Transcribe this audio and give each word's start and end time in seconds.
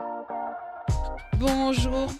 Bonjour, 0.00 0.30
bonjour 1.38 2.10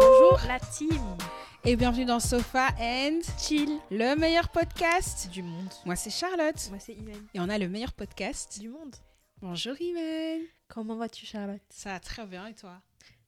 Bonjour 0.00 0.40
la 0.48 0.58
team 0.58 1.16
Et 1.64 1.76
bienvenue 1.76 2.04
dans 2.04 2.18
Sofa 2.18 2.68
and 2.80 3.20
Chill 3.38 3.78
le 3.92 4.16
meilleur 4.16 4.48
podcast. 4.48 5.28
du 5.30 5.42
monde. 5.42 5.68
Moi 5.84 5.94
c'est 5.94 6.10
Charlotte 6.10 6.68
Moi 6.70 6.78
c'est 6.80 6.94
Imen. 6.94 7.22
et 7.34 7.38
on 7.40 7.48
a 7.48 7.58
le 7.58 7.68
meilleur 7.68 7.92
podcast. 7.92 8.58
Du 8.60 8.68
monde. 8.70 8.94
Bonjour 9.40 9.74
Imen 9.80 10.40
Comment 10.68 10.96
vas-tu 10.96 11.26
Charlotte? 11.26 11.60
Ça 11.70 11.90
va 11.90 12.00
très 12.00 12.26
bien 12.26 12.46
et 12.48 12.54
toi? 12.54 12.80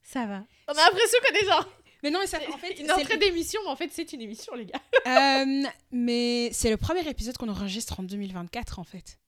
Ça 0.02 0.26
va. 0.26 0.42
On 0.68 0.72
a 0.72 0.84
l'impression 0.84 1.18
qu'on 1.28 1.34
est 1.38 1.48
genre 1.48 1.68
Mais 2.02 2.10
non 2.10 2.18
mais 2.20 2.26
ça 2.26 2.38
en 2.52 2.58
fait 2.58 2.70
une 2.80 2.86
c'est 2.86 2.92
entrée 2.92 3.18
d'émission, 3.18 3.60
mais 3.64 3.70
en 3.70 3.76
fait 3.76 3.90
c'est 3.92 4.12
une 4.12 4.22
émission 4.22 4.54
les 4.54 4.66
gars. 4.66 4.80
Euh, 5.04 5.64
mais 5.90 6.50
c'est 6.52 6.70
le 6.70 6.76
premier 6.76 7.06
épisode 7.08 7.36
qu'on 7.36 7.48
enregistre 7.48 7.98
en 7.98 8.02
2024 8.04 8.78
en 8.78 8.84
fait. 8.84 9.18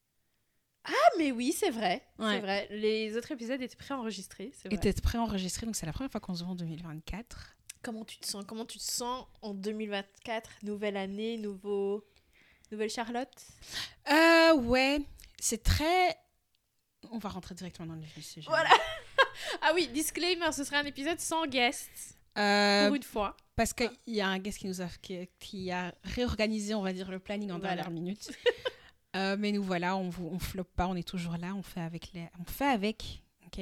Ah 0.86 0.92
mais 1.18 1.32
oui 1.32 1.52
c'est 1.52 1.70
vrai. 1.70 2.02
Ouais. 2.18 2.34
C'est 2.34 2.40
vrai. 2.40 2.68
Les 2.70 3.16
autres 3.16 3.30
épisodes 3.32 3.60
étaient 3.60 3.76
préenregistrés. 3.76 4.52
C'est 4.54 4.68
vrai. 4.68 4.76
Et 4.76 4.80
t'es 4.80 4.92
pré-enregistré 5.00 5.66
donc 5.66 5.76
c'est 5.76 5.86
la 5.86 5.92
première 5.92 6.10
fois 6.10 6.20
qu'on 6.20 6.34
se 6.34 6.42
voit 6.44 6.52
en 6.52 6.56
2024. 6.56 7.56
Comment 7.82 8.04
tu 8.04 8.18
te 8.18 8.26
sens 8.26 8.44
Comment 8.46 8.64
tu 8.64 8.78
te 8.78 8.82
sens 8.82 9.26
en 9.42 9.54
2024 9.54 10.50
Nouvelle 10.62 10.96
année, 10.96 11.36
nouveau... 11.36 12.04
Nouvelle 12.72 12.90
Charlotte? 12.90 13.28
Euh 14.10 14.54
ouais, 14.54 15.00
c'est 15.38 15.62
très... 15.62 16.16
On 17.10 17.18
va 17.18 17.28
rentrer 17.28 17.54
directement 17.54 17.88
dans 17.88 17.94
le 17.94 18.00
vif 18.00 18.14
du 18.14 18.22
sujet. 18.22 18.48
Voilà. 18.48 18.70
Ah 19.62 19.72
oui, 19.74 19.88
disclaimer, 19.88 20.52
ce 20.52 20.62
sera 20.62 20.78
un 20.78 20.84
épisode 20.84 21.18
sans 21.18 21.46
guest. 21.46 21.90
Euh, 22.38 22.86
Pour 22.86 22.94
une 22.96 23.02
fois. 23.02 23.36
Parce 23.56 23.72
qu'il 23.72 23.90
y 24.06 24.20
a 24.20 24.28
un 24.28 24.38
guest 24.38 24.58
qui 24.58 24.68
nous 24.68 24.80
a, 24.80 24.86
qui, 25.02 25.28
qui 25.40 25.70
a 25.72 25.92
réorganisé, 26.04 26.72
on 26.74 26.82
va 26.82 26.92
dire, 26.92 27.10
le 27.10 27.18
planning 27.18 27.50
en 27.50 27.58
Voilà. 27.58 27.74
dernière 27.76 27.90
minute. 27.90 28.30
Euh, 29.14 29.36
mais 29.38 29.52
nous 29.52 29.62
voilà, 29.62 29.96
on 29.96 30.10
on 30.20 30.38
floppe 30.38 30.72
pas, 30.74 30.86
on 30.88 30.96
est 30.96 31.06
toujours 31.06 31.36
là, 31.36 31.54
on 31.54 31.62
fait 31.62 31.80
avec 31.80 32.12
les, 32.12 32.28
on 32.40 32.44
fait 32.44 32.66
avec, 32.66 33.22
ok? 33.46 33.60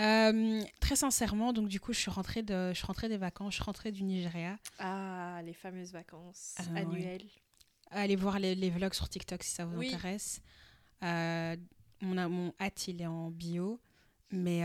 Euh, 0.00 0.62
très 0.78 0.94
sincèrement, 0.94 1.52
donc 1.52 1.68
du 1.68 1.80
coup, 1.80 1.92
je 1.92 1.98
suis 1.98 2.10
rentrée 2.10 2.42
de, 2.42 2.68
je 2.72 2.74
suis 2.76 2.86
rentrée 2.86 3.08
des 3.08 3.16
vacances, 3.16 3.52
je 3.52 3.56
suis 3.56 3.64
rentrée 3.64 3.90
du 3.92 4.04
Nigeria. 4.04 4.56
Ah, 4.78 5.40
les 5.44 5.54
fameuses 5.54 5.92
vacances 5.92 6.54
Ah, 6.58 6.62
annuelles. 6.80 7.24
Allez 7.90 8.14
voir 8.16 8.38
les, 8.38 8.54
les 8.54 8.70
vlogs 8.70 8.92
sur 8.94 9.08
TikTok 9.08 9.42
si 9.42 9.50
ça 9.50 9.64
vous 9.64 9.78
Oui. 9.78 9.88
intéresse. 9.88 10.40
Euh, 11.02 11.56
mon, 12.02 12.28
mon 12.28 12.54
hâte, 12.60 12.86
il 12.88 13.00
est 13.02 13.06
en 13.06 13.30
bio, 13.30 13.80
mais 14.30 14.62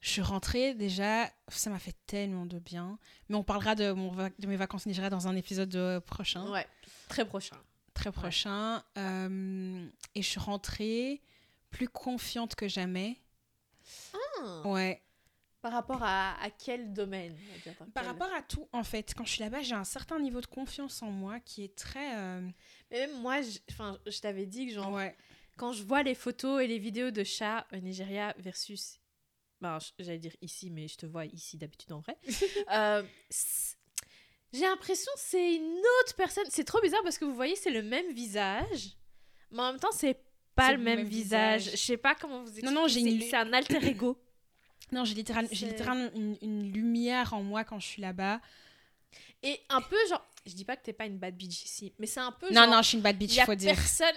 je 0.00 0.10
suis 0.10 0.20
rentrée 0.20 0.74
déjà, 0.74 1.30
ça 1.48 1.70
m'a 1.70 1.78
fait 1.78 1.94
tellement 2.06 2.44
de 2.44 2.58
bien. 2.58 2.98
Mais 3.30 3.36
on 3.36 3.44
parlera 3.44 3.74
de, 3.74 3.92
mon, 3.92 4.12
de 4.12 4.46
mes 4.46 4.56
vacances 4.56 4.84
au 4.86 4.90
Nigeria 4.90 5.08
dans 5.08 5.26
un 5.28 5.36
épisode 5.36 6.00
prochain. 6.00 6.50
Ouais, 6.50 6.66
très 7.08 7.24
prochain. 7.24 7.56
Très 7.94 8.12
prochain. 8.12 8.82
Euh, 8.98 9.86
et 10.14 10.22
je 10.22 10.28
suis 10.28 10.40
rentrée 10.40 11.22
plus 11.70 11.88
confiante 11.88 12.54
que 12.54 12.68
jamais. 12.68 13.16
Ah. 14.12 14.62
Ouais. 14.66 15.00
Par 15.62 15.72
rapport 15.72 16.02
à, 16.02 16.34
à 16.42 16.50
quel 16.50 16.92
domaine 16.92 17.34
dire, 17.64 17.74
Par 17.76 17.86
quel- 17.94 18.06
rapport 18.12 18.32
à 18.34 18.42
tout, 18.42 18.68
en 18.72 18.84
fait, 18.84 19.14
quand 19.14 19.24
je 19.24 19.30
suis 19.30 19.40
là-bas, 19.42 19.62
j'ai 19.62 19.74
un 19.74 19.84
certain 19.84 20.18
niveau 20.18 20.42
de 20.42 20.46
confiance 20.46 21.02
en 21.02 21.10
moi 21.10 21.40
qui 21.40 21.64
est 21.64 21.74
très. 21.74 22.18
euh, 22.18 22.40
Mais 22.90 23.06
même 23.06 23.20
moi, 23.22 23.40
je, 23.40 23.58
enfin, 23.70 23.98
je 24.06 24.20
t'avais 24.20 24.44
dit 24.44 24.66
que 24.66 24.74
genre, 24.74 24.92
ouais. 24.92 25.16
quand 25.56 25.72
je 25.72 25.82
vois 25.82 26.02
les 26.02 26.14
photos 26.14 26.62
et 26.62 26.66
les 26.66 26.78
vidéos 26.78 27.10
de 27.10 27.24
chats 27.24 27.66
au 27.72 27.76
Nigeria 27.76 28.34
versus. 28.38 29.00
Ben, 29.62 29.78
j'allais 29.98 30.18
dire 30.18 30.36
ici, 30.42 30.68
mais 30.68 30.86
je 30.88 30.96
te 30.98 31.06
vois 31.06 31.24
ici 31.24 31.56
d'habitude 31.56 31.92
en 31.92 32.00
vrai. 32.00 32.18
Euh, 32.70 33.02
J'ai 34.54 34.62
l'impression 34.66 35.10
que 35.14 35.20
c'est 35.20 35.54
une 35.56 35.78
autre 36.00 36.14
personne. 36.16 36.44
C'est 36.48 36.64
trop 36.64 36.80
bizarre 36.80 37.02
parce 37.02 37.18
que 37.18 37.24
vous 37.24 37.34
voyez, 37.34 37.56
c'est 37.56 37.70
le 37.70 37.82
même 37.82 38.10
visage, 38.12 38.96
mais 39.50 39.60
en 39.60 39.72
même 39.72 39.80
temps, 39.80 39.92
c'est 39.92 40.18
pas 40.54 40.72
le 40.72 40.78
même, 40.78 41.02
visage. 41.02 41.70
Je 41.72 41.76
sais 41.76 41.96
pas 41.96 42.14
comment 42.14 42.40
vous 42.42 42.48
expliquer. 42.48 42.72
non, 42.72 42.86
j'ai 42.86 43.00
C'est- 43.02 43.10
une- 43.10 43.20
C'est 43.22 43.36
un 43.36 43.52
alter 43.52 43.84
ego. 43.84 44.16
Non, 44.92 45.04
j'ai 45.04 45.14
littéralement, 45.14 45.48
j'ai 45.50 45.66
C'est- 45.66 45.72
littéralement 45.72 46.08
une, 46.14 46.36
une 46.42 46.72
lumière 46.72 47.34
en 47.34 47.42
moi 47.42 47.64
quand 47.64 47.80
je 47.80 47.86
suis 47.86 48.02
là-bas. 48.02 48.40
Et 49.44 49.60
un 49.68 49.80
peu 49.80 49.96
genre. 50.08 50.24
Je 50.46 50.52
dis 50.52 50.64
pas 50.66 50.76
que 50.76 50.82
t'es 50.84 50.92
pas 50.92 51.06
une 51.06 51.16
bad 51.16 51.34
bitch 51.34 51.64
ici, 51.64 51.94
mais 51.98 52.06
c'est 52.06 52.20
un 52.20 52.30
peu 52.32 52.48
Non, 52.52 52.62
genre. 52.64 52.70
non, 52.70 52.82
je 52.82 52.88
suis 52.88 52.96
une 52.98 53.02
bad 53.02 53.16
Il 53.16 53.26
bitch, 53.28 53.38
a 53.38 53.46
faut 53.46 53.54
dire. 53.54 53.74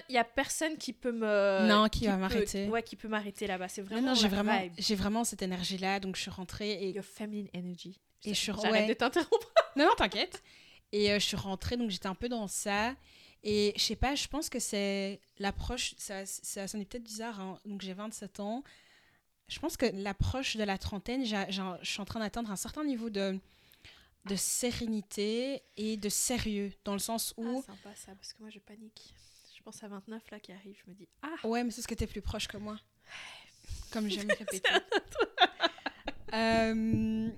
il 0.09 0.13
y 0.15 0.17
a 0.17 0.25
personne 0.25 0.77
qui 0.77 0.91
peut 0.91 1.13
me 1.13 1.65
Non, 1.67 1.87
qui 1.87 2.05
va 2.05 2.17
m'arrêter. 2.17 2.67
Ouais, 2.67 2.83
qui 2.83 2.97
peut 2.97 3.07
m'arrêter 3.07 3.47
là-bas. 3.47 3.69
C'est 3.69 3.81
Non, 3.83 3.87
vraiment 3.87 4.07
non, 4.09 4.13
j'ai 4.15 4.23
la 4.23 4.29
vraiment, 4.29 4.69
j'ai 4.77 4.95
vraiment 4.95 5.23
cette 5.23 5.41
énergie-là, 5.41 6.01
donc 6.01 6.17
je 6.17 6.21
suis 6.23 6.31
rentrée 6.31 6.71
et 6.83 6.89
Your 6.91 7.05
feminine 7.05 7.47
energy. 7.55 7.97
Et 8.25 8.33
je 8.33 8.39
suis- 8.39 8.51
J'arrête 8.51 8.71
ouais. 8.71 8.87
de 8.87 8.93
t'interrompre. 8.93 9.53
Non, 9.77 9.85
non, 9.85 9.91
t'inquiète. 9.95 10.41
Et 10.91 11.11
euh, 11.11 11.19
je 11.19 11.25
suis 11.25 11.37
rentrée, 11.37 11.77
donc 11.77 11.91
j'étais 11.91 12.07
un 12.07 12.15
peu 12.15 12.27
dans 12.27 12.47
ça. 12.47 12.93
Et 13.43 13.71
je 13.77 13.81
sais 13.83 13.95
pas, 13.95 14.15
je 14.15 14.27
pense 14.27 14.49
que 14.49 14.59
c'est 14.59 15.21
l'approche, 15.39 15.93
ça, 15.97 16.25
ça 16.25 16.67
sonne 16.67 16.83
peut-être 16.85 17.03
bizarre, 17.03 17.39
hein, 17.39 17.59
donc 17.63 17.81
j'ai 17.81 17.93
27 17.93 18.39
ans. 18.41 18.63
Je 19.47 19.59
pense 19.59 19.77
que 19.77 19.85
l'approche 19.93 20.57
de 20.57 20.63
la 20.63 20.77
trentaine, 20.77 21.23
j'ai- 21.23 21.45
j'ai- 21.49 21.61
je 21.83 21.89
suis 21.89 22.01
en 22.01 22.05
train 22.05 22.19
d'atteindre 22.19 22.51
un 22.51 22.55
certain 22.57 22.83
niveau 22.83 23.09
de, 23.09 23.39
de 24.27 24.35
sérénité 24.35 25.61
et 25.77 25.97
de 25.97 26.09
sérieux, 26.09 26.71
dans 26.85 26.93
le 26.93 26.99
sens 26.99 27.33
où... 27.37 27.59
Ah, 27.59 27.61
sympa 27.73 27.95
ça, 27.95 28.13
parce 28.15 28.33
que 28.33 28.41
moi 28.41 28.49
je 28.49 28.59
panique. 28.59 29.13
Je 29.55 29.61
pense 29.63 29.83
à 29.83 29.87
29 29.87 30.29
là 30.31 30.39
qui 30.39 30.51
arrive, 30.51 30.77
je 30.85 30.89
me 30.91 30.95
dis 30.95 31.07
ah. 31.21 31.35
Ouais, 31.43 31.63
mais 31.63 31.71
c'est 31.71 31.81
ce 31.81 31.87
que 31.87 31.95
t'es 31.95 32.07
plus 32.07 32.21
proche 32.21 32.47
que 32.47 32.57
moi. 32.57 32.79
Comme 33.91 34.09
j'aime 34.09 34.29
répéter. 34.39 34.69
Euh, 36.33 37.29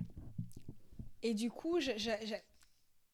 et 1.22 1.34
du 1.34 1.50
coup, 1.50 1.80
je- 1.80 1.96
je- 1.96 2.26
je- 2.26 2.34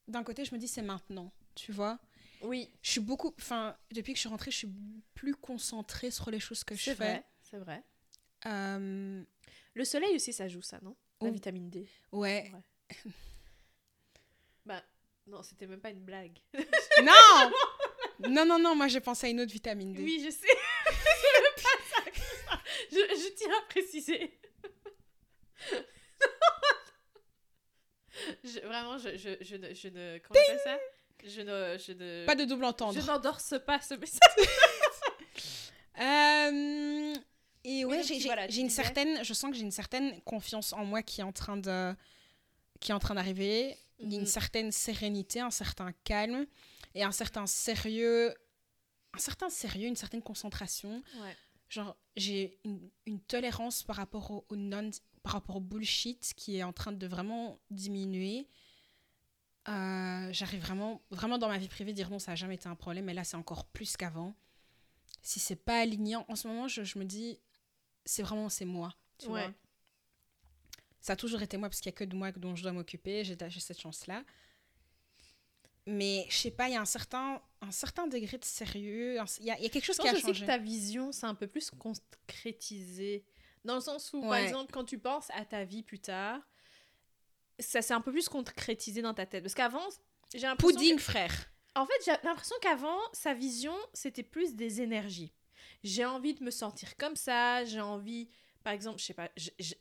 d'un 0.09 0.23
côté, 0.25 0.45
je 0.45 0.55
me 0.55 0.59
dis 0.59 0.69
c'est 0.69 0.83
maintenant, 0.83 1.33
tu 1.55 1.73
vois? 1.73 1.99
Oui, 2.43 2.71
Je 2.83 2.91
suis 2.91 3.01
beaucoup, 3.01 3.35
enfin, 3.39 3.77
depuis 3.93 4.13
que 4.13 4.17
je 4.19 4.21
suis 4.21 4.29
rentrée, 4.29 4.51
je 4.51 4.57
suis 4.59 4.73
plus 5.15 5.35
concentrée 5.35 6.11
sur 6.11 6.31
les 6.31 6.39
choses 6.41 6.65
que 6.65 6.75
je 6.75 6.83
c'est 6.85 6.95
fais. 6.95 7.13
vrai, 7.13 7.25
c'est 7.43 7.59
vrai. 7.59 7.83
Euh, 8.47 9.25
Le 9.75 9.85
soleil 9.85 10.15
aussi 10.15 10.33
ça 10.33 10.47
joue 10.49 10.63
ça, 10.63 10.79
non? 10.83 10.97
La 11.23 11.29
Oh. 11.29 11.33
vitamine 11.33 11.71
D. 11.71 11.89
ouais. 12.13 12.53
Bah 14.67 14.83
non, 15.27 15.43
c'était 15.43 15.67
même 15.67 15.81
pas 15.81 15.91
une 15.91 16.05
blague. 16.05 16.39
non 17.03 17.51
Non, 18.29 18.45
non, 18.45 18.59
non, 18.59 18.75
moi 18.77 18.89
j'ai 18.89 19.01
pensé 19.01 19.27
à 19.29 19.31
une 19.31 19.41
autre 19.41 19.53
vitamine 19.53 19.93
D. 19.95 20.03
Oui, 20.03 20.21
je 20.25 20.31
sais. 20.31 20.47
Pas 20.85 20.93
ça 20.93 22.03
ça. 22.11 22.61
Je, 22.91 22.97
je 22.97 23.35
tiens 23.35 23.53
à 23.59 23.63
préciser. 23.69 24.39
Je- 28.45 28.61
vraiment, 28.61 28.97
je, 28.99 29.17
je, 29.17 29.31
je 29.43 29.57
ne, 29.57 29.75
je 29.75 29.89
ne, 29.89 30.19
comment 30.19 30.41
on 30.51 30.59
ça? 30.65 30.79
Je 31.25 31.41
ne, 31.43 31.77
je 31.79 31.93
ne, 31.93 32.25
Pas 32.27 32.35
de 32.35 32.45
double 32.45 32.65
entendre. 32.65 32.99
je 32.99 33.05
n'endorse 33.07 33.55
pas 33.67 33.81
ce 33.81 33.95
message. 33.95 34.21
Euh, 35.99 37.15
et 37.65 37.87
ouais, 37.87 38.03
j'ai 38.03 38.19
voilà, 38.21 38.47
une 38.53 38.69
certaine, 38.69 39.25
je 39.25 39.33
sens 39.33 39.51
que 39.51 39.57
j'ai 39.57 39.63
une 39.63 39.71
certaine 39.71 40.21
confiance 40.25 40.75
en 40.75 40.85
moi 40.85 41.01
qui 41.01 41.23
est 41.23 41.25
en 41.25 41.33
train 41.33 41.57
de, 41.57 41.95
qui 42.81 42.91
est 42.91 42.95
en 42.95 42.99
train 42.99 43.15
d'arriver. 43.15 43.75
Il 43.99 44.13
y 44.13 44.17
a 44.17 44.19
une 44.19 44.23
Mhm. 44.23 44.27
certaine 44.27 44.73
sérénité, 44.73 45.41
un 45.41 45.51
certain 45.51 45.93
calme 46.05 46.47
et 46.95 47.03
un 47.03 47.13
certain 47.13 47.47
sérieux, 47.47 48.35
un 49.15 49.19
certain 49.19 49.49
sérieux, 49.49 49.89
une 49.89 49.97
certaine 49.97 50.23
concentration. 50.23 51.03
Ouais. 51.21 51.37
Genre, 51.69 51.97
j'ai 52.17 52.59
une, 52.65 52.91
une 53.07 53.21
tolérance 53.21 53.83
par 53.83 53.97
rapport 53.97 54.31
au, 54.31 54.45
au 54.49 54.57
non, 54.57 54.91
par 55.23 55.33
rapport 55.33 55.57
au 55.57 55.61
bullshit 55.61 56.33
qui 56.37 56.57
est 56.59 56.63
en 56.63 56.73
train 56.73 56.93
de 56.93 57.07
vraiment 57.07 57.59
diminuer. 57.71 58.47
Euh, 59.69 60.33
J'arrive 60.33 60.61
vraiment, 60.61 61.03
vraiment 61.11 61.39
dans 61.39 61.49
ma 61.49 61.59
vie 61.59 61.69
privée 61.69 61.93
dire 61.93 62.09
non, 62.11 62.19
ça 62.19 62.33
n'a 62.33 62.37
jamais 62.37 62.55
été 62.55 62.69
un 62.69 62.77
problème, 62.77 63.07
mais 63.07 63.15
là 63.15 63.25
c'est 63.25 63.37
encore 63.37 63.65
plus 63.65 63.97
qu'avant. 63.97 64.35
Si 65.23 65.41
c'est 65.41 65.57
pas 65.57 65.81
aligné, 65.81 66.15
en 66.17 66.37
ce 66.37 66.47
moment, 66.47 66.69
je, 66.69 66.85
je 66.85 66.99
me 67.01 67.05
dis, 67.05 67.41
c'est 68.05 68.23
vraiment 68.23 68.49
c'est 68.49 68.65
moi. 68.65 68.95
Tu 69.19 69.27
Ouais. 69.27 69.43
vois 69.43 69.53
ça 71.07 71.13
a 71.13 71.17
toujours 71.17 71.41
été 71.41 71.57
moi 71.57 71.69
parce 71.69 71.81
qu'il 71.81 71.89
n'y 71.91 71.95
a 71.95 71.99
que 71.99 72.05
de 72.05 72.17
moi 72.17 72.33
dont 72.33 72.57
je 72.57 72.63
dois 72.65 72.73
m'occuper. 72.73 73.23
J'ai 73.25 73.37
cette 73.61 73.81
chance-là. 73.81 74.25
Mais 75.87 76.27
je 76.29 76.37
sais 76.37 76.51
pas, 76.51 76.69
il 76.69 76.73
y 76.73 76.77
a 76.77 76.81
un 76.81 76.85
certain, 76.85 77.41
un 77.61 77.71
certain 77.71 78.09
degré 78.09 78.39
de 78.39 78.45
sérieux. 78.45 79.21
un- 79.21 79.25
Il 79.39 79.47
y, 79.47 79.51
a, 79.53 79.59
il 79.59 79.63
y 79.63 79.67
a 79.67 79.69
quelque 79.69 79.85
chose 79.85 79.97
Je 79.99 80.03
qui 80.03 80.09
a 80.09 80.13
aussi 80.13 80.23
changé. 80.23 80.41
que 80.41 80.47
ta 80.47 80.59
vision, 80.59 81.13
c'est 81.13 81.27
un 81.27 81.35
peu 81.37 81.47
plus 81.47 81.71
concrétisé. 81.71 83.25
Dans 83.65 83.77
le 83.77 83.81
sens 83.81 84.13
où, 84.13 84.21
par 84.23 84.35
exemple, 84.37 84.73
quand 84.73 84.85
tu 84.85 84.99
penses 84.99 85.29
à 85.31 85.45
ta 85.45 85.63
vie 85.65 85.85
plus 85.85 86.01
tard, 86.01 86.41
ça 87.61 87.83
s'est 87.83 87.95
un 87.95 88.01
peu 88.01 88.11
plus 88.11 88.29
concrétisé 88.29 89.01
dans 89.01 89.15
ta 89.15 89.27
tête. 89.27 89.45
Parce 89.45 89.55
qu'avant, 89.55 89.87
j'ai 90.35 90.41
l'impression. 90.41 90.77
Pudding, 90.77 90.97
que- 90.97 91.03
frère. 91.03 91.33
En 91.77 91.87
fait, 91.87 91.93
j'ai 92.05 92.13
l'impression 92.25 92.57
qu'avant, 92.63 92.99
sa 93.13 93.33
vision, 93.35 93.77
c'était 93.93 94.23
plus 94.25 94.55
des 94.57 94.81
énergies. 94.81 95.33
J'ai 95.85 96.05
envie 96.05 96.35
de 96.35 96.43
me 96.43 96.51
sentir 96.51 96.97
comme 96.97 97.15
ça, 97.17 97.65
j'ai 97.65 97.81
envie. 97.81 98.29
Par 98.67 98.73
exemple, 98.73 98.99
je 98.99 99.05
sais 99.05 99.15
pas, 99.15 99.31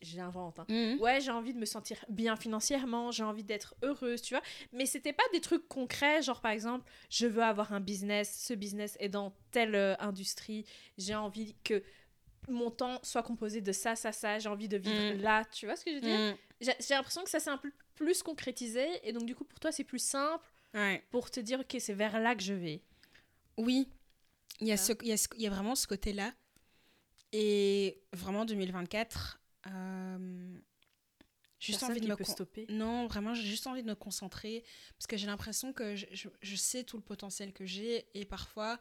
j'invente. 0.03 0.59
hein. 0.59 0.65
Mhm. 0.69 0.99
Ouais, 1.01 1.19
j'ai 1.19 1.31
envie 1.31 1.55
de 1.55 1.57
me 1.57 1.65
sentir 1.65 2.05
bien 2.07 2.35
financièrement, 2.35 3.09
j'ai 3.09 3.23
envie 3.23 3.43
d'être 3.43 3.73
heureuse, 3.81 4.21
tu 4.21 4.35
vois. 4.35 4.43
Mais 4.73 4.85
c'était 4.85 5.11
pas 5.11 5.23
des 5.33 5.41
trucs 5.41 5.67
concrets, 5.67 6.21
genre 6.21 6.39
par 6.39 6.51
exemple, 6.51 6.85
je 7.09 7.25
veux 7.25 7.41
avoir 7.41 7.73
un 7.73 7.79
business, 7.79 8.43
ce 8.47 8.53
business 8.53 8.95
est 8.99 9.09
dans 9.09 9.35
telle 9.49 9.73
euh, 9.73 9.95
industrie, 9.97 10.65
j'ai 10.99 11.15
envie 11.15 11.55
que 11.63 11.81
mon 12.47 12.69
temps 12.69 12.99
soit 13.01 13.23
composé 13.23 13.59
de 13.59 13.71
ça, 13.71 13.95
ça, 13.95 14.11
ça, 14.11 14.37
j'ai 14.37 14.49
envie 14.49 14.67
de 14.67 14.77
vivre 14.77 15.15
Mm. 15.15 15.21
là, 15.23 15.43
tu 15.45 15.65
vois 15.65 15.75
ce 15.75 15.83
que 15.83 15.89
je 15.89 15.95
veux 15.95 16.01
dire? 16.01 16.19
Mhm. 16.19 16.35
J'ai 16.61 16.93
l'impression 16.93 17.23
que 17.23 17.29
ça 17.31 17.39
c'est 17.39 17.49
un 17.49 17.57
peu 17.57 17.71
plus 17.95 18.21
concrétisé 18.21 18.85
et 19.01 19.13
donc 19.13 19.25
du 19.25 19.33
coup 19.33 19.45
pour 19.45 19.59
toi 19.59 19.71
c'est 19.71 19.83
plus 19.83 19.97
simple 19.97 20.45
Ouais. 20.75 21.03
pour 21.09 21.31
te 21.31 21.39
dire 21.39 21.59
ok 21.59 21.75
c'est 21.79 21.93
vers 21.95 22.19
là 22.19 22.35
que 22.35 22.43
je 22.43 22.53
vais. 22.53 22.83
Oui, 23.57 23.89
il 24.61 24.67
y, 24.67 24.71
a 24.71 24.75
Ah. 24.75 24.77
ce, 24.77 24.93
il, 25.01 25.07
y 25.07 25.11
a 25.11 25.17
ce- 25.17 25.27
il 25.37 25.41
y 25.41 25.47
a 25.47 25.49
vraiment 25.49 25.73
ce 25.73 25.87
côté-là. 25.87 26.31
Et 27.37 28.01
vraiment, 28.13 28.45
2024, 28.45 29.41
euh, 29.67 30.57
juste 31.59 31.79
Personne 31.79 31.91
envie 31.91 31.99
de 32.01 32.07
me 32.07 32.15
peut 32.15 32.23
stopper? 32.23 32.65
Non, 32.69 33.07
vraiment, 33.07 33.33
j'ai 33.33 33.43
juste 33.45 33.67
envie 33.67 33.83
de 33.83 33.87
me 33.89 33.95
concentrer 33.95 34.63
parce 34.97 35.05
que 35.05 35.17
j'ai 35.17 35.27
l'impression 35.27 35.73
que 35.73 35.97
je, 35.97 36.05
je- 36.13 36.29
je 36.41 36.55
sais 36.55 36.85
tout 36.85 36.95
le 36.95 37.03
potentiel 37.03 37.51
que 37.51 37.65
j'ai 37.65 38.05
et 38.17 38.23
parfois, 38.23 38.79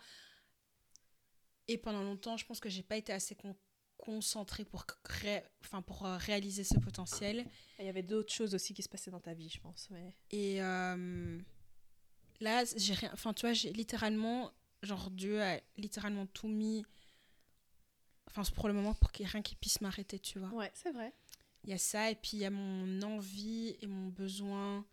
et 1.67 1.79
pendant 1.79 2.03
longtemps, 2.05 2.37
je 2.37 2.47
pense 2.47 2.61
que 2.61 2.69
j'ai 2.69 2.85
pas 2.85 2.97
été 2.97 3.12
assez 3.12 3.35
con- 3.35 3.56
concentrée 3.97 4.65
pour, 4.65 4.87
cré- 5.03 5.43
enfin, 5.65 5.83
pour 5.83 6.06
euh, 6.06 6.17
réaliser 6.19 6.62
ce 6.62 6.79
potentiel. 6.79 7.45
Il 7.81 7.87
y 7.87 7.89
avait 7.89 8.03
d'autres 8.05 8.33
choses 8.33 8.55
aussi 8.55 8.73
qui 8.73 8.83
se 8.85 8.89
passaient 8.89 9.11
dans 9.11 9.21
ta 9.21 9.35
vie, 9.35 9.49
je 9.49 9.59
pense. 9.61 9.89
Mais... 9.91 10.15
Et 10.31 10.62
euh, 10.62 11.41
là, 12.41 12.62
j'ai 12.77 12.95
rien. 12.95 13.11
Enfin, 13.15 13.33
tu 13.33 13.41
vois, 13.47 13.53
j'ai 13.53 13.73
littéralement. 13.73 14.53
Genre, 14.83 15.11
Dieu 15.11 15.43
a 15.43 15.59
littéralement 15.77 16.27
tout 16.27 16.47
mis. 16.49 16.85
Enfin, 18.37 18.51
pour 18.55 18.67
le 18.69 18.75
moment, 18.75 18.95
pour 18.95 19.13
qu'il 19.13 19.25
y 19.25 19.29
ait 19.29 19.33
rien 19.33 19.43
qui 19.43 19.55
puisse 19.55 19.81
m'arrêter, 19.81 20.19
tu 20.19 20.39
vois. 20.39 20.49
Ouais, 20.49 20.71
c'est 20.75 20.91
vrai. 20.91 21.13
Il 21.65 21.71
y 21.71 21.73
a 21.73 21.79
ça, 21.79 22.11
et 22.11 22.15
puis 22.15 22.31
il 22.35 22.39
y 22.41 22.45
a 22.45 22.51
mon 22.51 23.01
envie 23.03 23.77
et 23.81 23.87
mon 23.87 24.09
besoin. 24.09 24.85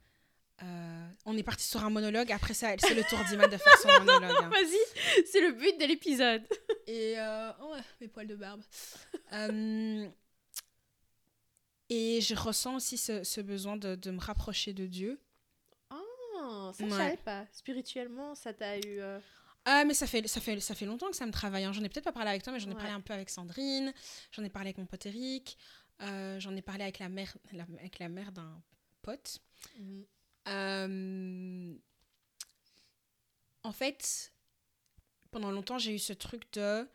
Euh, 0.64 1.08
on 1.26 1.36
est 1.36 1.42
parti 1.44 1.66
sur 1.66 1.84
un 1.84 1.90
monologue. 1.90 2.32
Après 2.32 2.54
ça, 2.54 2.70
c'est 2.78 2.94
le 2.94 3.04
tour 3.04 3.18
d'Iman 3.28 3.50
de 3.50 3.58
faire 3.58 3.78
son 3.80 3.88
monologue. 4.06 4.36
hein. 4.44 4.50
Vas-y, 4.50 5.24
c'est 5.26 5.42
le 5.42 5.54
but 5.54 5.80
de 5.80 5.86
l'épisode. 5.88 6.44
Et 6.88 7.20
euh, 7.20 7.52
oh 7.62 7.72
ouais, 7.74 7.82
mes 8.00 8.08
poils 8.08 8.28
de 8.28 8.36
barbe. 8.36 8.62
Euh, 9.34 10.08
et 11.90 12.22
je 12.22 12.36
ressens 12.36 12.76
aussi 12.76 12.98
ce, 12.98 13.24
ce 13.24 13.42
besoin 13.42 13.76
de, 13.76 13.96
de 13.96 14.12
me 14.12 14.20
rapprocher 14.20 14.72
de 14.74 14.86
Dieu. 14.86 15.20
Oh, 15.92 16.72
ça, 16.74 16.86
je 16.88 16.92
Ouais. 16.92 16.98
savais 16.98 17.18
pas. 17.18 17.46
Spirituellement, 17.52 18.36
ça 18.36 18.54
t'a 18.54 18.78
eu. 18.80 19.00
Euh, 19.68 19.72
Ah, 19.82 19.86
mais 19.86 19.94
ça 19.94 20.08
fait, 20.08 20.28
ça, 20.28 20.42
fait, 20.42 20.60
ça 20.60 20.76
fait 20.76 20.86
longtemps 20.86 21.10
que 21.10 21.16
ça 21.16 21.26
me 21.26 21.32
travaille. 21.32 21.64
hein. 21.64 21.74
J'en 21.74 21.84
ai 21.84 21.90
peut-être 21.90 22.04
pas 22.06 22.12
parlé 22.12 22.30
avec 22.30 22.44
toi, 22.44 22.52
mais 22.54 22.60
j'en 22.60 22.68
ai 22.70 22.74
Ouais. 22.74 22.78
parlé 22.80 22.92
un 22.94 23.02
peu 23.02 23.14
avec 23.14 23.30
Sandrine. 23.30 23.94
J'en 24.32 24.44
ai 24.44 24.50
parlé 24.50 24.70
avec 24.70 24.78
mon 24.78 24.86
pote 24.86 25.06
Eric. 25.06 25.58
euh, 26.02 26.40
j'en 26.40 26.56
ai 26.56 26.64
parlé 26.64 26.82
avec 26.84 26.98
la 26.98 27.10
mère, 27.10 27.38
la- 27.54 27.68
avec 27.78 28.00
la 28.00 28.10
mère 28.10 28.32
d'un 28.32 28.62
pote. 29.04 29.40
mhm. 29.78 30.06
Euh, 30.48 31.76
En 33.64 33.72
fait, 33.72 34.34
pendant 35.30 35.52
longtemps, 35.52 35.78
j'ai 35.78 35.94
eu 35.94 36.00
ce 36.00 36.14
truc 36.14 36.52
de. 36.54 36.90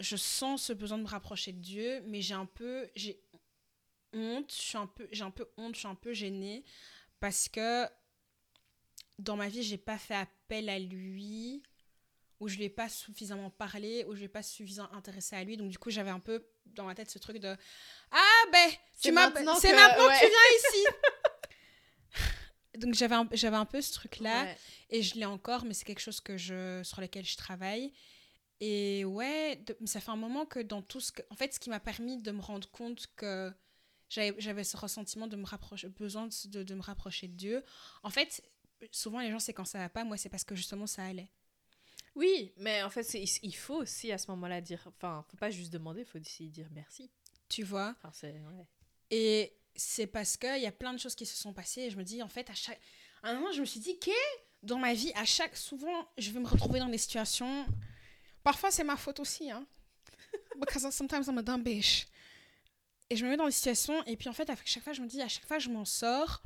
Je 0.00 0.16
sens 0.16 0.62
ce 0.64 0.72
besoin 0.72 0.96
de 0.98 1.02
me 1.02 1.08
rapprocher 1.08 1.52
de 1.52 1.58
Dieu, 1.60 2.00
mais 2.06 2.22
j'ai 2.22 2.32
un 2.34 2.46
peu. 2.46 2.88
J'ai 2.94 3.20
honte. 4.14 4.50
Je 4.50 4.56
suis 4.62 4.78
un 4.78 4.86
peu, 4.86 5.06
j'ai 5.12 5.24
un 5.24 5.30
peu 5.30 5.46
honte, 5.58 5.74
je 5.74 5.80
suis 5.80 5.88
un 5.88 5.94
peu 5.94 6.14
gênée. 6.14 6.64
Parce 7.20 7.48
que 7.50 7.86
dans 9.18 9.36
ma 9.36 9.48
vie, 9.48 9.62
j'ai 9.62 9.78
pas 9.78 9.98
fait 9.98 10.14
appel 10.14 10.68
à 10.68 10.78
lui, 10.78 11.62
ou 12.40 12.48
je 12.48 12.56
lui 12.56 12.64
ai 12.64 12.68
pas 12.70 12.88
suffisamment 12.88 13.50
parlé, 13.50 14.04
ou 14.06 14.12
je 14.14 14.18
lui 14.18 14.24
ai 14.26 14.28
pas 14.28 14.42
suffisamment 14.42 14.92
intéressé 14.92 15.36
à 15.36 15.44
lui. 15.44 15.56
Donc, 15.56 15.70
du 15.70 15.78
coup, 15.78 15.90
j'avais 15.90 16.10
un 16.10 16.20
peu 16.20 16.46
dans 16.66 16.84
ma 16.84 16.94
tête 16.94 17.10
ce 17.10 17.18
truc 17.18 17.38
de 17.38 17.56
Ah, 18.10 18.42
ben, 18.52 18.70
C'est 18.92 19.08
tu 19.08 19.12
m'as- 19.12 19.30
maintenant 19.30 19.58
que- 19.58 19.66
maintenant 19.68 20.04
que 20.06 20.08
ouais. 20.08 20.20
tu 20.20 20.26
viens 20.26 20.58
ici. 20.58 20.86
Donc, 22.78 22.92
j'avais 22.94 23.14
un, 23.14 23.26
j'avais 23.32 23.56
un 23.56 23.64
peu 23.64 23.80
ce 23.80 23.92
truc-là. 23.94 24.44
Ouais. 24.44 24.56
Et 24.90 25.02
je 25.02 25.14
l'ai 25.14 25.24
encore, 25.24 25.64
mais 25.64 25.72
c'est 25.72 25.84
quelque 25.86 26.00
chose 26.00 26.20
que 26.20 26.36
je, 26.36 26.82
sur 26.84 27.00
lequel 27.00 27.24
je 27.24 27.36
travaille. 27.36 27.92
Et 28.60 29.04
ouais, 29.06 29.56
de- 29.66 29.76
ça 29.86 30.00
fait 30.00 30.10
un 30.10 30.16
moment 30.16 30.44
que 30.44 30.60
dans 30.60 30.82
tout 30.82 31.00
ce 31.00 31.10
que... 31.12 31.22
En 31.30 31.36
fait, 31.36 31.54
ce 31.54 31.60
qui 31.60 31.70
m'a 31.70 31.80
permis 31.80 32.18
de 32.18 32.30
me 32.32 32.40
rendre 32.42 32.68
compte 32.70 33.06
que 33.16 33.50
j'avais 34.10 34.62
ce 34.64 34.76
ressentiment 34.76 35.26
de 35.26 35.36
me 35.36 35.46
rapprocher, 35.46 35.88
besoin 35.88 36.28
de, 36.46 36.62
de 36.62 36.74
me 36.74 36.82
rapprocher 36.82 37.28
de 37.28 37.32
Dieu. 37.34 37.64
En 38.02 38.10
fait, 38.10 38.42
souvent 38.90 39.20
les 39.20 39.30
gens, 39.30 39.38
c'est 39.38 39.52
quand 39.52 39.64
ça 39.64 39.78
va 39.78 39.88
pas. 39.88 40.04
Moi, 40.04 40.16
c'est 40.16 40.28
parce 40.28 40.44
que 40.44 40.54
justement, 40.54 40.86
ça 40.86 41.04
allait. 41.04 41.30
Oui, 42.14 42.52
mais 42.56 42.82
en 42.82 42.90
fait, 42.90 43.14
il 43.14 43.54
faut 43.54 43.76
aussi 43.76 44.10
à 44.10 44.18
ce 44.18 44.30
moment-là 44.30 44.60
dire. 44.60 44.82
Enfin, 44.86 45.24
faut 45.30 45.36
pas 45.36 45.50
juste 45.50 45.72
demander, 45.72 46.04
faut 46.04 46.18
aussi 46.18 46.48
dire 46.50 46.68
merci. 46.72 47.10
Tu 47.48 47.62
vois? 47.62 47.94
Enfin, 47.98 48.10
c'est. 48.12 48.32
Ouais. 48.32 48.66
Et 49.10 49.56
c'est 49.76 50.06
parce 50.06 50.36
qu'il 50.36 50.60
y 50.60 50.66
a 50.66 50.72
plein 50.72 50.92
de 50.92 50.98
choses 50.98 51.14
qui 51.14 51.26
se 51.26 51.36
sont 51.36 51.52
passées. 51.52 51.82
Et 51.82 51.90
je 51.90 51.96
me 51.96 52.04
dis, 52.04 52.22
en 52.22 52.28
fait, 52.28 52.48
à 52.50 52.54
chaque... 52.54 52.80
À 53.22 53.30
un 53.30 53.34
moment, 53.34 53.52
je 53.52 53.60
me 53.60 53.66
suis 53.66 53.80
dit, 53.80 53.98
que 53.98 54.10
dans 54.62 54.78
ma 54.78 54.94
vie, 54.94 55.12
à 55.14 55.24
chaque... 55.24 55.56
Souvent, 55.56 56.08
je 56.18 56.30
vais 56.30 56.40
me 56.40 56.48
retrouver 56.48 56.78
dans 56.80 56.88
des 56.88 56.98
situations... 56.98 57.66
Parfois, 58.42 58.70
c'est 58.70 58.84
ma 58.84 58.96
faute 58.96 59.20
aussi, 59.20 59.50
hein. 59.50 59.66
Because 60.60 60.88
sometimes 60.90 61.26
I'm 61.26 61.38
a 61.38 61.42
dumb 61.42 61.62
bitch. 61.62 62.06
Et 63.10 63.16
je 63.16 63.24
me 63.24 63.30
mets 63.30 63.36
dans 63.36 63.46
des 63.46 63.52
situations, 63.52 64.02
et 64.04 64.16
puis 64.16 64.28
en 64.28 64.32
fait, 64.32 64.48
à 64.50 64.56
chaque 64.64 64.82
fois, 64.82 64.92
je 64.92 65.00
me 65.00 65.06
dis, 65.06 65.20
à 65.20 65.28
chaque 65.28 65.46
fois, 65.46 65.58
je 65.58 65.68
m'en 65.68 65.84
sors. 65.84 66.42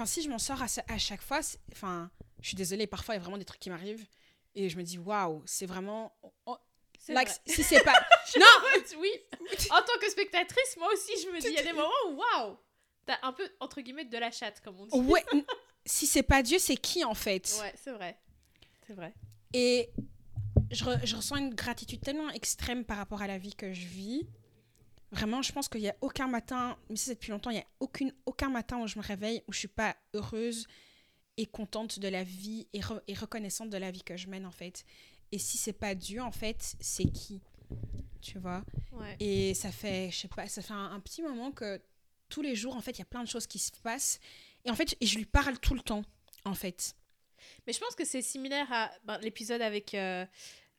Enfin, 0.00 0.06
si 0.06 0.22
je 0.22 0.30
m'en 0.30 0.38
sors 0.38 0.62
à, 0.62 0.96
chaque 0.96 1.20
fois, 1.20 1.40
enfin, 1.72 2.10
je 2.40 2.48
suis 2.48 2.56
désolée, 2.56 2.86
parfois, 2.86 3.14
il 3.14 3.18
y 3.18 3.20
a 3.20 3.22
vraiment 3.22 3.36
des 3.36 3.44
trucs 3.44 3.60
qui 3.60 3.68
m'arrivent. 3.68 4.06
Et 4.54 4.70
je 4.70 4.78
me 4.78 4.82
dis, 4.82 4.96
waouh, 4.96 5.42
c'est 5.44 5.66
vraiment... 5.66 6.16
oh, 6.46 6.56
like, 7.10 7.28
vrai. 7.28 7.38
si 7.44 7.62
c'est 7.62 7.84
pas... 7.84 7.92
non 8.40 8.46
Oui 8.98 9.10
En 9.70 9.82
tant 9.82 9.98
que 10.00 10.08
spectatrice, 10.08 10.78
moi 10.78 10.88
aussi, 10.94 11.12
je 11.22 11.28
me 11.28 11.38
dis, 11.38 11.48
il 11.48 11.52
y 11.52 11.58
a 11.58 11.62
des 11.64 11.74
moments 11.74 11.90
où, 12.08 12.12
waouh 12.14 12.56
T'as 13.04 13.18
un 13.20 13.34
peu, 13.34 13.46
entre 13.60 13.82
guillemets, 13.82 14.06
de 14.06 14.16
la 14.16 14.30
chatte, 14.30 14.62
comme 14.62 14.80
on 14.80 14.86
dit. 14.86 14.98
Ouais, 15.06 15.22
si 15.84 16.06
c'est 16.06 16.22
pas 16.22 16.42
Dieu, 16.42 16.58
c'est 16.58 16.78
qui, 16.78 17.04
en 17.04 17.12
fait? 17.12 17.54
Ouais, 17.60 17.74
c'est 17.76 17.92
vrai. 17.92 18.18
C'est 18.86 18.94
vrai. 18.94 19.12
Et 19.52 19.90
je, 20.70 20.82
re- 20.82 21.04
je 21.04 21.14
ressens 21.14 21.36
une 21.36 21.54
gratitude 21.54 22.00
tellement 22.00 22.30
extrême 22.30 22.86
par 22.86 22.96
rapport 22.96 23.20
à 23.20 23.26
la 23.26 23.36
vie 23.36 23.54
que 23.54 23.74
je 23.74 23.84
vis. 23.84 24.26
Vraiment, 25.12 25.42
je 25.42 25.52
pense 25.52 25.68
qu'il 25.68 25.80
n'y 25.80 25.88
a 25.88 25.96
aucun 26.00 26.28
matin, 26.28 26.78
mais 26.88 26.96
ça 26.96 27.06
c'est 27.06 27.14
depuis 27.14 27.32
longtemps, 27.32 27.50
il 27.50 27.54
n'y 27.54 27.60
a 27.60 27.66
aucune, 27.80 28.14
aucun 28.26 28.48
matin 28.48 28.78
où 28.78 28.86
je 28.86 28.96
me 28.96 29.02
réveille 29.02 29.42
où 29.48 29.52
je 29.52 29.58
suis 29.58 29.68
pas 29.68 29.96
heureuse 30.14 30.68
et 31.36 31.46
contente 31.46 31.98
de 31.98 32.06
la 32.08 32.22
vie 32.22 32.68
et, 32.72 32.80
re- 32.80 33.02
et 33.08 33.14
reconnaissante 33.14 33.70
de 33.70 33.76
la 33.76 33.90
vie 33.90 34.02
que 34.04 34.16
je 34.16 34.28
mène 34.28 34.46
en 34.46 34.52
fait. 34.52 34.84
Et 35.32 35.38
si 35.38 35.58
c'est 35.58 35.72
pas 35.72 35.94
Dieu 35.94 36.22
en 36.22 36.30
fait, 36.30 36.76
c'est 36.80 37.10
qui? 37.10 37.40
Tu 38.20 38.38
vois? 38.38 38.64
Ouais. 38.92 39.16
Et 39.18 39.54
ça 39.54 39.72
fait, 39.72 40.10
je 40.12 40.18
sais 40.18 40.28
pas, 40.28 40.46
ça 40.46 40.62
fait 40.62 40.74
un, 40.74 40.92
un 40.92 41.00
petit 41.00 41.22
moment 41.22 41.50
que 41.50 41.80
tous 42.28 42.42
les 42.42 42.54
jours 42.54 42.76
en 42.76 42.80
fait, 42.80 42.92
il 42.92 42.98
y 42.98 43.02
a 43.02 43.06
plein 43.06 43.24
de 43.24 43.28
choses 43.28 43.46
qui 43.48 43.58
se 43.58 43.72
passent 43.82 44.20
et 44.64 44.70
en 44.70 44.74
fait, 44.76 44.96
et 45.00 45.06
je 45.06 45.18
lui 45.18 45.24
parle 45.26 45.58
tout 45.58 45.74
le 45.74 45.80
temps 45.80 46.04
en 46.44 46.54
fait. 46.54 46.94
Mais 47.66 47.72
je 47.72 47.80
pense 47.80 47.94
que 47.94 48.04
c'est 48.04 48.22
similaire 48.22 48.70
à 48.70 48.90
ben, 49.04 49.18
l'épisode 49.22 49.62
avec, 49.62 49.94
euh, 49.94 50.26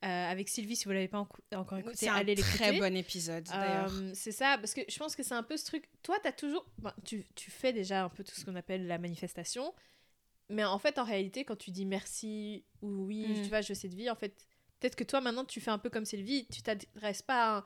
euh, 0.04 0.08
avec 0.32 0.50
Sylvie, 0.50 0.76
si 0.76 0.86
vous 0.86 0.92
l'avez 0.92 1.08
pas 1.08 1.20
enco- 1.20 1.42
encore 1.54 1.78
écouté, 1.78 1.96
C'est 1.96 2.08
un 2.10 2.16
allez 2.16 2.36
très 2.36 2.72
l'écouter. 2.72 2.80
bon 2.80 2.96
épisode 2.98 3.44
d'ailleurs. 3.46 3.94
Euh, 3.94 4.12
c'est 4.16 4.32
ça, 4.32 4.58
parce 4.58 4.74
que 4.74 4.82
je 4.88 4.98
pense 4.98 5.16
que 5.16 5.24
c'est 5.24 5.34
un 5.36 5.44
peu 5.44 5.58
ce 5.58 5.66
truc. 5.66 5.88
Toi, 6.04 6.18
as 6.24 6.32
toujours. 6.32 6.66
ben, 6.80 6.94
tu, 7.06 7.26
tu 7.36 7.52
fais 7.52 7.72
déjà 7.74 8.04
un 8.06 8.10
peu 8.10 8.24
tout 8.24 8.34
ce 8.36 8.44
qu'on 8.46 8.56
appelle 8.56 8.88
la 8.88 8.98
manifestation. 8.98 9.74
Mais 10.50 10.64
en 10.66 10.80
fait, 10.80 10.98
en 11.00 11.04
réalité, 11.06 11.46
quand 11.46 11.56
tu 11.56 11.72
dis 11.72 11.86
merci 11.86 12.66
ou 12.82 13.06
oui, 13.06 13.28
Mm. 13.28 13.42
tu 13.44 13.50
vois, 13.50 13.62
je 13.62 13.74
sais 13.74 13.88
de 13.90 13.96
vie, 13.96 14.10
en 14.10 14.16
fait, 14.16 14.34
peut-être 14.80 14.96
que 14.96 15.04
toi, 15.04 15.22
maintenant, 15.22 15.46
tu 15.46 15.62
fais 15.62 15.72
un 15.72 15.78
peu 15.78 15.90
comme 15.90 16.04
Sylvie. 16.06 16.46
Tu 16.52 16.62
t'adresses 16.62 17.22
pas 17.22 17.58
à, 17.60 17.66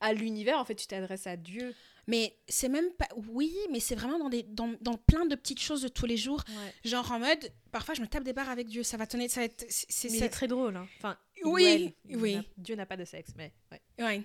à 0.00 0.12
l'univers, 0.12 0.58
en 0.58 0.64
fait, 0.64 0.74
tu 0.76 0.86
t'adresses 0.86 1.26
à 1.26 1.36
Dieu. 1.36 1.74
Mais 2.08 2.36
c'est 2.48 2.68
même 2.68 2.90
pas. 2.94 3.08
Oui, 3.28 3.54
mais 3.70 3.78
c'est 3.80 3.94
vraiment 3.94 4.18
dans, 4.18 4.28
des, 4.28 4.42
dans, 4.42 4.74
dans 4.80 4.96
plein 4.96 5.24
de 5.26 5.34
petites 5.36 5.60
choses 5.60 5.82
de 5.82 5.88
tous 5.88 6.06
les 6.06 6.16
jours. 6.16 6.42
Genre 6.84 7.10
en 7.12 7.20
mode, 7.20 7.52
parfois 7.70 7.94
je 7.94 8.00
me 8.00 8.06
tape 8.08 8.24
des 8.24 8.32
barres 8.32 8.48
avec 8.50 8.66
Dieu, 8.66 8.82
ça 8.82 8.96
va 8.96 9.06
tonner, 9.06 9.28
ça 9.28 9.40
va 9.40 9.44
être. 9.46 9.64
c'est- 9.68 9.86
c'est- 9.88 10.10
Mais 10.10 10.18
ça- 10.18 10.28
très 10.28 10.48
drôle. 10.48 10.76
Hein. 10.76 10.88
Enfin, 10.98 11.16
Oui, 11.44 11.94
oui. 12.10 12.38
Dieu 12.56 12.74
n'a 12.74 12.86
pas 12.86 12.96
de 12.96 13.04
sexe, 13.04 13.32
mais. 13.36 13.52
ouais. 13.70 13.80
Ouais. 14.04 14.22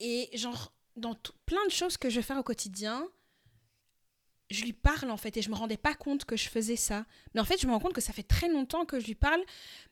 Et 0.00 0.28
genre, 0.36 0.72
dans 0.96 1.14
tout- 1.14 1.32
plein 1.46 1.64
de 1.66 1.70
choses 1.70 1.96
que 1.96 2.10
je 2.10 2.20
fais 2.20 2.34
au 2.36 2.42
quotidien, 2.42 3.08
je 4.50 4.62
lui 4.64 4.72
parle 4.72 5.10
en 5.10 5.16
fait, 5.16 5.36
et 5.36 5.42
je 5.42 5.50
me 5.50 5.54
rendais 5.56 5.76
pas 5.76 5.94
compte 5.94 6.24
que 6.24 6.36
je 6.36 6.48
faisais 6.48 6.76
ça. 6.76 7.04
Mais 7.34 7.40
en 7.40 7.44
fait, 7.44 7.60
je 7.60 7.66
me 7.66 7.72
rends 7.72 7.80
compte 7.80 7.92
que 7.94 8.00
ça 8.00 8.12
fait 8.12 8.22
très 8.22 8.48
longtemps 8.48 8.84
que 8.86 9.00
je 9.00 9.06
lui 9.06 9.14
parle, 9.16 9.40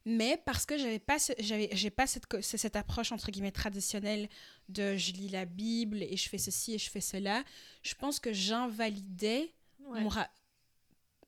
mais 0.04 0.40
parce 0.46 0.64
que 0.64 0.78
j'avais 0.78 0.99
pas, 1.00 1.16
j'avais, 1.40 1.68
j'ai 1.73 1.90
pas 1.90 2.06
cette, 2.06 2.40
cette 2.42 2.76
approche 2.76 3.11
entre 3.12 3.30
guillemets 3.32 3.50
traditionnelle 3.52 4.28
de 4.68 4.96
je 4.96 5.12
lis 5.12 5.28
la 5.28 5.44
Bible 5.44 6.02
et 6.02 6.16
je 6.16 6.28
fais 6.28 6.38
ceci 6.38 6.75
et 6.75 6.78
je 6.78 6.88
fais 6.88 7.00
cela. 7.00 7.42
Je 7.82 7.94
pense 7.94 8.20
que 8.20 8.32
j'invalidais 8.32 9.52
Ouais. 9.80 10.00
mon, 10.02 10.11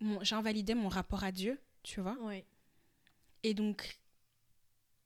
mon- 0.00 0.22
j'invalidais 0.24 0.74
mon 0.74 0.88
rapport 0.88 1.24
à 1.24 1.32
Dieu, 1.32 1.60
tu 1.82 2.00
vois. 2.00 2.16
Ouais. 2.22 2.46
Et 3.42 3.54
donc, 3.54 3.98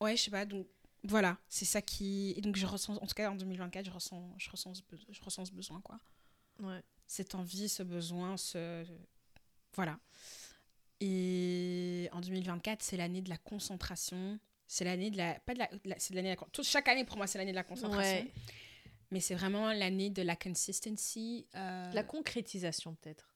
ouais, 0.00 0.16
je 0.16 0.22
sais 0.24 0.30
pas, 0.30 0.44
donc 0.44 0.66
voilà, 1.04 1.38
c'est 1.48 1.64
ça 1.64 1.80
qui. 1.82 2.34
Et 2.36 2.42
donc, 2.42 2.56
je 2.56 2.66
ressens, 2.66 2.94
en 2.96 3.06
tout 3.06 3.14
cas 3.14 3.30
en 3.30 3.34
2024, 3.34 3.86
je 3.86 3.90
ressens, 3.90 4.34
je 4.38 4.50
ressens, 4.50 4.74
je 5.10 5.22
ressens 5.22 5.46
ce 5.46 5.52
besoin, 5.52 5.80
quoi. 5.80 5.98
Ouais. 6.60 6.82
Cette 7.12 7.34
envie, 7.34 7.68
ce 7.68 7.82
besoin, 7.82 8.36
ce. 8.36 8.84
Voilà. 9.74 9.98
Et 11.00 12.08
en 12.12 12.20
2024, 12.20 12.82
c'est 12.82 12.96
l'année 12.96 13.20
de 13.20 13.28
la 13.28 13.36
concentration. 13.36 14.38
C'est 14.68 14.84
l'année 14.84 15.10
de 15.10 15.16
la. 15.16 15.34
Pas 15.40 15.54
de 15.54 15.58
la. 15.58 15.68
la- 15.84 15.98
c'est 15.98 16.14
l'année 16.14 16.34
de 16.34 16.40
la. 16.40 16.46
tout- 16.52 16.62
chaque 16.62 16.86
année, 16.86 17.04
pour 17.04 17.16
moi, 17.16 17.26
c'est 17.26 17.38
l'année 17.38 17.50
de 17.50 17.56
la 17.56 17.64
concentration. 17.64 18.24
Ouais. 18.24 18.32
Mais 19.10 19.18
c'est 19.18 19.34
vraiment 19.34 19.72
l'année 19.72 20.10
de 20.10 20.22
la 20.22 20.36
consistency. 20.36 21.48
euh, 21.56 21.90
La 21.92 22.04
concrétisation, 22.04 22.94
peut-être. 22.94 23.28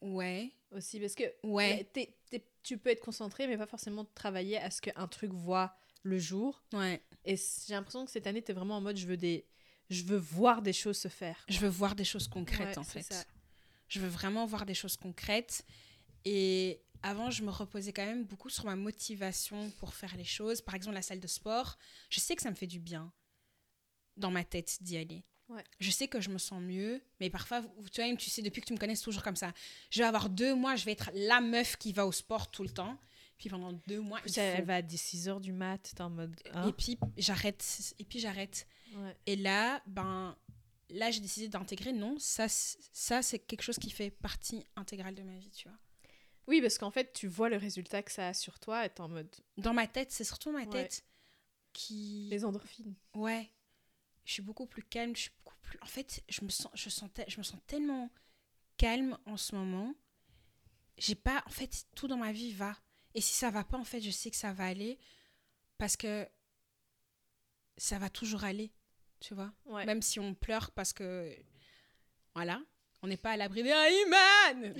Ouais. 0.00 0.50
Aussi, 0.72 0.98
parce 0.98 1.14
que 1.14 1.22
Ouais. 1.44 1.88
t'es- 1.92 2.16
t'es- 2.28 2.44
tu 2.64 2.76
peux 2.76 2.90
être 2.90 3.04
concentré, 3.04 3.46
mais 3.46 3.56
pas 3.56 3.66
forcément 3.66 4.04
travailler 4.16 4.58
à 4.58 4.70
ce 4.72 4.80
qu'un 4.80 5.06
truc 5.06 5.32
voit 5.32 5.76
le 6.02 6.18
jour. 6.18 6.60
Ouais. 6.72 7.00
Et 7.24 7.36
j'ai 7.36 7.74
l'impression 7.74 8.04
que 8.04 8.10
cette 8.10 8.26
année, 8.26 8.42
t'es 8.42 8.52
vraiment 8.52 8.78
en 8.78 8.80
mode 8.80 8.96
je 8.96 9.06
veux, 9.06 9.16
des... 9.16 9.46
je 9.92 10.04
veux 10.04 10.16
voir 10.16 10.62
des 10.62 10.72
choses 10.72 10.98
se 10.98 11.08
faire. 11.08 11.44
Je 11.48 11.58
veux 11.58 11.68
voir 11.68 11.94
des 11.94 12.04
choses 12.04 12.28
concrètes, 12.28 12.76
Ouais, 12.76 12.78
en 12.78 12.84
fait. 12.84 13.02
ça. 13.02 13.24
Je 13.88 14.00
veux 14.00 14.08
vraiment 14.08 14.46
voir 14.46 14.64
des 14.66 14.74
choses 14.74 14.96
concrètes. 14.96 15.64
Et 16.24 16.80
avant, 17.02 17.30
je 17.30 17.42
me 17.42 17.50
reposais 17.50 17.92
quand 17.92 18.04
même 18.06 18.24
beaucoup 18.24 18.48
sur 18.48 18.64
ma 18.64 18.76
motivation 18.76 19.70
pour 19.72 19.94
faire 19.94 20.16
les 20.16 20.24
choses. 20.24 20.60
Par 20.60 20.74
exemple, 20.74 20.94
la 20.94 21.02
salle 21.02 21.20
de 21.20 21.26
sport, 21.26 21.78
je 22.10 22.20
sais 22.20 22.34
que 22.36 22.42
ça 22.42 22.50
me 22.50 22.54
fait 22.54 22.66
du 22.66 22.78
bien 22.80 23.12
dans 24.16 24.30
ma 24.30 24.44
tête 24.44 24.78
d'y 24.82 24.96
aller. 24.96 25.24
Ouais. 25.48 25.64
Je 25.80 25.90
sais 25.90 26.08
que 26.08 26.20
je 26.20 26.30
me 26.30 26.38
sens 26.38 26.62
mieux, 26.62 27.02
mais 27.20 27.28
parfois, 27.28 27.60
vois, 27.60 27.88
tu 27.90 28.30
sais, 28.30 28.40
depuis 28.42 28.62
que 28.62 28.66
tu 28.66 28.72
me 28.72 28.78
connais, 28.78 28.94
c'est 28.94 29.04
toujours 29.04 29.22
comme 29.22 29.36
ça. 29.36 29.52
Je 29.90 30.00
vais 30.00 30.06
avoir 30.06 30.30
deux 30.30 30.54
mois, 30.54 30.76
je 30.76 30.84
vais 30.86 30.92
être 30.92 31.10
la 31.14 31.40
meuf 31.40 31.76
qui 31.76 31.92
va 31.92 32.06
au 32.06 32.12
sport 32.12 32.50
tout 32.50 32.62
le 32.62 32.70
temps. 32.70 32.98
Puis 33.42 33.50
pendant 33.50 33.72
deux 33.88 33.98
mois, 34.00 34.20
Puis 34.20 34.38
elle 34.38 34.60
faut- 34.60 34.66
va 34.66 34.76
à 34.76 34.88
6 34.88 35.28
heures 35.28 35.40
du 35.40 35.50
mat, 35.52 35.78
t'es 35.96 36.00
en 36.00 36.10
mode. 36.10 36.40
hein? 36.52 36.68
Et 36.68 36.72
puis 36.72 36.96
j'arrête. 37.16 37.92
Et 37.98 38.04
puis 38.04 38.20
j'arrête. 38.20 38.68
Ouais. 38.94 39.16
Et 39.26 39.34
là, 39.34 39.82
ben, 39.88 40.36
là, 40.90 41.10
j'ai 41.10 41.18
décidé 41.18 41.48
d'intégrer. 41.48 41.92
Non, 41.92 42.16
ça, 42.20 42.46
ça 42.48 43.20
c'est 43.20 43.40
quelque 43.40 43.62
chose 43.62 43.80
qui 43.80 43.90
fait 43.90 44.10
partie 44.12 44.64
intégrale 44.76 45.16
de 45.16 45.24
ma 45.24 45.36
vie, 45.38 45.50
tu 45.50 45.68
vois. 45.68 45.76
Oui, 46.46 46.60
parce 46.60 46.78
qu'en 46.78 46.92
fait, 46.92 47.12
tu 47.12 47.26
vois 47.26 47.48
le 47.48 47.56
résultat 47.56 48.04
que 48.04 48.12
ça 48.12 48.28
a 48.28 48.32
sur 48.34 48.60
toi 48.60 48.86
et 48.86 48.90
t'es 48.90 49.00
en 49.00 49.08
mode. 49.08 49.34
Dans 49.56 49.74
ma 49.74 49.88
tête, 49.88 50.12
c'est 50.12 50.22
surtout 50.22 50.52
ma 50.52 50.60
Ouais. 50.60 50.66
tête 50.68 51.04
qui. 51.72 52.28
Les 52.30 52.44
endorphines. 52.44 52.94
Ouais. 53.14 53.50
Je 54.24 54.34
suis 54.34 54.42
beaucoup 54.42 54.66
plus 54.66 54.84
calme. 54.84 55.16
Je 55.16 55.22
suis 55.22 55.30
beaucoup 55.44 55.56
plus. 55.62 55.80
En 55.82 55.86
fait, 55.86 56.22
je 56.28 56.44
me 56.44 56.48
sens, 56.48 56.70
je 56.74 56.88
sentais, 56.90 57.24
je 57.26 57.38
me 57.38 57.42
sens 57.42 57.58
tellement 57.66 58.08
calme 58.76 59.18
en 59.26 59.36
ce 59.36 59.56
moment. 59.56 59.96
J'ai 60.96 61.16
pas. 61.16 61.42
En 61.46 61.50
fait, 61.50 61.86
tout 61.96 62.06
dans 62.06 62.18
ma 62.18 62.30
vie 62.30 62.52
va. 62.52 62.76
Et 63.14 63.20
si 63.20 63.34
ça 63.34 63.50
va 63.50 63.64
pas, 63.64 63.76
en 63.76 63.84
fait, 63.84 64.00
je 64.00 64.10
sais 64.10 64.30
que 64.30 64.36
ça 64.36 64.52
va 64.52 64.66
aller 64.66 64.98
parce 65.78 65.96
que 65.96 66.26
ça 67.76 67.98
va 67.98 68.08
toujours 68.10 68.44
aller. 68.44 68.72
Tu 69.20 69.34
vois? 69.34 69.52
Ouais. 69.66 69.84
Même 69.84 70.02
si 70.02 70.18
on 70.20 70.34
pleure 70.34 70.70
parce 70.72 70.92
que. 70.92 71.34
Voilà. 72.34 72.60
On 73.02 73.06
n'est 73.08 73.16
pas 73.16 73.32
à 73.32 73.36
l'abri 73.36 73.62
de. 73.62 73.70
Ah, 73.70 73.90
Iman 74.60 74.74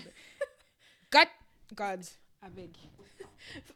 God 1.11 1.29
God 1.75 2.05
I 2.43 2.51
beg. 2.51 2.77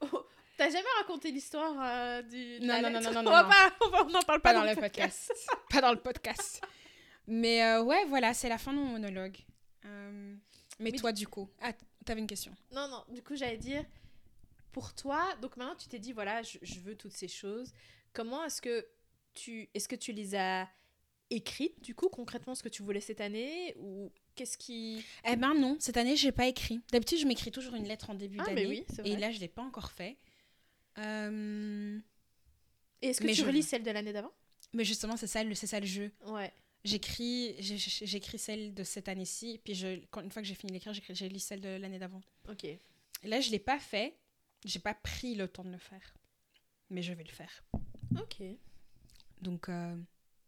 T'as 0.57 0.71
jamais 0.71 0.89
raconté 1.01 1.31
l'histoire 1.31 1.75
euh, 1.79 2.23
du. 2.23 2.59
Non, 2.65 2.81
non, 2.81 2.91
non, 2.91 3.01
non, 3.01 3.13
non, 3.13 3.23
non. 3.23 3.31
On 3.31 4.11
n'en 4.11 4.23
parle 4.23 4.41
pas, 4.41 4.53
Pas 4.53 4.55
dans 4.55 4.65
le 4.65 4.75
podcast. 4.75 5.33
pas 5.71 5.81
dans 5.83 5.93
le 5.93 6.01
podcast. 6.01 6.63
Mais 7.27 7.63
euh, 7.63 7.83
ouais, 7.83 8.05
voilà, 8.07 8.33
c'est 8.33 8.49
la 8.49 8.57
fin 8.57 8.73
de 8.73 8.79
mon 8.79 8.87
monologue. 8.87 9.37
Euh, 9.85 10.35
mais 10.79 10.93
Oui. 10.93 10.99
toi, 10.99 11.13
du 11.13 11.27
coup. 11.29 11.51
Ah, 11.61 11.73
t'avais 12.05 12.21
une 12.21 12.27
question. 12.27 12.55
Non, 12.73 12.89
non, 12.89 13.05
du 13.09 13.23
coup, 13.23 13.37
j'allais 13.37 13.59
dire, 13.59 13.85
pour 14.77 14.93
toi, 14.93 15.25
donc 15.41 15.57
maintenant, 15.57 15.75
tu 15.75 15.89
t'es 15.89 15.99
dit, 15.99 16.13
voilà, 16.13 16.43
je, 16.43 16.59
je 16.61 16.81
veux 16.81 16.95
toutes 16.97 17.15
ces 17.15 17.29
choses. 17.29 17.73
Comment 18.13 18.45
est-ce 18.45 18.61
que 18.61 18.87
tu, 19.33 19.71
est-ce 19.73 19.89
que 19.89 19.97
tu 19.97 20.13
les 20.13 20.35
as 20.35 20.69
écrites, 21.31 21.81
du 21.83 21.95
coup, 21.95 22.11
concrètement, 22.11 22.55
ce 22.55 22.63
que 22.63 22.69
tu 22.69 22.83
voulais 22.83 23.01
cette 23.01 23.23
année 23.23 23.75
Ou 23.79 24.13
qu'est-ce 24.35 24.59
qui... 24.59 25.03
Eh 25.27 25.35
ben 25.37 25.55
non, 25.55 25.79
cette 25.81 25.97
année, 25.97 26.15
j'ai 26.15 26.31
pas 26.31 26.47
écrit. 26.47 26.79
D'habitude, 26.93 27.19
je 27.19 27.27
m'écris 27.27 27.51
toujours 27.51 27.75
une 27.75 27.89
lettre 27.89 28.11
en 28.11 28.15
début 28.15 28.37
Ah, 28.39 28.45
d'année. 28.45 28.67
oui, 28.67 28.85
c'est 28.95 29.07
et 29.09 29.17
là, 29.17 29.31
je 29.31 29.41
l'ai 29.41 29.49
pas 29.49 29.63
encore 29.63 29.91
fait. 29.93 30.19
Euh, 30.99 31.99
Et 33.01 33.09
est-ce 33.09 33.21
que 33.23 33.27
Mais 33.27 33.33
tu 33.33 33.41
je- 33.41 33.47
relis 33.47 33.63
celle 33.63 33.83
de 33.83 33.91
l'année 33.91 34.13
d'avant? 34.13 34.33
Mais 34.75 34.85
justement, 34.85 35.17
c'est 35.17 35.27
ça, 35.27 35.43
le- 35.43 35.55
c'est 35.55 35.67
ça 35.67 35.81
le 35.81 35.87
jeu. 35.87 36.11
Ouais. 36.27 36.53
J'écris, 36.85 37.57
j'écris 37.61 38.39
celle 38.39 38.75
de 38.75 38.85
cette 38.85 39.09
année-ci, 39.09 39.59
puis 39.65 39.75
je, 39.75 40.01
quand, 40.11 40.21
une 40.21 40.31
fois 40.31 40.43
que 40.43 40.49
j'ai 40.49 40.55
fini 40.55 40.73
d'écrire, 40.73 40.93
j'écris- 40.93 41.15
j'ai 41.15 41.31
lu 41.31 41.39
celle 41.39 41.63
de 41.63 41.71
l'année 41.71 41.99
d'avant. 41.99 42.21
Ok. 42.51 42.67
Là, 43.25 43.41
je 43.41 43.51
l'ai 43.51 43.59
pas 43.59 43.79
fait. 43.79 44.15
J'ai 44.65 44.79
pas 44.81 44.95
pris 44.95 45.35
le 45.35 45.49
temps 45.49 45.65
de 45.65 45.71
le 45.71 45.79
faire. 45.79 46.15
Mais 46.91 47.03
je 47.03 47.13
vais 47.13 47.25
le 47.25 47.31
faire. 47.33 47.65
Ok. 48.21 48.43
Donc, 49.43 49.69
euh, 49.69 49.97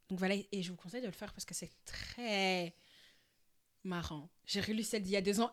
donc 0.09 0.19
voilà, 0.19 0.35
et 0.35 0.63
je 0.63 0.71
vous 0.71 0.77
conseille 0.77 1.03
de 1.03 1.07
le 1.07 1.13
faire 1.13 1.33
parce 1.33 1.45
que 1.45 1.55
c'est 1.55 1.71
très 1.85 2.75
marrant. 3.85 4.29
J'ai 4.47 4.61
relu 4.61 4.83
celle 4.83 5.03
d'il 5.03 5.13
y 5.13 5.17
a 5.17 5.21
deux 5.23 5.41
ans. 5.41 5.53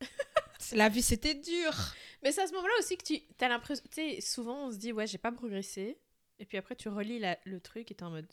Eh 0.00 0.04
La 0.76 0.88
vie, 0.88 1.02
c'était 1.02 1.34
dur. 1.34 1.72
Mais 2.22 2.30
c'est 2.32 2.42
à 2.42 2.46
ce 2.46 2.52
moment-là 2.52 2.74
aussi 2.78 2.96
que 2.96 3.02
tu 3.04 3.20
as 3.40 3.48
l'impression... 3.48 3.84
Tu 3.90 3.94
sais, 3.94 4.20
souvent, 4.20 4.66
on 4.68 4.72
se 4.72 4.76
dit, 4.76 4.92
ouais, 4.92 5.06
j'ai 5.06 5.18
pas 5.18 5.32
progressé. 5.32 5.98
Et 6.38 6.44
puis 6.46 6.56
après, 6.56 6.76
tu 6.76 6.88
relis 6.88 7.18
la- 7.18 7.38
le 7.44 7.60
truc 7.60 7.90
et 7.90 7.94
t'es 7.94 8.04
en 8.04 8.10
mode... 8.10 8.30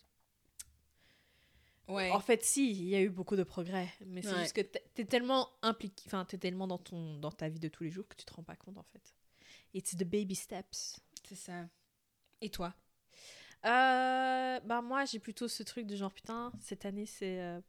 Ouais. 1.88 2.12
En 2.12 2.20
fait, 2.20 2.44
si, 2.44 2.70
il 2.70 2.84
y 2.88 2.96
a 2.96 3.02
eu 3.02 3.10
beaucoup 3.10 3.36
de 3.36 3.42
progrès, 3.44 3.90
mais 4.06 4.22
c'est 4.22 4.32
Ouais. 4.32 4.42
juste 4.44 4.56
que 4.56 4.62
t'es- 4.62 4.84
t'es 4.94 5.06
tellement 5.06 5.50
impliqué, 5.64 6.04
enfin, 6.06 6.24
t'es 6.24 6.38
tellement 6.38 6.68
dans 6.68 6.78
ton, 6.78 7.18
dans 7.18 7.32
ta 7.32 7.50
vie 7.50 7.60
de 7.60 7.68
tous 7.68 7.84
les 7.84 7.90
jours 7.90 8.08
que 8.08 8.16
tu 8.16 8.26
te 8.26 8.34
rends 8.34 8.44
pas 8.44 8.56
compte 8.56 8.78
en 8.78 8.84
fait. 8.84 9.02
It's 9.74 9.96
the 9.96 10.04
baby 10.04 10.36
steps? 10.36 11.00
C'est 11.28 11.36
ça. 11.36 11.68
Et 12.42 12.50
toi? 12.50 12.74
Euh, 13.66 14.60
bah 14.62 14.82
moi, 14.82 15.06
j'ai 15.06 15.20
plutôt 15.20 15.48
ce 15.48 15.64
truc 15.64 15.86
de 15.86 15.96
genre 15.96 16.14
putain, 16.14 16.52
cette 16.62 16.86
année 16.86 17.06
c'est, 17.06 17.40
euh, 17.40 17.60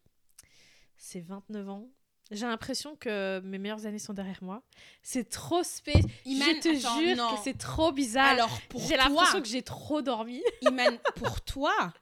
c'est 0.96 1.20
29 1.20 1.68
ans. 1.68 1.88
J'ai 2.30 2.46
l'impression 2.46 2.94
que 2.94 3.40
mes 3.40 3.58
meilleures 3.58 3.86
années 3.86 3.98
sont 3.98 4.14
derrière 4.14 4.38
moi. 4.40 4.62
C'est 5.02 5.28
trop 5.28 5.64
spécial. 5.64 6.04
Je 6.24 6.60
te 6.60 6.68
attends, 6.78 7.00
jure 7.00 7.16
non. 7.16 7.34
que 7.34 7.42
c'est 7.42 7.58
trop 7.58 7.90
bizarre. 7.90 8.26
Alors, 8.26 8.60
pour 8.68 8.80
j'ai 8.82 8.96
l'impression 8.96 9.42
que 9.42 9.48
j'ai 9.48 9.62
trop 9.62 10.00
dormi. 10.00 10.40
Iman, 10.62 10.96
pour 11.16 11.40
toi, 11.40 11.92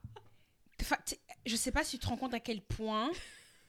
je 1.46 1.56
sais 1.56 1.72
pas 1.72 1.82
si 1.82 1.98
tu 1.98 2.04
te 2.04 2.08
rends 2.08 2.18
compte 2.18 2.34
à 2.34 2.40
quel 2.40 2.60
point 2.60 3.10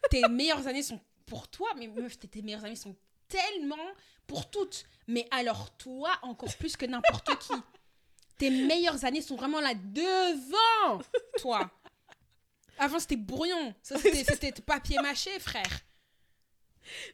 tes 0.10 0.28
meilleures 0.28 0.68
années 0.68 0.84
sont 0.84 1.00
pour 1.26 1.48
toi, 1.48 1.70
mais 1.78 1.88
meuf, 1.88 2.20
tes 2.20 2.42
meilleures 2.42 2.66
années 2.66 2.76
sont 2.76 2.96
tellement 3.30 3.76
pour 4.28 4.50
toutes. 4.50 4.84
Mais 5.08 5.28
alors 5.32 5.72
toi, 5.78 6.12
encore 6.22 6.54
plus 6.58 6.76
que 6.76 6.86
n'importe 6.86 7.30
qui. 7.40 7.54
Tes 8.38 8.50
meilleures 8.50 9.04
années 9.06 9.22
sont 9.22 9.36
vraiment 9.36 9.60
là 9.60 9.74
devant 9.76 11.02
toi. 11.40 11.70
Avant, 12.78 13.00
c'était 13.00 13.18
brouillon. 13.18 13.74
Ça, 13.82 13.98
C'était 13.98 14.52
papier 14.66 14.98
mâché, 15.02 15.38
frère. 15.40 15.82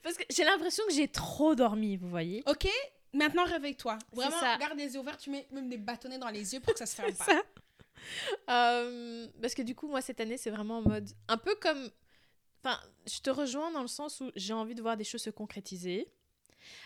Parce 0.03 0.15
que 0.15 0.23
j'ai 0.29 0.43
l'impression 0.43 0.83
que 0.87 0.93
j'ai 0.93 1.07
trop 1.07 1.55
dormi, 1.55 1.97
vous 1.97 2.09
voyez. 2.09 2.43
Ok 2.47 2.67
Maintenant, 3.13 3.45
réveille-toi. 3.45 3.97
Vraiment, 4.11 4.39
ça. 4.39 4.57
garde 4.57 4.77
les 4.77 4.93
yeux 4.93 4.99
ouverts. 4.99 5.17
Tu 5.17 5.29
mets 5.29 5.47
même 5.51 5.69
des 5.69 5.77
bâtonnets 5.77 6.17
dans 6.19 6.29
les 6.29 6.53
yeux 6.53 6.59
pour 6.59 6.73
que 6.73 6.79
ça 6.79 6.85
se 6.85 6.95
ferme 7.01 7.13
pas. 7.13 7.25
ça. 7.25 7.41
Euh, 8.49 9.27
parce 9.41 9.55
que 9.55 9.61
du 9.61 9.73
coup, 9.73 9.87
moi, 9.87 10.01
cette 10.01 10.19
année, 10.19 10.37
c'est 10.37 10.51
vraiment 10.51 10.77
en 10.79 10.81
mode. 10.81 11.09
Un 11.27 11.37
peu 11.37 11.55
comme. 11.55 11.89
Enfin, 12.65 12.79
je 13.05 13.19
te 13.19 13.29
rejoins 13.29 13.71
dans 13.71 13.83
le 13.83 13.87
sens 13.87 14.21
où 14.21 14.31
j'ai 14.35 14.53
envie 14.53 14.73
de 14.73 14.81
voir 14.81 14.97
des 14.97 15.03
choses 15.03 15.21
se 15.21 15.29
concrétiser. 15.29 16.07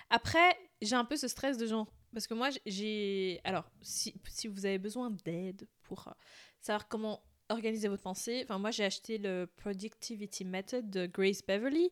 Après, 0.09 0.57
j'ai 0.81 0.95
un 0.95 1.05
peu 1.05 1.15
ce 1.15 1.29
stress 1.29 1.57
de 1.57 1.67
genre. 1.67 1.87
Parce 2.11 2.27
que 2.27 2.33
moi, 2.33 2.49
j'ai. 2.65 3.39
Alors, 3.45 3.71
si, 3.81 4.13
si 4.27 4.49
vous 4.49 4.65
avez 4.65 4.77
besoin 4.77 5.09
d'aide 5.09 5.67
pour 5.83 6.07
euh, 6.07 6.11
savoir 6.59 6.89
comment 6.89 7.23
organiser 7.47 7.87
votre 7.87 8.03
pensée, 8.03 8.41
enfin, 8.43 8.57
moi, 8.57 8.71
j'ai 8.71 8.83
acheté 8.83 9.19
le 9.19 9.45
Productivity 9.55 10.43
Method 10.43 10.89
de 10.89 11.05
Grace 11.05 11.41
Beverly. 11.45 11.91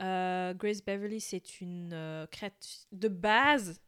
Euh, 0.00 0.54
Grace 0.54 0.82
Beverly, 0.82 1.20
c'est 1.20 1.60
une 1.60 1.92
euh, 1.92 2.26
créatrice 2.28 2.86
de 2.92 3.08
base. 3.08 3.80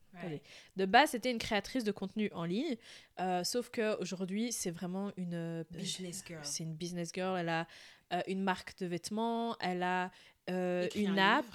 De 0.76 0.84
base, 0.84 1.10
c'était 1.10 1.30
une 1.30 1.38
créatrice 1.38 1.84
de 1.84 1.92
contenu 1.92 2.28
en 2.32 2.44
ligne, 2.44 2.76
euh, 3.20 3.44
sauf 3.44 3.70
que 3.70 4.00
aujourd'hui, 4.00 4.50
c'est 4.50 4.70
vraiment 4.70 5.12
une 5.16 5.64
Business 5.70 6.24
girl. 6.26 6.40
C'est 6.42 6.64
une 6.64 6.74
business 6.74 7.10
girl. 7.14 7.38
Elle 7.38 7.48
a 7.48 7.68
euh, 8.12 8.20
une 8.26 8.42
marque 8.42 8.78
de 8.78 8.86
vêtements, 8.86 9.56
elle 9.60 9.82
a 9.82 10.10
euh, 10.50 10.88
une 10.94 11.08
un 11.18 11.38
app, 11.38 11.46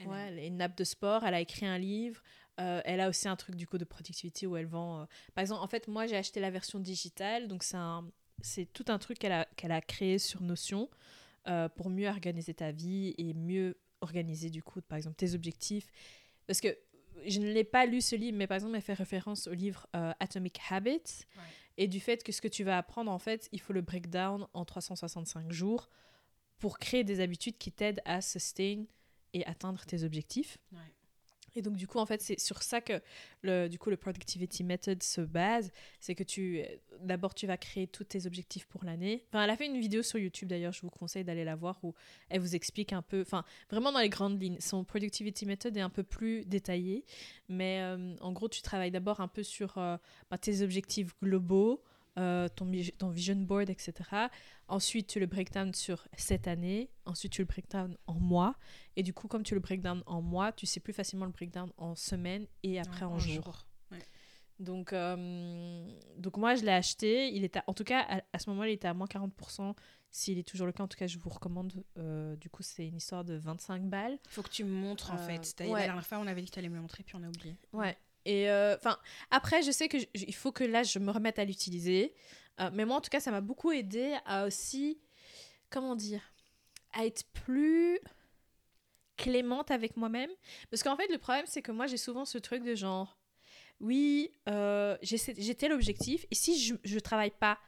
a- 0.00 0.08
ouais, 0.08 0.26
elle 0.28 0.38
a 0.38 0.44
une 0.44 0.60
app 0.62 0.76
de 0.76 0.84
sport. 0.84 1.24
Elle 1.24 1.34
a 1.34 1.40
écrit 1.40 1.66
un 1.66 1.78
livre. 1.78 2.22
euh, 2.60 2.80
elle 2.84 3.00
a 3.00 3.08
aussi 3.08 3.28
un 3.28 3.36
truc 3.36 3.54
du 3.56 3.66
coup 3.66 3.76
de 3.78 3.84
productivity 3.84 4.46
où 4.46 4.56
elle 4.56 4.66
vend. 4.66 5.06
Par 5.34 5.42
exemple, 5.42 5.62
en 5.62 5.66
fait, 5.68 5.88
moi 5.88 6.06
j'ai 6.06 6.16
acheté 6.16 6.40
la 6.40 6.50
version 6.50 6.78
digitale, 6.80 7.48
donc 7.48 7.62
c'est 7.62 7.76
un, 7.76 8.08
c'est 8.40 8.66
tout 8.72 8.84
un 8.88 8.98
truc 8.98 9.18
qu'elle 9.18 9.32
a 9.32 9.46
qu'elle 9.56 9.72
a 9.72 9.80
créé 9.80 10.18
sur 10.18 10.40
Notion 10.42 10.88
pour 11.76 11.90
mieux 11.90 12.08
organiser 12.08 12.54
ta 12.54 12.72
vie 12.72 13.14
et 13.18 13.32
mieux 13.34 13.78
organiser 14.00 14.50
du 14.50 14.62
coup, 14.62 14.80
par 14.82 14.96
exemple, 14.98 15.16
tes 15.16 15.34
objectifs. 15.34 15.88
Parce 16.46 16.60
que 16.60 16.76
je 17.26 17.40
ne 17.40 17.50
l'ai 17.52 17.64
pas 17.64 17.86
lu 17.86 18.00
ce 18.00 18.14
livre, 18.16 18.36
mais 18.36 18.46
par 18.46 18.56
exemple, 18.56 18.74
elle 18.74 18.82
fait 18.82 18.92
référence 18.94 19.46
au 19.46 19.54
livre 19.54 19.86
Atomic 20.20 20.58
Habits 20.70 21.24
Ouais. 21.36 21.42
Et 21.76 21.88
du 21.88 22.00
fait 22.00 22.22
que 22.22 22.32
ce 22.32 22.40
que 22.40 22.48
tu 22.48 22.64
vas 22.64 22.78
apprendre, 22.78 23.10
en 23.10 23.18
fait, 23.18 23.48
il 23.52 23.60
faut 23.60 23.72
le 23.72 23.82
breakdown 23.82 24.46
en 24.54 24.64
365 24.64 25.52
jours 25.52 25.88
pour 26.58 26.78
créer 26.78 27.04
des 27.04 27.20
habitudes 27.20 27.58
qui 27.58 27.70
t'aident 27.70 28.00
à 28.04 28.20
sustain 28.20 28.84
et 29.32 29.44
atteindre 29.46 29.84
tes 29.84 30.04
objectifs. 30.04 30.58
Et 31.56 31.62
donc, 31.62 31.76
du 31.76 31.86
coup, 31.86 31.98
en 31.98 32.06
fait, 32.06 32.22
c'est 32.22 32.38
sur 32.38 32.62
ça 32.62 32.80
que 32.80 33.00
le, 33.42 33.68
du 33.68 33.78
coup, 33.78 33.90
le 33.90 33.96
Productivity 33.96 34.64
Method 34.64 35.02
se 35.02 35.20
base. 35.20 35.70
C'est 36.00 36.14
que 36.14 36.24
tu, 36.24 36.62
d'abord, 37.00 37.34
tu 37.34 37.46
vas 37.46 37.56
créer 37.56 37.86
tous 37.86 38.04
tes 38.04 38.26
objectifs 38.26 38.66
pour 38.66 38.84
l'année. 38.84 39.24
Enfin, 39.28 39.42
elle 39.42 39.50
a 39.50 39.56
fait 39.56 39.66
une 39.66 39.80
vidéo 39.80 40.02
sur 40.02 40.18
YouTube, 40.18 40.48
d'ailleurs, 40.48 40.72
je 40.72 40.82
vous 40.82 40.90
conseille 40.90 41.24
d'aller 41.24 41.44
la 41.44 41.56
voir, 41.56 41.78
où 41.82 41.94
elle 42.28 42.40
vous 42.40 42.54
explique 42.54 42.92
un 42.92 43.02
peu, 43.02 43.20
enfin, 43.20 43.44
vraiment 43.70 43.92
dans 43.92 44.00
les 44.00 44.08
grandes 44.08 44.40
lignes. 44.40 44.58
Son 44.60 44.84
Productivity 44.84 45.46
Method 45.46 45.76
est 45.76 45.80
un 45.80 45.90
peu 45.90 46.02
plus 46.02 46.44
détaillé. 46.44 47.04
Mais 47.48 47.80
euh, 47.82 48.16
en 48.20 48.32
gros, 48.32 48.48
tu 48.48 48.62
travailles 48.62 48.90
d'abord 48.90 49.20
un 49.20 49.28
peu 49.28 49.42
sur 49.42 49.78
euh, 49.78 49.96
bah, 50.30 50.38
tes 50.38 50.62
objectifs 50.62 51.14
globaux, 51.22 51.82
euh, 52.18 52.48
ton, 52.48 52.70
ton 52.98 53.08
vision 53.10 53.36
board, 53.36 53.70
etc. 53.70 53.92
Ensuite, 54.68 55.06
tu 55.08 55.20
le 55.20 55.26
breakdown 55.26 55.72
sur 55.74 56.08
cette 56.16 56.48
année. 56.48 56.90
Ensuite, 57.04 57.32
tu 57.32 57.42
le 57.42 57.46
breakdown 57.46 57.96
en 58.06 58.14
mois. 58.14 58.56
Et 58.96 59.02
du 59.02 59.12
coup, 59.12 59.28
comme 59.28 59.42
tu 59.42 59.54
le 59.54 59.60
breakdown 59.60 60.02
en 60.06 60.22
mois, 60.22 60.52
tu 60.52 60.66
sais 60.66 60.80
plus 60.80 60.92
facilement 60.92 61.26
le 61.26 61.32
breakdown 61.32 61.70
en 61.76 61.94
semaine 61.94 62.46
et 62.62 62.78
après 62.80 63.04
en, 63.04 63.12
en 63.12 63.18
jour. 63.18 63.44
jour. 63.44 63.66
Ouais. 63.92 63.98
Donc, 64.58 64.92
euh, 64.92 65.86
donc 66.16 66.36
moi, 66.38 66.54
je 66.54 66.64
l'ai 66.64 66.72
acheté. 66.72 67.28
Il 67.28 67.44
était, 67.44 67.60
en 67.66 67.74
tout 67.74 67.84
cas, 67.84 68.00
à, 68.08 68.22
à 68.32 68.38
ce 68.38 68.48
moment-là, 68.50 68.70
il 68.70 68.74
était 68.74 68.88
à 68.88 68.94
moins 68.94 69.06
40%. 69.06 69.74
S'il 70.10 70.38
est 70.38 70.48
toujours 70.48 70.66
le 70.66 70.72
cas, 70.72 70.82
en 70.82 70.88
tout 70.88 70.96
cas, 70.96 71.06
je 71.06 71.18
vous 71.18 71.28
recommande. 71.28 71.84
Euh, 71.98 72.36
du 72.36 72.48
coup, 72.48 72.62
c'est 72.62 72.86
une 72.86 72.96
histoire 72.96 73.22
de 73.24 73.34
25 73.34 73.82
balles. 73.82 74.18
Faut 74.30 74.42
que 74.42 74.48
tu 74.48 74.64
me 74.64 74.70
montres 74.70 75.10
en 75.12 75.18
fait. 75.18 75.54
Ouais. 75.60 75.68
La 75.72 75.84
dernière 75.86 76.06
fois, 76.06 76.18
on 76.18 76.26
avait 76.26 76.40
dit 76.40 76.46
que 76.48 76.52
tu 76.54 76.58
allais 76.58 76.70
me 76.70 76.76
le 76.76 76.80
montrer, 76.80 77.02
puis 77.02 77.16
on 77.16 77.22
a 77.22 77.28
oublié. 77.28 77.58
Ouais. 77.74 77.96
Et 78.26 78.50
euh, 78.50 78.74
enfin, 78.76 78.98
après, 79.30 79.62
je 79.62 79.70
sais 79.70 79.88
que 79.88 79.98
je- 80.00 80.06
il 80.14 80.34
faut 80.34 80.50
que 80.52 80.64
là, 80.64 80.82
je 80.82 80.98
me 80.98 81.10
remette 81.12 81.38
à 81.38 81.44
l'utiliser. 81.44 82.12
Euh, 82.60 82.70
mais 82.72 82.84
moi, 82.84 82.96
en 82.96 83.00
tout 83.00 83.08
cas, 83.10 83.20
ça 83.20 83.30
m'a 83.30 83.40
beaucoup 83.40 83.70
aidé 83.70 84.16
à 84.26 84.46
aussi, 84.46 84.98
comment 85.70 85.94
dire, 85.94 86.20
à 86.92 87.06
être 87.06 87.24
plus 87.32 88.00
clémente 89.16 89.70
avec 89.70 89.96
moi-même. 89.96 90.30
Parce 90.70 90.82
qu'en 90.82 90.96
fait, 90.96 91.06
le 91.08 91.18
problème, 91.18 91.46
c'est 91.46 91.62
que 91.62 91.72
moi, 91.72 91.86
j'ai 91.86 91.96
souvent 91.96 92.24
ce 92.24 92.38
truc 92.38 92.64
de 92.64 92.74
genre, 92.74 93.16
oui, 93.80 94.32
euh, 94.48 94.96
j'ai 95.02 95.54
tel 95.54 95.72
objectif, 95.72 96.26
et 96.30 96.34
si 96.34 96.58
je, 96.60 96.74
je 96.82 96.98
travaille 96.98 97.30
pas 97.30 97.58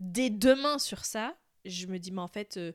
dès 0.00 0.30
demain 0.30 0.78
sur 0.78 1.04
ça, 1.04 1.36
je 1.64 1.86
me 1.86 1.98
dis, 1.98 2.10
mais 2.10 2.20
en 2.22 2.28
fait, 2.28 2.56
euh, 2.56 2.72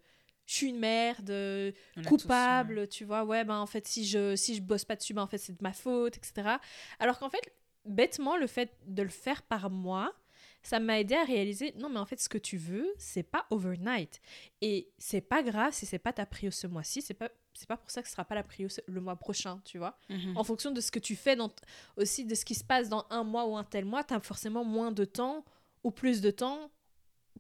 je 0.54 0.58
suis 0.60 0.70
une 0.70 0.78
merde, 0.78 1.32
euh, 1.32 1.72
coupable, 2.06 2.88
tu 2.88 3.06
vois, 3.06 3.26
ouais, 3.26 3.44
ben 3.44 3.58
en 3.58 3.66
fait, 3.66 3.88
si 3.88 4.06
je, 4.06 4.36
si 4.36 4.54
je 4.54 4.62
bosse 4.62 4.86
pas 4.86 4.96
dessus, 4.96 5.16
ben 5.16 5.24
en 5.24 5.28
fait, 5.28 5.40
c'est 5.40 5.54
de 5.54 5.64
ma 5.64 5.74
faute, 5.74 6.16
etc. 6.16 6.58
Alors 7.00 7.18
qu'en 7.18 7.32
fait, 7.32 7.42
bêtement, 7.86 8.38
le 8.38 8.46
fait 8.46 8.78
de 8.86 9.02
le 9.02 9.10
faire 9.10 9.42
par 9.42 9.72
moi, 9.72 10.14
ça 10.62 10.80
m'a 10.80 11.00
aidé 11.00 11.16
à 11.16 11.24
réaliser, 11.24 11.74
non, 11.80 11.90
mais 11.90 11.98
en 11.98 12.06
fait, 12.06 12.22
ce 12.22 12.30
que 12.30 12.38
tu 12.38 12.58
veux, 12.58 12.94
c'est 13.00 13.24
pas 13.24 13.48
overnight. 13.50 14.22
Et 14.62 14.92
c'est 15.00 15.22
pas 15.22 15.42
grave 15.42 15.74
si 15.74 15.88
c'est 15.88 15.98
pas 15.98 16.14
ta 16.14 16.28
prio 16.28 16.52
ce 16.52 16.68
mois-ci, 16.68 17.02
c'est 17.02 17.16
pas, 17.16 17.30
c'est 17.56 17.68
pas 17.68 17.76
pour 17.76 17.90
ça 17.90 18.04
que 18.04 18.08
ce 18.08 18.14
sera 18.14 18.24
pas 18.24 18.36
la 18.36 18.44
prio 18.44 18.68
le 18.88 19.02
mois 19.02 19.16
prochain, 19.16 19.60
tu 19.66 19.80
vois. 19.80 19.98
mhm. 20.10 20.38
En 20.38 20.44
fonction 20.44 20.70
de 20.70 20.82
ce 20.82 20.92
que 20.92 21.00
tu 21.00 21.16
fais, 21.16 21.36
dans 21.36 21.52
aussi 21.98 22.26
de 22.26 22.36
ce 22.36 22.46
qui 22.46 22.54
se 22.54 22.64
passe 22.64 22.90
dans 22.90 23.08
un 23.10 23.24
mois 23.24 23.48
ou 23.48 23.58
un 23.58 23.64
tel 23.64 23.86
mois, 23.86 24.04
tu 24.04 24.14
as 24.14 24.20
forcément 24.20 24.64
moins 24.64 24.92
de 24.92 25.04
temps 25.04 25.44
ou 25.84 25.90
plus 25.90 26.22
de 26.22 26.30
temps, 26.30 26.70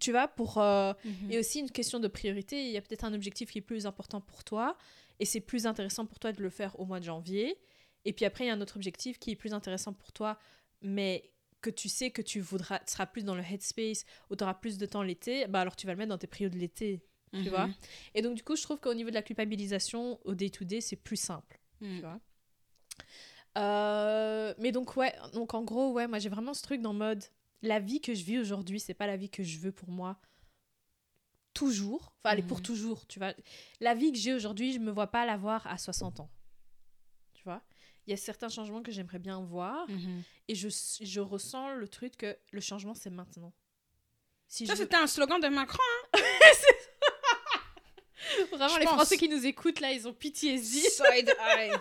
tu 0.03 0.11
vois, 0.11 0.27
pour. 0.27 0.57
euh, 0.57 0.93
Mhm. 1.05 1.31
et 1.31 1.39
aussi 1.39 1.59
une 1.59 1.71
question 1.71 1.99
de 1.99 2.07
priorité. 2.07 2.65
Il 2.65 2.71
y 2.71 2.77
a 2.77 2.81
peut-être 2.81 3.05
un 3.05 3.13
objectif 3.13 3.51
qui 3.51 3.59
est 3.59 3.61
plus 3.61 3.85
important 3.85 4.19
pour 4.21 4.43
toi 4.43 4.75
et 5.19 5.25
c'est 5.25 5.39
plus 5.41 5.65
intéressant 5.65 6.05
pour 6.05 6.19
toi 6.19 6.31
de 6.33 6.41
le 6.41 6.49
faire 6.49 6.79
au 6.79 6.85
mois 6.85 6.99
de 6.99 7.05
janvier. 7.05 7.57
Et 8.05 8.11
puis 8.13 8.25
après, 8.25 8.43
il 8.43 8.47
y 8.47 8.51
a 8.51 8.53
un 8.53 8.61
autre 8.61 8.75
objectif 8.75 9.17
qui 9.17 9.31
est 9.31 9.35
plus 9.37 9.53
intéressant 9.53 9.93
pour 9.93 10.11
toi, 10.11 10.37
mais 10.81 11.31
que 11.61 11.69
tu 11.69 11.87
sais 11.87 12.11
que 12.11 12.21
tu 12.21 12.41
voudras, 12.41 12.79
tu 12.79 12.91
seras 12.91 13.05
plus 13.05 13.23
dans 13.23 13.35
le 13.35 13.41
headspace 13.43 14.03
ou 14.29 14.35
tu 14.35 14.43
auras 14.43 14.55
plus 14.55 14.77
de 14.77 14.85
temps 14.85 15.01
l'été, 15.03 15.47
bah 15.47 15.61
alors 15.61 15.77
tu 15.77 15.87
vas 15.87 15.93
le 15.93 15.97
mettre 15.99 16.09
dans 16.09 16.17
tes 16.17 16.27
prios 16.27 16.49
de 16.49 16.57
l'été, 16.57 17.05
tu 17.31 17.37
Mhm. 17.39 17.47
vois. 17.49 17.69
Et 18.15 18.21
donc, 18.21 18.35
du 18.35 18.43
coup, 18.43 18.57
je 18.57 18.63
trouve 18.63 18.81
qu'au 18.81 18.93
niveau 18.93 19.09
de 19.09 19.15
la 19.15 19.21
culpabilisation, 19.21 20.19
au 20.25 20.35
day-to-day, 20.35 20.81
c'est 20.81 20.97
plus 20.97 21.15
simple, 21.15 21.61
Mhm. 21.79 21.95
tu 21.95 22.01
vois. 22.01 22.19
Euh, 23.57 24.53
mais 24.57 24.71
donc, 24.71 24.97
ouais, 24.97 25.13
donc 25.33 25.53
en 25.53 25.63
gros, 25.63 25.91
ouais, 25.93 26.07
moi 26.07 26.19
j'ai 26.19 26.29
vraiment 26.29 26.53
ce 26.53 26.63
truc 26.63 26.81
dans 26.81 26.93
mode 26.93 27.23
la 27.63 27.79
vie 27.79 28.01
que 28.01 28.13
je 28.13 28.23
vis 28.23 28.37
aujourd'hui, 28.37 28.79
c'est 28.79 28.93
pas 28.93 29.07
la 29.07 29.17
vie 29.17 29.29
que 29.31 29.41
je 29.41 29.57
veux 29.57 29.71
pour 29.71 29.89
moi 29.89 30.19
toujours. 31.55 32.13
Enfin, 32.19 32.33
elle 32.33 32.39
est 32.39 32.47
pour 32.47 32.57
Mhm. 32.57 32.63
toujours, 32.63 33.07
tu 33.07 33.19
vois. 33.19 33.33
La 33.79 33.93
vie 33.95 34.11
que 34.11 34.17
j'ai 34.17 34.33
aujourd'hui, 34.33 34.73
je 34.73 34.79
me 34.79 34.91
vois 34.91 35.07
pas 35.07 35.25
l'avoir 35.25 35.65
à 35.67 35.77
60 35.77 36.19
ans. 36.19 36.29
Tu 37.33 37.43
vois? 37.43 37.61
Il 38.05 38.11
y 38.11 38.13
a 38.13 38.17
certains 38.17 38.49
changements 38.49 38.83
que 38.83 38.91
j'aimerais 38.91 39.19
bien 39.19 39.39
voir 39.41 39.87
Mhm. 39.89 40.23
et 40.49 40.55
je, 40.55 40.67
je 41.01 41.19
ressens 41.21 41.73
le 41.75 41.87
truc 41.87 42.17
que 42.17 42.37
le 42.51 42.59
changement, 42.61 42.93
c'est 42.95 43.09
maintenant. 43.09 43.53
Si 44.47 44.67
Ça, 44.67 44.73
je 44.75 44.79
c'était 44.79 44.97
un 44.97 45.07
slogan 45.07 45.39
de 45.41 45.47
Macron. 45.47 45.79
Vraiment, 48.51 48.67
je 48.69 48.79
les 48.79 48.85
pense. 48.85 48.95
Français 48.95 49.17
qui 49.17 49.29
nous 49.29 49.45
écoutent, 49.45 49.79
là, 49.79 49.91
ils 49.91 50.07
ont 50.07 50.13
pitié 50.13 50.57
Side 50.61 51.33
eye. 51.57 51.71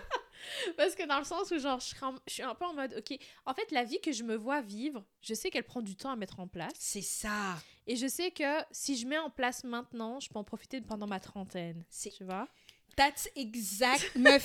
Parce 0.77 0.95
que 0.95 1.07
dans 1.07 1.19
le 1.19 1.25
sens 1.25 1.51
où, 1.51 1.59
genre, 1.59 1.79
je, 1.79 1.87
serais 1.87 2.05
en- 2.05 2.15
je 2.27 2.33
suis 2.33 2.43
un 2.43 2.55
peu 2.55 2.65
en 2.65 2.73
mode, 2.73 2.93
ok, 2.97 3.17
en 3.45 3.53
fait, 3.53 3.71
la 3.71 3.83
vie 3.83 3.99
que 4.01 4.11
je 4.11 4.23
me 4.23 4.35
vois 4.35 4.61
vivre, 4.61 5.03
je 5.21 5.33
sais 5.33 5.49
qu'elle 5.49 5.63
prend 5.63 5.81
du 5.81 5.95
temps 5.95 6.11
à 6.11 6.15
mettre 6.15 6.39
en 6.39 6.47
place. 6.47 6.73
C'est 6.77 7.01
ça. 7.01 7.57
Et 7.87 7.95
je 7.95 8.07
sais 8.07 8.31
que 8.31 8.59
si 8.71 8.95
je 8.97 9.05
mets 9.07 9.17
en 9.17 9.29
place 9.29 9.63
maintenant, 9.63 10.19
je 10.19 10.29
peux 10.29 10.39
en 10.39 10.43
profiter 10.43 10.81
pendant 10.81 11.07
ma 11.07 11.19
trentaine. 11.19 11.83
C'est- 11.89 12.11
Tu 12.11 12.23
vois? 12.23 12.47
That's 12.95 13.27
exact. 13.35 14.11
Meuf, 14.15 14.43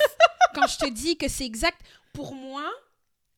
quand 0.55 0.67
je 0.67 0.77
te 0.77 0.89
dis 0.89 1.17
que 1.17 1.27
c'est 1.27 1.45
exact, 1.45 1.79
pour 2.13 2.33
moi, 2.33 2.69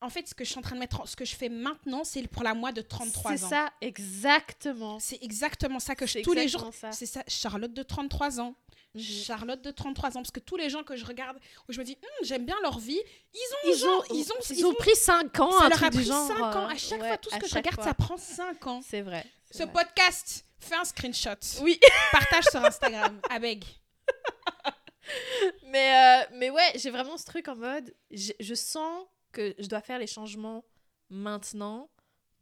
en 0.03 0.09
fait, 0.09 0.27
ce 0.27 0.33
que 0.33 0.43
je 0.43 0.49
suis 0.49 0.57
en 0.57 0.63
train 0.63 0.75
de 0.75 0.79
mettre, 0.79 1.01
en- 1.01 1.05
ce 1.05 1.15
que 1.15 1.25
je 1.25 1.35
fais 1.35 1.49
maintenant, 1.49 2.03
c'est 2.03 2.25
pour 2.27 2.43
la 2.43 2.53
moi 2.55 2.71
de 2.71 2.81
33 2.81 3.37
C'est 3.37 3.43
ans. 3.45 3.49
ça, 3.49 3.73
exactement. 3.81 4.99
C'est 4.99 5.21
exactement 5.21 5.79
ça 5.79 5.95
que 5.95 6.05
je, 6.05 6.13
C'est 6.13 6.21
tous 6.21 6.33
les 6.33 6.47
jours. 6.47 6.71
C'est 6.91 7.05
ça, 7.05 7.23
Charlotte 7.27 7.73
de 7.73 7.83
33 7.83 8.39
ans. 8.39 8.55
Mhm. 8.93 9.01
Charlotte 9.01 9.61
de 9.61 9.71
33 9.71 10.09
ans. 10.17 10.21
Parce 10.21 10.31
que 10.31 10.39
tous 10.39 10.57
les 10.57 10.69
gens 10.69 10.83
que 10.83 10.95
je 10.95 11.05
regarde, 11.05 11.37
où 11.69 11.71
je 11.73 11.79
me 11.79 11.85
dis, 11.85 11.97
Hum, 12.01 12.25
j'aime 12.25 12.45
bien 12.45 12.57
leur 12.61 12.77
vie, 12.79 12.99
ils 13.33 13.39
ont, 13.39 13.71
Ils 13.71 13.77
genre- 13.77 13.99
ont, 14.09 14.13
ils 14.15 14.31
ont, 14.31 14.35
ils 14.57 14.65
ont 14.65 14.73
pris 14.73 14.95
5 14.95 15.39
ans, 15.39 15.51
ça 15.51 15.65
un 15.65 15.69
leur 15.69 15.77
truc 15.77 15.83
a 15.87 15.89
du 15.91 15.97
pris 15.97 16.05
genre. 16.07 16.27
5 16.27 16.39
ans. 16.41 16.67
À 16.67 16.73
euh, 16.73 16.77
chaque 16.77 17.01
ouais, 17.01 17.07
fois, 17.07 17.17
tout 17.17 17.29
ce 17.29 17.37
que 17.37 17.47
je 17.47 17.55
regarde, 17.55 17.75
fois. 17.75 17.83
ça 17.85 17.93
prend 17.93 18.17
5 18.17 18.67
ans. 18.67 18.81
C'est 18.85 19.01
vrai. 19.01 19.25
Ce 19.49 19.63
vrai. 19.63 19.71
podcast, 19.71 20.45
fais 20.59 20.75
un 20.75 20.83
screenshot. 20.85 21.29
Oui. 21.61 21.79
Partage 22.11 22.45
sur 22.45 22.63
Instagram. 22.63 23.19
Abeg. 23.29 23.63
Mais, 25.67 26.23
euh, 26.23 26.25
mais 26.37 26.49
ouais, 26.49 26.71
j'ai 26.75 26.89
vraiment 26.89 27.17
ce 27.17 27.25
truc 27.25 27.47
en 27.47 27.55
mode, 27.55 27.93
je, 28.11 28.31
je 28.39 28.53
sens 28.53 29.05
que 29.31 29.53
je 29.57 29.67
dois 29.67 29.81
faire 29.81 29.99
les 29.99 30.07
changements 30.07 30.63
maintenant 31.09 31.89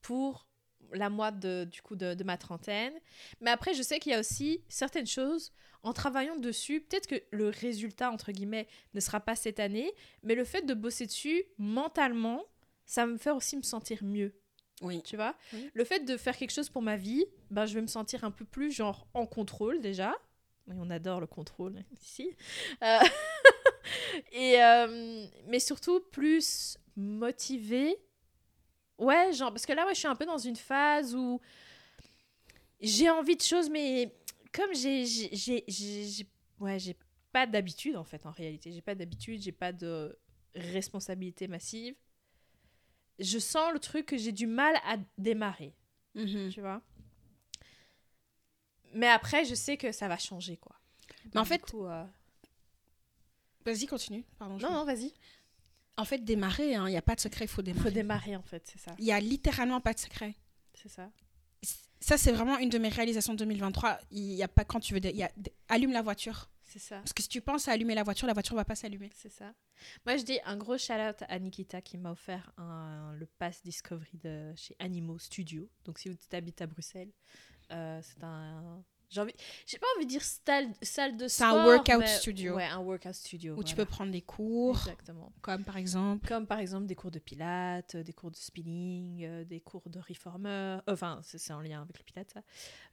pour 0.01 0.47
la 0.93 1.09
moi 1.09 1.31
de, 1.31 1.65
du 1.65 1.81
coup 1.81 1.95
de, 1.95 2.13
de 2.13 2.23
ma 2.23 2.37
trentaine. 2.37 2.93
Mais 3.41 3.51
après, 3.51 3.73
je 3.73 3.81
sais 3.81 3.99
qu'il 3.99 4.11
y 4.11 4.15
a 4.15 4.19
aussi 4.19 4.63
certaines 4.67 5.07
choses, 5.07 5.51
en 5.83 5.93
travaillant 5.93 6.35
dessus, 6.35 6.81
peut-être 6.81 7.07
que 7.07 7.21
le 7.31 7.49
résultat, 7.49 8.11
entre 8.11 8.31
guillemets, 8.31 8.67
ne 8.93 8.99
sera 8.99 9.19
pas 9.19 9.35
cette 9.35 9.59
année, 9.59 9.93
mais 10.23 10.35
le 10.35 10.43
fait 10.43 10.61
de 10.61 10.73
bosser 10.73 11.05
dessus 11.05 11.43
mentalement, 11.57 12.43
ça 12.85 13.05
va 13.05 13.13
me 13.13 13.17
faire 13.17 13.35
aussi 13.35 13.55
me 13.55 13.61
sentir 13.61 14.03
mieux. 14.03 14.33
Oui. 14.81 15.01
Tu 15.03 15.15
vois? 15.15 15.35
Oui. 15.53 15.69
Le 15.73 15.83
fait 15.83 15.99
de 15.99 16.17
faire 16.17 16.37
quelque 16.37 16.51
chose 16.51 16.69
pour 16.69 16.81
ma 16.81 16.95
vie, 16.95 17.25
ben, 17.49 17.65
je 17.65 17.73
vais 17.73 17.81
me 17.81 17.87
sentir 17.87 18.23
un 18.23 18.31
peu 18.31 18.45
plus 18.45 18.71
genre 18.71 19.07
en 19.13 19.25
contrôle 19.25 19.81
déjà. 19.81 20.15
Oui, 20.67 20.75
on 20.79 20.89
adore 20.89 21.19
le 21.19 21.27
contrôle 21.27 21.83
ici. 22.01 22.35
Euh, 22.83 22.99
et, 24.31 24.61
euh, 24.61 25.25
mais 25.47 25.59
surtout 25.59 25.99
plus 26.11 26.77
motivée. 26.95 27.97
Ouais, 28.97 29.31
genre, 29.33 29.51
parce 29.51 29.65
que 29.65 29.73
là, 29.73 29.85
ouais, 29.85 29.93
je 29.93 29.99
suis 29.99 30.07
un 30.07 30.15
peu 30.15 30.25
dans 30.25 30.37
une 30.37 30.55
phase 30.55 31.15
où 31.15 31.39
j'ai 32.81 33.09
envie 33.09 33.35
de 33.35 33.41
choses, 33.41 33.69
mais 33.69 34.15
comme 34.51 34.73
j'ai. 34.73 36.27
Ouais, 36.59 36.79
j'ai 36.79 36.97
pas 37.31 37.45
d'habitude 37.47 37.95
en 37.95 38.03
fait, 38.03 38.25
en 38.25 38.31
réalité. 38.31 38.71
J'ai 38.71 38.81
pas 38.81 38.95
d'habitude, 38.95 39.41
j'ai 39.41 39.51
pas 39.51 39.71
de 39.71 40.17
responsabilité 40.55 41.47
massive. 41.47 41.95
Je 43.19 43.37
sens 43.39 43.71
le 43.73 43.79
truc 43.79 44.05
que 44.07 44.17
j'ai 44.17 44.31
du 44.31 44.47
mal 44.47 44.75
à 44.85 44.97
démarrer 45.17 45.75
Mhm. 46.15 46.49
tu 46.51 46.61
vois. 46.61 46.81
Mais 48.93 49.07
après, 49.07 49.45
je 49.45 49.53
sais 49.53 49.77
que 49.77 49.91
ça 49.91 50.07
va 50.07 50.17
changer, 50.17 50.57
quoi. 50.57 50.75
Mais 51.33 51.39
en 51.39 51.45
fait- 51.45 51.63
euh, 51.75 52.05
Vas-y, 53.65 53.85
continue. 53.85 54.23
Pardon. 54.39 54.57
non, 54.57 54.71
non, 54.71 54.85
vas-y. 54.85 55.13
En 55.97 56.05
fait, 56.05 56.19
démarrer, 56.23 56.71
il 56.71 56.83
n'y 56.85 56.97
a 56.97 57.01
pas 57.01 57.13
de 57.15 57.19
secret, 57.19 57.45
il 57.45 57.47
faut 57.49 57.61
Il 57.61 57.65
démarrer. 57.65 57.89
faut 57.89 57.93
démarrer, 57.93 58.35
en 58.35 58.41
fait, 58.41 58.65
c'est 58.65 58.79
ça. 58.79 58.95
Il 58.97 59.05
y 59.05 59.11
a 59.11 59.19
littéralement 59.19 59.81
pas 59.81 59.93
de 59.93 59.99
secret. 59.99 60.33
C'est 60.73 60.89
ça. 60.89 61.11
Ça, 61.99 62.17
c'est 62.17 62.31
vraiment 62.31 62.57
une 62.57 62.69
de 62.69 62.77
mes 62.77 62.89
réalisations 62.89 63.33
de 63.33 63.39
2023. 63.39 63.99
Il 64.11 64.33
y 64.33 64.43
a 64.43 64.47
pas 64.47 64.63
quand 64.63 64.79
tu 64.79 64.93
veux. 64.93 64.99
dé- 64.99 65.09
Il 65.11 65.17
y 65.17 65.23
a 65.23 65.31
dé- 65.37 65.51
allume 65.67 65.91
la 65.91 66.01
voiture. 66.01 66.49
C'est 66.63 66.79
ça. 66.79 66.97
Parce 66.97 67.13
que 67.13 67.21
si 67.23 67.29
tu 67.29 67.41
penses 67.41 67.67
à 67.67 67.71
allumer 67.71 67.95
la 67.95 68.03
voiture, 68.03 68.27
la 68.27 68.33
voiture 68.33 68.55
va 68.55 68.63
pas 68.63 68.75
s'allumer. 68.75 69.09
C'est 69.15 69.31
ça. 69.31 69.53
Moi, 70.05 70.17
je 70.17 70.23
dis 70.23 70.39
un 70.45 70.55
gros 70.55 70.77
shout-out 70.77 71.23
à 71.27 71.39
Nikita 71.39 71.81
qui 71.81 71.97
m'a 71.97 72.11
offert 72.11 72.51
un, 72.57 73.13
le 73.17 73.25
pass 73.25 73.63
Discovery 73.63 74.17
de 74.23 74.53
chez 74.55 74.75
Animaux 74.79 75.17
Studio. 75.17 75.67
Donc, 75.83 75.97
si 75.99 76.09
vous 76.09 76.15
habites 76.31 76.61
à 76.61 76.67
Bruxelles, 76.67 77.11
euh, 77.71 77.99
c'est 78.03 78.23
un. 78.23 78.83
J'ai 79.09 79.21
envie... 79.21 79.33
Pas 79.33 79.87
envie 79.97 80.05
de 80.05 80.09
dire 80.09 80.21
salle, 80.23 80.67
salle 80.81 81.17
de 81.17 81.27
C'est 81.27 81.43
un 81.43 81.51
sport. 81.51 81.65
workout 81.65 81.97
mais- 81.99 82.07
studio. 82.07 82.55
Ouais, 82.55 82.65
un 82.65 82.79
workout 82.79 83.13
studio. 83.13 83.55
Où 83.57 83.63
tu 83.63 83.75
peux 83.75 83.85
prendre 83.85 84.11
des 84.11 84.21
cours, 84.21 84.77
Exactement. 84.77 85.31
comme 85.41 85.63
par 85.63 85.77
exemple. 85.77 86.27
Comme 86.27 86.45
par 86.45 86.59
exemple 86.59 86.85
des 86.85 86.95
cours 86.95 87.09
de 87.11 87.19
pilates, 87.19 87.95
euh, 87.95 88.03
des 88.03 88.13
cours 88.13 88.29
de 88.31 88.35
spinning, 88.35 89.23
euh, 89.25 89.43
des 89.45 89.61
cours 89.61 89.89
de 89.89 89.99
reformer. 89.99 90.49
euh, 90.49 90.79
Enfin, 90.87 91.19
c'est 91.23 91.37
c'est 91.39 91.53
en 91.53 91.61
lien 91.61 91.81
avec 91.81 91.97
le 91.97 92.03
pilates, 92.03 92.31
ça. 92.31 92.41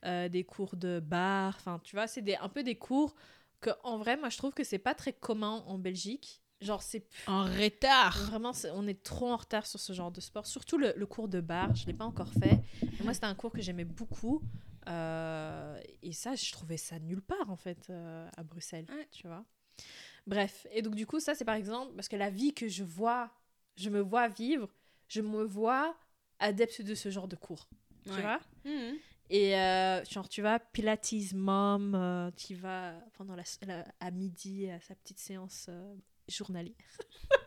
Euh, 0.07 0.29
des 0.29 0.45
cours 0.45 0.77
de 0.77 1.01
bar. 1.01 1.55
Enfin, 1.59 1.81
tu 1.85 1.95
vois, 1.97 2.07
c'est 2.07 2.23
des- 2.23 2.37
un 2.37 2.49
peu 2.49 2.63
des 2.63 2.77
cours 2.77 3.15
que, 3.61 3.71
en 3.85 3.99
vrai, 3.99 4.17
moi, 4.17 4.29
je 4.31 4.39
trouve 4.39 4.53
que 4.55 4.65
c'est 4.65 4.79
pas 4.79 4.95
très 4.95 5.13
commun 5.13 5.65
en 5.67 5.79
Belgique. 5.79 6.41
Genre, 6.63 6.83
c'est 6.83 7.07
En 7.27 7.45
retard. 7.45 8.17
vraiment, 8.31 8.53
on 8.73 8.87
est 8.89 9.03
trop 9.03 9.31
en 9.31 9.37
retard 9.37 9.67
sur 9.67 9.79
ce 9.79 9.93
genre 9.93 10.11
de 10.11 10.23
sport. 10.23 10.47
Surtout 10.47 10.79
le, 10.79 10.95
le 10.97 11.05
cours 11.07 11.29
de 11.29 11.41
bar, 11.43 11.75
je 11.75 11.87
l'ai 11.87 11.93
pas 11.93 12.07
encore 12.07 12.33
fait. 12.33 12.61
Mais 12.83 13.05
moi, 13.05 13.13
c'était 13.13 13.27
un 13.27 13.35
cours 13.35 13.53
que 13.53 13.61
j'aimais 13.61 13.85
beaucoup. 13.85 14.41
Euh, 14.89 15.81
et 16.03 16.13
ça, 16.13 16.35
je 16.35 16.51
trouvais 16.53 16.77
ça 16.77 16.99
nulle 16.99 17.23
part, 17.23 17.51
en 17.51 17.57
fait, 17.57 17.89
euh, 17.91 18.29
à 18.37 18.43
Bruxelles. 18.43 18.87
Ouais. 18.91 19.09
Tu 19.11 19.27
vois 19.27 19.45
Bref. 20.27 20.67
Et 20.73 20.83
donc, 20.83 20.95
du 20.95 21.07
coup, 21.07 21.21
ça, 21.21 21.35
c'est 21.35 21.45
par 21.45 21.55
exemple, 21.55 21.93
parce 21.95 22.09
que 22.09 22.17
la 22.17 22.31
vie 22.31 22.53
que 22.55 22.69
je 22.69 22.85
vois, 22.85 23.31
je 23.77 23.91
me 23.91 24.01
vois 24.01 24.29
vivre, 24.29 24.69
je 25.09 25.21
me 25.21 25.43
vois 25.45 25.97
adepte 26.39 26.83
de 26.83 26.95
ce 26.95 27.11
genre 27.11 27.29
de 27.29 27.37
cours. 27.37 27.69
Tu 28.05 28.13
Ouais. 28.13 28.21
vois 28.23 28.41
Mhm. 28.65 28.97
et 29.31 29.57
euh, 29.57 30.05
genre, 30.05 30.29
tu 30.29 30.41
vois, 30.41 30.59
Pilates 30.61 31.33
mom, 31.35 31.95
euh, 31.95 32.31
qui 32.33 32.55
va 32.55 32.95
pendant 33.15 33.35
la, 33.35 33.43
la- 33.67 33.85
à 34.01 34.11
midi 34.11 34.69
à 34.71 34.81
sa 34.81 34.95
petite 34.95 35.19
séance 35.19 35.67
euh, 35.69 35.95
journalière. 36.29 36.75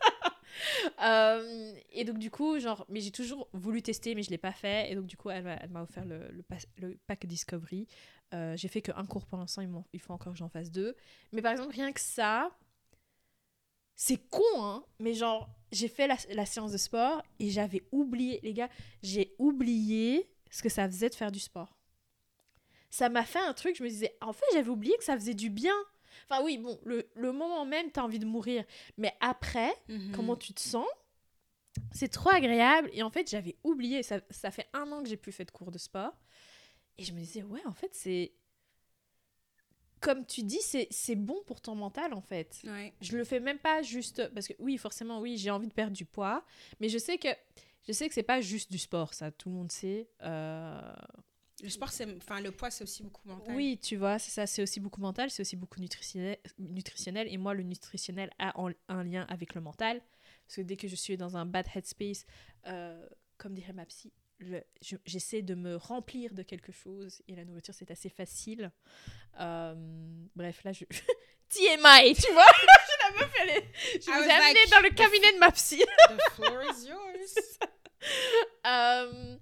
Euh, 1.02 1.74
et 1.92 2.04
donc, 2.04 2.18
du 2.18 2.30
coup, 2.30 2.60
genre, 2.60 2.86
mais 2.90 3.00
j'ai 3.00 3.12
toujours 3.12 3.48
voulu 3.54 3.82
tester, 3.82 4.16
mais 4.16 4.24
je 4.24 4.30
l'ai 4.30 4.38
pas 4.38 4.52
fait. 4.52 4.92
Et 4.92 4.96
donc, 4.96 5.06
du 5.06 5.16
coup, 5.16 5.30
elle, 5.30 5.44
m'a- 5.44 5.82
offert 5.82 6.04
le, 6.06 6.98
pack 7.08 7.26
Discovery. 7.26 7.88
Euh, 8.34 8.56
j'ai 8.58 8.68
fait 8.68 8.82
qu'un 8.82 9.06
cours 9.06 9.26
pour 9.26 9.38
l'instant, 9.38 9.62
il, 9.94 10.00
faut 10.00 10.14
encore 10.14 10.34
que 10.34 10.38
j'en 10.38 10.50
fasse 10.50 10.72
deux. 10.72 10.96
Mais 11.32 11.42
par 11.42 11.54
exemple, 11.54 11.74
rien 11.74 11.92
que 11.94 12.02
ça, 12.02 12.52
c'est 13.96 14.18
con, 14.30 14.44
hein, 14.58 14.84
mais 15.00 15.14
genre, 15.14 15.50
j'ai 15.72 15.88
fait 15.88 16.08
la 16.08 16.46
séance 16.46 16.74
de 16.74 16.78
sport 16.78 17.24
et 17.40 17.50
j'avais 17.50 17.84
oublié, 17.92 18.40
les 18.44 18.54
gars, 18.54 18.70
j'ai 19.02 19.36
oublié 19.40 20.30
ce 20.52 20.62
que 20.62 20.70
ça 20.70 20.86
faisait 20.88 21.10
de 21.10 21.16
faire 21.16 21.32
du 21.32 21.40
sport. 21.40 21.80
Ça 22.90 23.10
m'a 23.10 23.24
fait 23.24 23.40
un 23.40 23.54
truc, 23.54 23.76
je 23.78 23.84
me 23.84 23.90
disais, 23.90 24.16
en 24.22 24.34
fait, 24.34 24.46
j'avais 24.54 24.70
oublié 24.70 24.96
que 24.98 25.04
ça 25.04 25.16
faisait 25.16 25.36
du 25.36 25.50
bien. 25.50 25.76
Enfin, 26.30 26.44
oui, 26.44 26.58
bon, 26.58 26.80
le, 26.84 27.08
le 27.16 27.32
moment 27.32 27.66
même, 27.66 27.92
t'as 27.92 28.02
envie 28.04 28.20
de 28.20 28.26
mourir. 28.26 28.64
Mais 28.98 29.14
après, 29.20 29.74
Mhm. 29.88 30.12
comment 30.16 30.36
tu 30.36 30.54
te 30.54 30.60
sens 30.62 30.88
C'est 31.92 32.10
trop 32.10 32.30
agréable. 32.32 32.90
Et 32.94 33.04
en 33.04 33.10
fait, 33.10 33.30
j'avais 33.30 33.56
oublié. 33.64 34.04
Ça, 34.04 34.20
ça 34.30 34.52
fait 34.52 34.68
un 34.74 34.92
an 34.92 35.04
que 35.04 35.10
j'ai 35.10 35.18
plus 35.18 35.32
fait 35.32 35.46
de 35.46 35.52
cours 35.52 35.72
de 35.72 35.78
sport. 35.78 36.14
Et 36.98 37.04
je 37.04 37.14
me 37.14 37.20
disais, 37.20 37.44
ouais, 37.44 37.66
en 37.66 37.74
fait, 37.74 37.90
c'est. 37.94 38.34
Comme 40.02 40.26
tu 40.26 40.44
dis, 40.44 40.62
c'est 40.62 40.88
c'est 40.92 41.16
bon 41.16 41.42
pour 41.46 41.60
ton 41.60 41.76
mental, 41.76 42.14
en 42.14 42.22
fait. 42.22 42.60
Ouais. 42.64 42.94
Je 43.02 43.18
le 43.18 43.26
fais 43.26 43.42
même 43.42 43.60
pas 43.60 43.82
juste. 43.82 44.30
Parce 44.34 44.48
que, 44.48 44.54
oui, 44.60 44.78
forcément, 44.78 45.20
oui, 45.20 45.38
j'ai 45.38 45.50
envie 45.52 45.68
de 45.68 45.74
perdre 45.74 45.96
du 45.96 46.06
poids. 46.06 46.46
Mais 46.80 46.88
je 46.90 46.98
sais 46.98 47.18
que. 47.18 47.28
Je 47.88 47.92
sais 47.94 48.08
que 48.08 48.14
c'est 48.14 48.24
pas 48.24 48.40
juste 48.42 48.72
du 48.72 48.78
sport, 48.78 49.14
ça, 49.14 49.32
tout 49.32 49.50
le 49.50 49.56
monde 49.56 49.72
sait. 49.72 50.10
Euh, 50.22 50.92
Le 51.62 51.70
sport, 51.70 51.90
c'est. 51.92 52.08
Enfin, 52.18 52.40
le 52.42 52.52
poids, 52.52 52.72
c'est 52.72 52.84
aussi 52.84 53.04
beaucoup 53.04 53.28
mental. 53.28 53.56
Oui, 53.56 53.78
tu 53.82 53.96
vois, 53.98 54.18
c'est 54.20 54.32
ça, 54.32 54.48
c'est 54.48 54.62
aussi 54.62 54.80
beaucoup 54.80 55.02
mental, 55.02 55.30
c'est 55.30 55.42
aussi 55.42 55.56
beaucoup 55.56 55.80
nutritionnel, 55.80 56.38
nutritionnel. 56.58 57.28
Et 57.32 57.38
moi, 57.38 57.54
le 57.54 57.64
nutritionnel 57.64 58.30
a 58.40 58.58
en- 58.60 58.72
un 58.88 59.04
lien 59.04 59.26
avec 59.30 59.56
le 59.56 59.62
mental. 59.62 60.02
Parce 60.48 60.56
que 60.58 60.62
dès 60.62 60.78
que 60.78 60.88
je 60.88 60.96
suis 60.96 61.18
dans 61.18 61.36
un 61.38 61.46
bad 61.46 61.66
headspace, 61.76 62.26
euh, 62.68 63.06
comme 63.38 63.54
dirait 63.54 63.74
ma 63.74 63.86
psy, 63.86 64.12
le- 64.40 64.64
je- 64.82 64.96
j'essaie 65.06 65.42
de 65.42 65.54
me 65.54 65.76
remplir 65.76 66.34
de 66.34 66.44
quelque 66.44 66.72
chose. 66.72 67.22
Et 67.28 67.36
la 67.36 67.44
nourriture, 67.46 67.74
c'est 67.74 67.92
assez 67.92 68.10
facile. 68.10 68.72
Euh, 69.40 69.76
bref, 70.36 70.64
là, 70.64 70.72
je... 70.72 70.86
TMI, 71.50 72.14
tu 72.16 72.32
vois? 72.32 72.46
Je 72.90 73.16
la 73.16 73.20
meuf, 73.20 73.34
elle 73.42 73.50
est- 73.50 73.66
Je 73.96 74.06
vous 74.06 74.12
ai 74.12 74.32
amené 74.32 74.54
like, 74.54 74.70
dans 74.72 74.82
le 74.82 74.90
cabinet 74.92 75.34
de 75.34 75.40
ma 75.40 75.52
psy. 75.52 75.78
The 75.80 76.32
floor 76.36 76.62
is 76.64 76.88
yours. 76.88 77.60
Euh, 78.68 79.38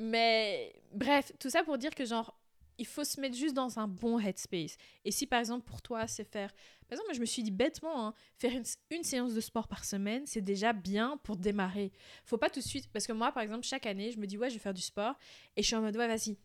mais 0.00 0.72
bref, 1.02 1.32
tout 1.38 1.50
ça 1.50 1.64
pour 1.64 1.78
dire 1.78 1.94
que 1.94 2.04
genre, 2.04 2.38
il 2.78 2.86
faut 2.86 3.04
se 3.04 3.20
mettre 3.20 3.36
juste 3.36 3.54
dans 3.54 3.78
un 3.78 3.88
bon 3.88 4.18
headspace. 4.18 4.76
Et 5.04 5.10
si 5.10 5.26
par 5.26 5.40
exemple 5.40 5.64
pour 5.64 5.82
toi, 5.82 6.06
c'est 6.06 6.24
faire... 6.24 6.52
Par 6.88 6.98
exemple, 6.98 7.14
je 7.14 7.20
me 7.20 7.26
suis 7.26 7.42
dit 7.42 7.50
bêtement, 7.50 8.06
hein, 8.06 8.14
faire 8.38 8.52
une, 8.90 9.02
séance 9.02 9.34
de 9.34 9.40
sport 9.40 9.68
par 9.68 9.84
semaine, 9.84 10.26
c'est 10.26 10.40
déjà 10.40 10.72
bien 10.72 11.18
pour 11.22 11.36
démarrer. 11.36 11.92
Faut 12.24 12.38
pas 12.38 12.50
tout 12.50 12.60
de 12.60 12.64
suite... 12.64 12.90
Parce 12.92 13.06
que 13.06 13.12
moi, 13.12 13.32
par 13.32 13.42
exemple, 13.42 13.64
chaque 13.64 13.86
année, 13.86 14.10
je 14.10 14.18
me 14.18 14.26
dis, 14.26 14.36
ouais, 14.36 14.50
je 14.50 14.54
vais 14.54 14.60
faire 14.60 14.74
du 14.74 14.82
sport. 14.82 15.14
Et 15.56 15.62
je 15.62 15.66
suis 15.66 15.76
en 15.76 15.80
mode, 15.80 15.96
ouais, 15.96 16.08
vas-y. 16.08 16.36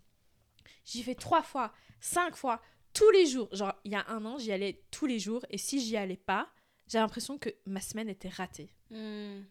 J'y 0.86 1.04
vais 1.04 1.15
trois 1.15 1.43
fois, 1.43 1.74
cinq 2.00 2.36
fois, 2.36 2.62
tous 2.93 3.10
les 3.12 3.26
jours. 3.26 3.50
Genre, 3.54 3.74
il 3.84 3.91
y 3.91 3.96
a 3.96 4.06
un 4.10 4.24
an, 4.26 4.38
j'y 4.38 4.52
allais 4.52 4.82
tous 4.91 5.06
les 5.06 5.20
jours. 5.20 5.46
Et 5.50 5.58
si 5.58 5.80
j'y 5.82 5.98
allais 5.98 6.17
pas, 6.17 6.50
j'ai 6.88 6.98
l'impression 6.98 7.38
que 7.38 7.50
ma 7.65 7.82
semaine 7.82 8.10
était 8.10 8.30
ratée. 8.30 8.74
Hmm. 8.89 9.41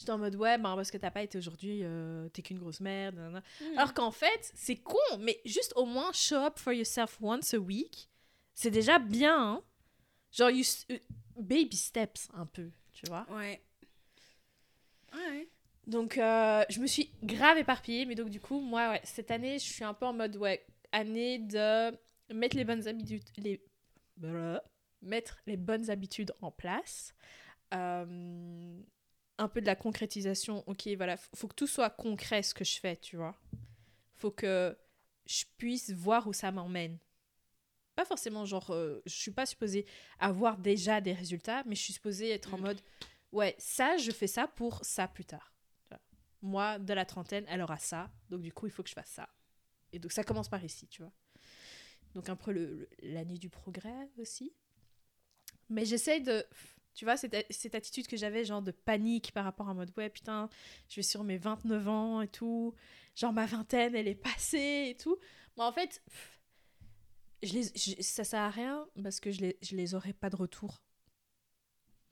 J'étais 0.00 0.12
en 0.12 0.18
mode 0.18 0.34
ouais, 0.36 0.56
ben 0.56 0.76
parce 0.76 0.90
que 0.90 0.96
t'as 0.96 1.10
pas 1.10 1.22
été 1.22 1.36
aujourd'hui, 1.36 1.80
euh, 1.82 2.26
t'es 2.30 2.40
qu'une 2.40 2.58
grosse 2.58 2.80
merde. 2.80 3.16
Hmm. 3.60 3.76
Alors 3.76 3.92
qu'en 3.92 4.10
fait, 4.10 4.50
c'est 4.54 4.76
con, 4.76 4.96
mais 5.18 5.38
juste 5.44 5.74
au 5.76 5.84
moins 5.84 6.10
show 6.14 6.36
up 6.36 6.58
for 6.58 6.72
yourself 6.72 7.18
once 7.20 7.52
a 7.52 7.58
week, 7.58 8.08
c'est 8.54 8.70
déjà 8.70 8.98
bien. 8.98 9.38
hein. 9.38 9.62
Genre, 10.32 10.48
you 10.48 10.64
euh, 10.90 10.98
baby 11.36 11.76
steps 11.76 12.28
un 12.32 12.46
peu, 12.46 12.70
tu 12.94 13.04
vois. 13.08 13.26
Ouais. 13.28 13.62
Ouais. 15.12 15.50
Donc, 15.86 16.16
euh, 16.16 16.64
je 16.70 16.80
me 16.80 16.86
suis 16.86 17.12
grave 17.22 17.58
éparpillée, 17.58 18.06
mais 18.06 18.14
donc 18.14 18.30
du 18.30 18.40
coup, 18.40 18.58
moi, 18.58 18.92
ouais, 18.92 19.02
cette 19.04 19.30
année, 19.30 19.58
je 19.58 19.64
suis 19.64 19.84
un 19.84 19.92
peu 19.92 20.06
en 20.06 20.14
mode 20.14 20.34
ouais, 20.36 20.64
année 20.92 21.40
de 21.40 21.94
mettre 22.32 22.56
les 22.56 22.64
bonnes 22.64 22.88
habitudes, 22.88 23.24
les 23.36 23.62
Blablabla. 24.16 24.64
mettre 25.02 25.36
les 25.46 25.58
bonnes 25.58 25.90
habitudes 25.90 26.32
en 26.40 26.50
place. 26.50 27.12
Euh, 27.74 28.80
un 29.40 29.48
peu 29.48 29.60
de 29.60 29.66
la 29.66 29.76
concrétisation. 29.76 30.62
Ok, 30.68 30.86
voilà, 30.96 31.16
faut 31.16 31.48
que 31.48 31.54
tout 31.54 31.66
soit 31.66 31.90
concret 31.90 32.42
ce 32.42 32.54
que 32.54 32.64
je 32.64 32.78
fais, 32.78 32.96
tu 32.96 33.16
vois. 33.16 33.34
Faut 34.14 34.30
que 34.30 34.76
je 35.26 35.44
puisse 35.56 35.90
voir 35.90 36.26
où 36.26 36.32
ça 36.32 36.52
m'emmène. 36.52 36.98
Pas 37.96 38.04
forcément 38.04 38.44
genre, 38.44 38.70
euh, 38.70 39.00
je 39.06 39.14
suis 39.14 39.30
pas 39.30 39.46
supposée 39.46 39.86
avoir 40.18 40.58
déjà 40.58 41.00
des 41.00 41.12
résultats, 41.12 41.62
mais 41.66 41.74
je 41.74 41.82
suis 41.82 41.92
supposée 41.94 42.30
être 42.30 42.54
en 42.54 42.58
Mm. 42.58 42.62
mode, 42.62 42.80
ouais, 43.32 43.54
ça, 43.58 43.96
je 43.96 44.10
fais 44.10 44.26
ça 44.26 44.46
pour 44.46 44.84
ça 44.84 45.08
plus 45.08 45.24
tard. 45.24 45.54
Moi, 46.42 46.78
de 46.78 46.94
la 46.94 47.04
trentaine, 47.04 47.44
elle 47.48 47.60
aura 47.60 47.78
ça, 47.78 48.10
donc 48.30 48.40
du 48.42 48.52
coup, 48.52 48.66
il 48.66 48.72
faut 48.72 48.82
que 48.82 48.88
je 48.88 48.94
fasse 48.94 49.10
ça. 49.10 49.28
Et 49.92 49.98
donc, 49.98 50.12
ça 50.12 50.24
commence 50.24 50.48
par 50.48 50.64
ici, 50.64 50.86
tu 50.88 51.02
vois. 51.02 51.12
Donc, 52.14 52.28
un 52.28 52.36
peu 52.36 52.88
l'année 53.02 53.36
du 53.38 53.50
progrès 53.50 54.08
aussi. 54.18 54.52
Mais 55.68 55.84
j'essaie 55.84 56.20
de. 56.20 56.44
Tu 56.94 57.04
vois, 57.04 57.16
cette, 57.16 57.46
cette 57.50 57.74
attitude 57.74 58.06
que 58.08 58.16
j'avais, 58.16 58.44
genre 58.44 58.62
de 58.62 58.72
panique 58.72 59.32
par 59.32 59.44
rapport 59.44 59.68
à 59.68 59.74
mode, 59.74 59.92
ouais, 59.96 60.10
putain, 60.10 60.48
je 60.88 60.96
vais 60.96 61.02
sur 61.02 61.24
mes 61.24 61.38
29 61.38 61.88
ans 61.88 62.20
et 62.20 62.28
tout. 62.28 62.74
Genre, 63.16 63.32
ma 63.32 63.46
vingtaine, 63.46 63.94
elle 63.94 64.08
est 64.08 64.14
passée 64.14 64.88
et 64.90 64.96
tout. 64.96 65.16
Mais 65.56 65.62
en 65.64 65.72
fait, 65.72 66.02
pff, 66.10 66.40
je 67.42 67.52
les, 67.54 67.62
je- 67.74 68.02
ça 68.02 68.24
sert 68.24 68.40
à 68.40 68.50
rien 68.50 68.86
parce 69.02 69.20
que 69.20 69.30
je 69.30 69.40
les, 69.40 69.58
je 69.62 69.76
les 69.76 69.94
aurai 69.94 70.12
pas 70.12 70.30
de 70.30 70.36
retour. 70.36 70.82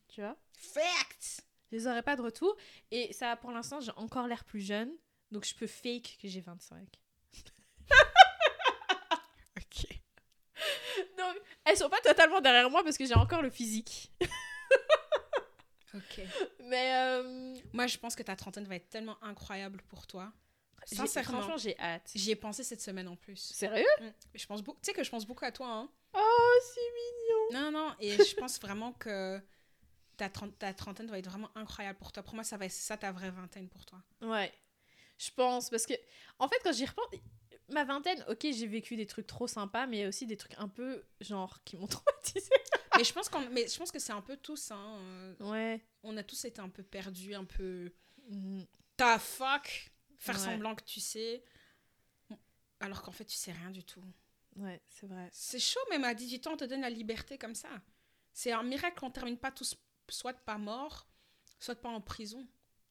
Tu 0.08 0.20
vois? 0.22 0.36
Fact! 0.56 1.44
Je 1.70 1.76
les 1.76 1.86
aurai 1.86 2.02
pas 2.02 2.16
de 2.16 2.22
retour. 2.22 2.56
Et 2.90 3.12
ça, 3.12 3.36
pour 3.36 3.50
l'instant, 3.50 3.80
j'ai 3.80 3.92
encore 3.96 4.26
l'air 4.26 4.44
plus 4.44 4.60
jeune. 4.62 4.90
Donc, 5.30 5.44
je 5.44 5.54
peux 5.54 5.66
fake 5.66 6.16
que 6.22 6.28
j'ai 6.28 6.40
25. 6.40 6.88
Ok. 9.56 9.86
Donc, 11.18 11.36
elles 11.64 11.76
sont 11.76 11.90
pas 11.90 12.00
totalement 12.00 12.40
derrière 12.40 12.70
moi 12.70 12.82
parce 12.82 12.96
que 12.96 13.04
j'ai 13.04 13.14
encore 13.14 13.42
le 13.42 13.50
physique. 13.50 14.12
Ok. 15.94 16.20
Mais 16.64 16.94
euh, 16.96 17.56
Moi, 17.72 17.86
je 17.86 17.98
pense 17.98 18.14
que 18.14 18.22
ta 18.22 18.36
trentaine 18.36 18.64
va 18.64 18.76
être 18.76 18.88
tellement 18.88 19.22
incroyable 19.22 19.82
pour 19.88 20.06
toi. 20.06 20.32
Sincèrement. 20.84 21.40
franchement, 21.40 21.56
j'ai 21.56 21.78
hâte. 21.78 22.10
J'y 22.14 22.30
ai 22.30 22.36
pensé 22.36 22.62
cette 22.62 22.80
semaine 22.80 23.08
en 23.08 23.16
plus. 23.16 23.36
Sérieux? 23.38 23.84
Mm. 24.00 24.08
Je 24.34 24.46
pense 24.46 24.62
beaucoup. 24.62 24.78
Tu 24.80 24.86
sais 24.86 24.92
que 24.92 25.04
je 25.04 25.10
pense 25.10 25.26
beaucoup 25.26 25.44
à 25.44 25.52
toi, 25.52 25.68
hein. 25.68 25.90
Oh, 26.14 26.60
c'est 26.62 26.80
mignon. 26.80 27.70
Non, 27.70 27.70
non, 27.70 27.94
et 28.00 28.12
je 28.12 28.34
pense 28.36 28.58
vraiment 28.60 28.92
que 28.92 29.40
ta, 30.16 30.28
ta 30.28 30.72
trentaine 30.72 31.08
va 31.10 31.18
être 31.18 31.28
vraiment 31.28 31.50
incroyable 31.54 31.98
pour 31.98 32.12
toi. 32.12 32.22
Pour 32.22 32.34
moi, 32.34 32.44
ça 32.44 32.56
va 32.56 32.66
être 32.66 32.72
ça 32.72 32.96
ta 32.96 33.12
vraie 33.12 33.30
vingtaine 33.30 33.68
pour 33.68 33.84
toi. 33.84 34.02
Ouais. 34.22 34.52
Je 35.18 35.30
pense 35.32 35.68
parce 35.68 35.84
que 35.84 35.94
en 36.38 36.48
fait 36.48 36.58
quand 36.62 36.72
j'y 36.72 36.86
repense 36.86 37.20
ma 37.70 37.84
vingtaine, 37.84 38.24
OK, 38.28 38.40
j'ai 38.42 38.66
vécu 38.66 38.96
des 38.96 39.06
trucs 39.06 39.26
trop 39.26 39.46
sympas 39.46 39.86
mais 39.86 39.98
il 39.98 40.00
y 40.00 40.04
a 40.04 40.08
aussi 40.08 40.26
des 40.26 40.36
trucs 40.36 40.54
un 40.58 40.68
peu 40.68 41.04
genre 41.20 41.62
qui 41.64 41.76
m'ont 41.76 41.86
traumatisé. 42.02 42.50
mais 42.96 43.04
je 43.04 43.12
pense 43.12 43.30
mais 43.52 43.68
je 43.68 43.76
pense 43.78 43.90
que 43.92 43.98
c'est 43.98 44.12
un 44.12 44.20
peu 44.22 44.36
tous. 44.36 44.70
Hein, 44.70 44.98
euh, 45.00 45.34
Ouais. 45.40 45.84
on 46.02 46.16
a 46.16 46.22
tous 46.22 46.44
été 46.44 46.60
un 46.60 46.68
peu 46.68 46.82
perdus, 46.82 47.34
un 47.34 47.44
peu. 47.44 47.92
Mm. 48.28 48.62
Ta 48.96 49.18
fuck, 49.18 49.90
faire 50.18 50.34
Ouais. 50.36 50.40
semblant 50.44 50.74
que 50.74 50.84
tu 50.84 51.00
sais, 51.00 51.44
alors 52.80 53.02
qu'en 53.02 53.12
fait 53.12 53.24
tu 53.24 53.36
sais 53.36 53.52
rien 53.52 53.70
du 53.70 53.84
tout. 53.84 54.02
Ouais, 54.56 54.80
c'est 54.88 55.06
vrai. 55.06 55.28
C'est 55.32 55.60
chaud, 55.60 55.80
même 55.90 56.04
à 56.04 56.14
18 56.14 56.46
ans, 56.48 56.52
on 56.54 56.56
te 56.56 56.64
donne 56.64 56.80
la 56.80 56.90
liberté 56.90 57.38
comme 57.38 57.54
ça. 57.54 57.68
C'est 58.32 58.50
un 58.52 58.62
miracle 58.64 58.98
qu'on 58.98 59.10
termine 59.10 59.36
pas 59.38 59.52
tous, 59.52 59.76
soit 60.08 60.32
pas 60.32 60.58
mort, 60.58 61.06
soit 61.60 61.76
pas 61.76 61.88
en 61.90 62.00
prison. 62.00 62.46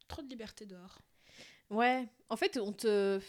Trop 0.07 0.21
de 0.21 0.29
liberté 0.29 0.65
dehors. 0.65 0.99
Ouais, 1.69 2.07
en 2.29 2.37
fait, 2.37 2.57
on 2.57 2.71
te 2.71 3.19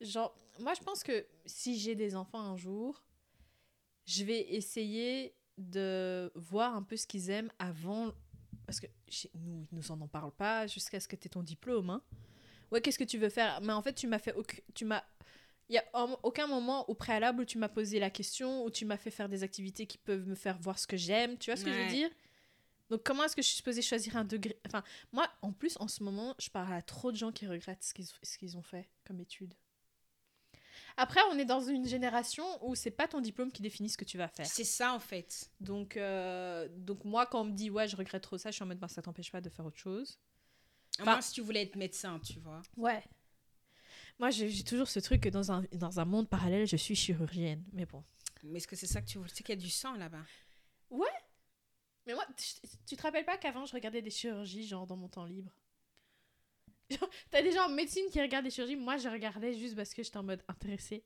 genre 0.00 0.36
moi 0.58 0.74
je 0.74 0.80
pense 0.80 1.02
que 1.02 1.26
si 1.46 1.78
j'ai 1.78 1.94
des 1.94 2.14
enfants 2.16 2.40
un 2.40 2.56
jour, 2.56 3.02
je 4.06 4.24
vais 4.24 4.40
essayer 4.54 5.34
de 5.56 6.30
voir 6.34 6.74
un 6.74 6.82
peu 6.82 6.96
ce 6.96 7.06
qu'ils 7.06 7.30
aiment 7.30 7.50
avant 7.58 8.12
parce 8.66 8.80
que 8.80 8.86
chez 9.08 9.30
nous 9.34 9.66
ils 9.70 9.76
nous 9.76 9.90
en 9.90 10.00
en 10.00 10.08
parlent 10.08 10.32
pas 10.32 10.66
jusqu'à 10.66 11.00
ce 11.00 11.08
que 11.08 11.16
tu 11.16 11.26
aies 11.26 11.30
ton 11.30 11.42
diplôme 11.42 11.90
hein. 11.90 12.02
Ouais, 12.70 12.82
qu'est-ce 12.82 12.98
que 12.98 13.04
tu 13.04 13.16
veux 13.16 13.30
faire? 13.30 13.62
Mais 13.62 13.72
en 13.72 13.80
fait, 13.80 13.94
tu 13.94 14.06
m'as 14.06 14.18
fait 14.18 14.34
tu 14.74 14.84
m'as 14.84 15.02
il 15.70 15.74
y 15.74 15.78
a 15.78 15.84
un- 15.94 16.16
aucun 16.22 16.46
moment 16.46 16.88
au 16.88 16.94
préalable 16.94 17.42
où 17.42 17.44
tu 17.44 17.58
m'as 17.58 17.68
posé 17.68 17.98
la 17.98 18.10
question 18.10 18.64
où 18.64 18.70
tu 18.70 18.84
m'as 18.84 18.96
fait 18.98 19.10
faire 19.10 19.28
des 19.28 19.42
activités 19.42 19.86
qui 19.86 19.98
peuvent 19.98 20.26
me 20.26 20.34
faire 20.34 20.58
voir 20.58 20.78
ce 20.78 20.86
que 20.86 20.96
j'aime, 20.96 21.36
tu 21.38 21.50
vois 21.50 21.56
ce 21.56 21.64
que 21.64 21.72
je 21.72 21.78
veux 21.78 21.88
dire? 21.90 22.10
Donc 22.90 23.02
comment 23.04 23.24
est-ce 23.24 23.36
que 23.36 23.42
je 23.42 23.48
suis 23.48 23.56
supposée 23.56 23.82
choisir 23.82 24.16
un 24.16 24.24
degré 24.24 24.58
enfin 24.66 24.82
moi, 25.12 25.28
en 25.42 25.52
plus, 25.52 25.76
en 25.80 25.88
ce 25.88 26.02
moment, 26.02 26.34
je 26.38 26.48
parle 26.50 26.72
à 26.72 26.82
trop 26.82 27.10
de 27.12 27.16
gens 27.16 27.32
qui 27.32 27.46
regrettent 27.46 27.82
ce 27.84 27.92
qu'ils 27.94 28.06
ce 28.06 28.38
qu'ils 28.38 28.56
ont 28.56 28.62
fait 28.62 28.88
comme 29.06 29.20
études. 29.20 29.54
Après, 31.00 31.20
on 31.30 31.38
est 31.38 31.44
dans 31.44 31.60
une 31.60 31.86
génération 31.86 32.44
où 32.66 32.74
c'est 32.74 32.90
pas 32.90 33.06
ton 33.08 33.20
diplôme 33.20 33.52
qui 33.52 33.62
définit 33.62 33.88
ce 33.88 33.96
que 33.96 34.04
tu 34.04 34.18
vas 34.18 34.26
faire. 34.28 34.46
C'est 34.46 34.64
ça 34.64 34.92
en 34.92 34.98
fait. 34.98 35.50
Donc, 35.60 35.96
euh, 35.96 36.68
donc 36.72 37.04
moi, 37.04 37.24
quand 37.24 37.42
on 37.42 37.44
me 37.44 37.52
dit 37.52 37.70
ouais, 37.70 37.86
je 37.86 37.96
regrette 37.96 38.22
trop 38.22 38.36
ça, 38.36 38.50
je 38.50 38.56
suis 38.56 38.64
en 38.64 38.66
mode 38.66 38.78
bah, 38.80 38.88
ça 38.88 39.00
t'empêche 39.00 39.30
pas 39.30 39.40
de 39.40 39.48
faire 39.48 39.64
autre 39.64 39.78
chose. 39.78 40.18
Enfin- 41.00 41.20
si 41.20 41.32
tu 41.32 41.40
voulais 41.40 41.62
être 41.62 41.76
médecin, 41.76 42.18
tu 42.18 42.40
vois. 42.40 42.60
Ouais. 42.76 43.04
Moi, 44.18 44.30
j'ai 44.30 44.64
toujours 44.64 44.88
ce 44.88 44.98
truc 44.98 45.20
que 45.22 45.28
dans 45.28 45.52
un, 45.52 45.62
dans 45.72 46.00
un 46.00 46.04
monde 46.04 46.28
parallèle, 46.28 46.66
je 46.66 46.76
suis 46.76 46.96
chirurgienne. 46.96 47.62
Mais 47.72 47.86
bon. 47.86 48.02
Mais 48.42 48.58
est-ce 48.58 48.66
que 48.66 48.74
c'est 48.74 48.88
ça 48.88 49.00
que 49.00 49.06
tu 49.06 49.18
veux? 49.18 49.24
Tu 49.28 49.36
sais 49.36 49.42
qu'il 49.44 49.54
y 49.54 49.58
a 49.58 49.60
du 49.60 49.70
sang 49.70 49.94
là-bas. 49.94 50.24
Mais 52.06 52.14
moi, 52.14 52.24
tu- 52.36 52.68
tu 52.86 52.96
te 52.96 53.02
rappelles 53.02 53.24
pas 53.26 53.36
qu'avant, 53.36 53.66
je 53.66 53.72
regardais 53.74 54.00
des 54.02 54.10
chirurgies, 54.10 54.66
genre, 54.66 54.86
dans 54.86 54.96
mon 54.96 55.08
temps 55.08 55.26
libre? 55.26 55.52
T'as 57.30 57.42
des 57.42 57.52
gens 57.52 57.66
en 57.66 57.68
médecine 57.68 58.08
qui 58.10 58.20
regardent 58.20 58.44
des 58.44 58.50
chirurgies. 58.50 58.76
Moi, 58.76 58.96
je 58.96 59.08
regardais 59.08 59.52
juste 59.54 59.76
parce 59.76 59.92
que 59.94 60.02
j'étais 60.02 60.16
en 60.16 60.22
mode 60.22 60.42
intéressée. 60.48 61.04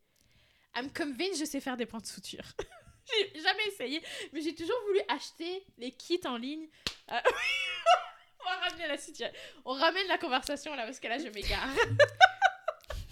I'm 0.76 0.90
convinced 0.92 1.38
je 1.40 1.44
sais 1.44 1.60
faire 1.60 1.76
des 1.76 1.86
points 1.86 2.00
de 2.00 2.06
suture. 2.06 2.44
j'ai 3.34 3.40
jamais 3.40 3.66
essayé, 3.68 4.02
mais 4.32 4.40
j'ai 4.40 4.54
toujours 4.54 4.80
voulu 4.86 5.00
acheter 5.08 5.64
les 5.78 5.90
kits 5.92 6.20
en 6.24 6.36
ligne. 6.36 6.68
Euh, 7.10 7.18
On 8.40 8.44
va 8.44 8.56
ramener 8.68 8.88
la 8.88 8.96
situation. 8.96 9.38
On 9.64 9.72
ramène 9.74 10.06
la 10.08 10.18
conversation 10.18 10.74
là 10.74 10.84
parce 10.84 10.98
que 10.98 11.06
là 11.08 11.18
je 11.18 11.28
m'égare. 11.28 11.68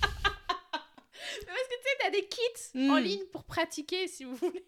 Parce 0.00 1.68
que 1.68 1.74
tu 1.76 1.82
sais, 1.82 1.96
t'as 2.00 2.10
des 2.10 2.26
kits 2.26 2.90
en 2.90 3.00
Mm. 3.00 3.02
ligne 3.02 3.24
pour 3.32 3.44
pratiquer 3.44 4.08
si 4.08 4.24
vous 4.24 4.34
voulez. 4.36 4.64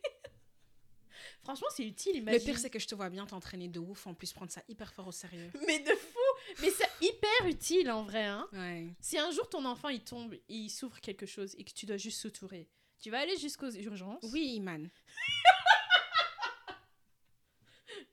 Franchement, 1.43 1.67
c'est 1.75 1.85
utile, 1.85 2.13
Le 2.15 2.19
imagine. 2.21 2.45
pire, 2.45 2.59
c'est 2.59 2.71
que 2.71 2.79
je 2.79 2.87
te 2.87 2.95
vois 2.95 3.11
bien 3.11 3.27
t'entraîner 3.27 3.69
de 3.69 3.81
ouf, 3.81 4.07
en 4.07 4.15
plus 4.15 4.33
prendre 4.33 4.53
ça 4.53 4.63
hyper 4.69 4.93
fort 4.93 5.09
au 5.09 5.13
sérieux. 5.13 5.51
Mais 5.67 5.81
de 5.81 5.91
fou 5.91 6.19
Mais 6.61 6.71
c'est 6.71 6.89
hyper 7.07 7.47
utile 7.49 7.91
en 7.91 8.05
vrai. 8.05 8.25
Hein. 8.25 8.47
Ouais. 8.53 8.95
Si 9.01 9.19
un 9.19 9.31
jour 9.33 9.49
ton 9.49 9.65
enfant 9.65 9.89
il 9.89 10.03
tombe 10.05 10.35
et 10.35 10.43
il 10.49 10.71
souffre 10.71 11.01
quelque 11.01 11.27
chose 11.27 11.55
et 11.59 11.65
que 11.65 11.73
tu 11.73 11.85
dois 11.87 11.97
juste 11.97 12.21
suturer, 12.21 12.69
tu 13.01 13.11
vas 13.11 13.19
aller 13.21 13.37
jusqu'aux 13.37 13.71
urgences? 13.71 14.23
Oui, 14.33 14.61
man. 14.61 14.89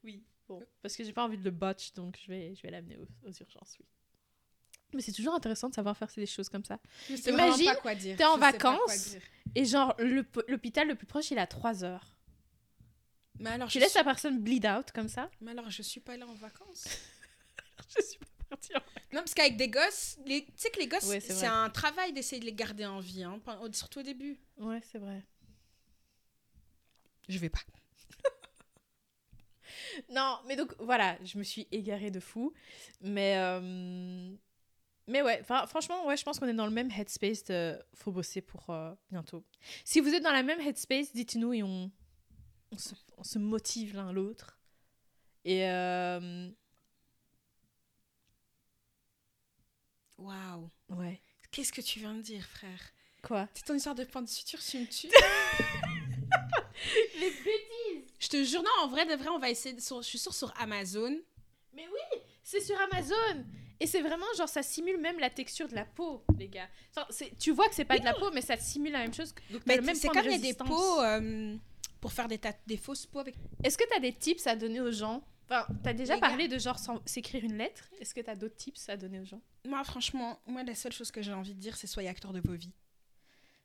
Oui. 0.04 0.24
Bon, 0.48 0.66
parce 0.82 0.96
que 0.96 1.04
j'ai 1.04 1.14
pas 1.14 1.24
envie 1.24 1.38
de 1.38 1.44
le 1.44 1.52
botch, 1.52 1.94
donc 1.94 2.18
je 2.24 2.28
vais, 2.32 2.56
je 2.56 2.62
vais 2.64 2.72
l'amener 2.72 2.98
aux, 2.98 3.28
aux 3.28 3.32
urgences, 3.32 3.76
oui. 3.80 3.86
Mais 4.94 5.02
c'est 5.02 5.12
toujours 5.12 5.36
intéressant 5.36 5.70
de 5.70 5.76
savoir 5.76 5.96
faire 5.96 6.10
des 6.16 6.26
choses 6.26 6.50
comme 6.50 6.64
ça. 6.64 6.80
Imagine, 7.28 7.72
t'es 8.18 8.26
en 8.26 8.36
Je 8.36 8.40
vacances. 8.40 9.16
Et 9.54 9.66
genre, 9.66 9.94
le 10.00 10.26
l'hôpital 10.48 10.88
le 10.88 10.96
plus 10.96 11.06
proche, 11.06 11.30
il 11.30 11.38
est 11.38 11.42
à 11.42 11.46
3 11.48 11.84
heures. 11.84 12.16
Mais 13.40 13.52
alors, 13.52 13.68
Tu 13.70 13.76
je 13.76 13.80
laisses 13.80 13.92
suis... 13.92 14.00
la 14.00 14.04
personne 14.04 14.40
bleed 14.40 14.66
out 14.66 14.92
comme 14.92 15.08
ça 15.10 15.30
Mais 15.42 15.52
alors, 15.52 15.70
je 15.70 15.82
suis 15.82 16.00
pas 16.02 16.18
là 16.18 16.26
en 16.28 16.34
vacances. 16.34 16.88
Je 17.98 18.04
suis 18.04 18.20
pas 18.20 18.26
partie. 18.50 18.76
en- 18.76 18.80
Non, 19.14 19.22
parce 19.22 19.34
qu'avec 19.34 19.58
des 19.58 19.68
gosses, 19.70 20.18
les... 20.26 20.46
tu 20.46 20.52
sais 20.58 20.70
que 20.70 20.80
les 20.80 20.88
gosses, 20.88 21.06
Ouais, 21.08 21.20
c'est 21.20 21.46
un 21.48 21.70
travail 21.72 22.14
d'essayer 22.14 22.40
de 22.40 22.46
les 22.46 22.54
garder 22.54 22.86
en 22.86 23.00
vie, 23.00 23.24
hein, 23.24 23.42
surtout 23.72 24.00
au 24.00 24.04
début. 24.04 24.38
Ouais, 24.58 24.80
c'est 24.92 25.00
vrai. 25.00 25.24
Je 27.28 27.38
vais 27.40 27.50
pas. 27.50 27.60
Non, 30.10 30.40
mais 30.48 30.56
donc 30.56 30.74
voilà, 30.80 31.18
je 31.24 31.38
me 31.38 31.44
suis 31.44 31.68
égarée 31.72 32.12
de 32.12 32.20
fou. 32.20 32.54
Mais, 33.02 33.38
euh, 33.38 34.36
mais 35.08 35.22
ouais, 35.22 35.44
franchement, 35.44 36.06
ouais, 36.08 36.18
je 36.18 36.24
pense 36.24 36.40
qu'on 36.40 36.48
est 36.48 36.54
dans 36.54 36.66
le 36.66 36.72
même 36.72 36.90
headspace 36.92 37.44
de 37.46 37.78
faut 37.96 38.12
bosser 38.12 38.42
pour 38.42 38.70
euh, 38.70 38.94
bientôt. 39.12 39.44
Si 39.84 40.00
vous 40.00 40.10
êtes 40.14 40.24
dans 40.24 40.32
la 40.32 40.44
même 40.44 40.60
headspace, 40.60 41.14
dites-nous 41.14 41.54
et 41.54 41.64
on, 41.64 41.92
on, 42.72 42.78
se, 42.78 42.94
on 43.18 43.24
se 43.24 43.40
motive 43.40 43.96
l'un 43.96 44.12
l'autre. 44.12 44.58
Et 45.46 45.68
euh, 45.70 46.50
Waouh. 50.18 50.70
ouais. 50.90 51.22
Qu'est-ce 51.52 51.72
que 51.74 51.82
tu 51.82 52.00
viens 52.00 52.14
de 52.14 52.22
dire, 52.22 52.46
frère? 52.46 52.80
Quoi? 53.24 53.48
C'est 53.54 53.66
ton 53.66 53.74
histoire 53.76 53.96
de 53.96 54.04
point 54.04 54.22
de 54.22 54.30
suture, 54.30 54.60
tu 54.60 54.80
me 54.80 54.86
tues? 54.86 55.08
Les 57.20 57.30
bêtises 57.32 58.06
je 58.22 58.28
te 58.28 58.44
jure, 58.44 58.62
non, 58.62 58.70
en 58.84 58.88
vrai, 58.90 59.06
de 59.06 59.14
vrai, 59.16 59.30
on 59.30 59.40
va 59.40 59.50
essayer. 59.50 59.74
de- 59.74 59.80
sur- 59.82 60.02
Je 60.02 60.08
suis 60.08 60.20
sûre 60.20 60.34
sur 60.34 60.54
Amazon. 60.60 61.18
Mais 61.74 61.88
oui, 61.88 62.20
c'est 62.44 62.60
sur 62.60 62.78
Amazon. 62.92 63.46
Et 63.80 63.88
c'est 63.88 64.02
vraiment 64.02 64.26
genre 64.38 64.50
ça 64.50 64.62
simule 64.62 64.98
même 65.00 65.20
la 65.20 65.30
texture 65.30 65.70
de 65.70 65.76
la 65.76 65.86
peau, 65.86 66.22
les 66.38 66.50
gars. 66.50 66.68
Genre, 66.94 67.08
tu 67.40 67.52
vois 67.52 67.70
que 67.70 67.76
c'est 67.76 67.86
pas 67.86 67.98
de 67.98 68.04
la 68.04 68.14
peau, 68.14 68.30
mais 68.34 68.42
ça 68.42 68.58
simule 68.58 68.92
la 68.92 69.00
même 69.00 69.14
chose. 69.14 69.34
Donc 69.52 69.62
Mais 69.66 69.78
le 69.78 69.84
même 69.84 69.96
c'est 69.96 70.10
comme 70.10 70.26
il 70.26 70.32
y 70.32 70.36
a 70.36 70.38
des 70.38 70.54
pots 70.54 71.02
euh, 71.02 71.56
pour 72.00 72.14
faire 72.14 72.28
des, 72.28 72.78
fausses 72.78 73.06
peaux 73.06 73.20
avec. 73.20 73.36
Est-ce 73.64 73.78
que 73.78 73.84
t'as 73.90 74.00
des 74.00 74.14
tips 74.14 74.48
à 74.48 74.56
donner 74.56 74.82
aux 74.82 74.92
gens? 74.92 75.24
Enfin, 75.46 75.66
t'as 75.84 75.94
déjà 75.94 76.16
Les 76.16 76.22
parlé 76.22 76.48
de 76.48 76.58
genre 76.60 76.78
s'écrire 77.06 77.44
une 77.44 77.58
lettre? 77.58 77.90
Est-ce 78.00 78.14
que 78.14 78.22
t'as 78.22 78.36
d'autres 78.36 78.56
tips 78.56 78.88
à 78.90 78.98
donner 78.98 79.20
aux 79.20 79.26
gens? 79.26 79.42
Moi, 79.66 79.84
franchement, 79.84 80.40
moi, 80.46 80.64
la 80.64 80.76
seule 80.76 80.94
chose 80.94 81.12
que 81.12 81.22
j'ai 81.22 81.34
envie 81.34 81.56
de 81.56 81.60
dire, 81.60 81.76
c'est 81.76 81.88
soyez 81.88 82.08
acteur 82.10 82.34
de 82.34 82.40
vos 82.40 82.54
vies. 82.54 82.74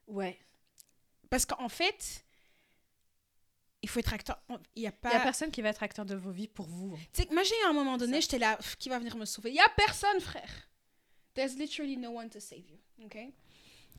Ouais. 0.07 0.39
Parce 1.31 1.45
qu'en 1.45 1.69
fait, 1.69 2.25
il 3.83 3.89
faut 3.89 3.99
être 4.01 4.15
acteur. 4.15 4.41
Il 4.75 4.81
n'y 4.81 4.87
a 4.87 4.91
Il 4.91 4.93
pas. 4.93 5.13
y 5.13 5.17
a 5.17 5.21
personne 5.21 5.51
qui 5.51 5.61
va 5.63 5.69
être 5.69 5.83
acteur 5.83 6.07
de 6.07 6.15
vos 6.15 6.31
vies 6.31 6.49
pour 6.49 6.67
vous. 6.67 6.97
Tu 7.13 7.23
sais, 7.23 7.29
moi, 7.31 7.43
j'ai 7.43 7.55
eu 7.63 7.69
un 7.69 7.75
moment 7.75 7.99
donné, 7.99 8.21
j'étais 8.21 8.39
là, 8.39 8.57
pff, 8.57 8.77
qui 8.77 8.89
va 8.89 8.99
venir 8.99 9.17
me 9.17 9.27
sauver? 9.27 9.51
Il 9.51 9.55
n'y 9.55 9.61
a 9.61 9.69
personne, 9.77 10.21
frère. 10.21 10.69
There's 11.35 11.57
literally 11.57 11.97
no 11.97 12.11
one 12.11 12.31
to 12.31 12.41
save 12.41 12.65
you. 12.71 12.79
ok? 13.05 13.19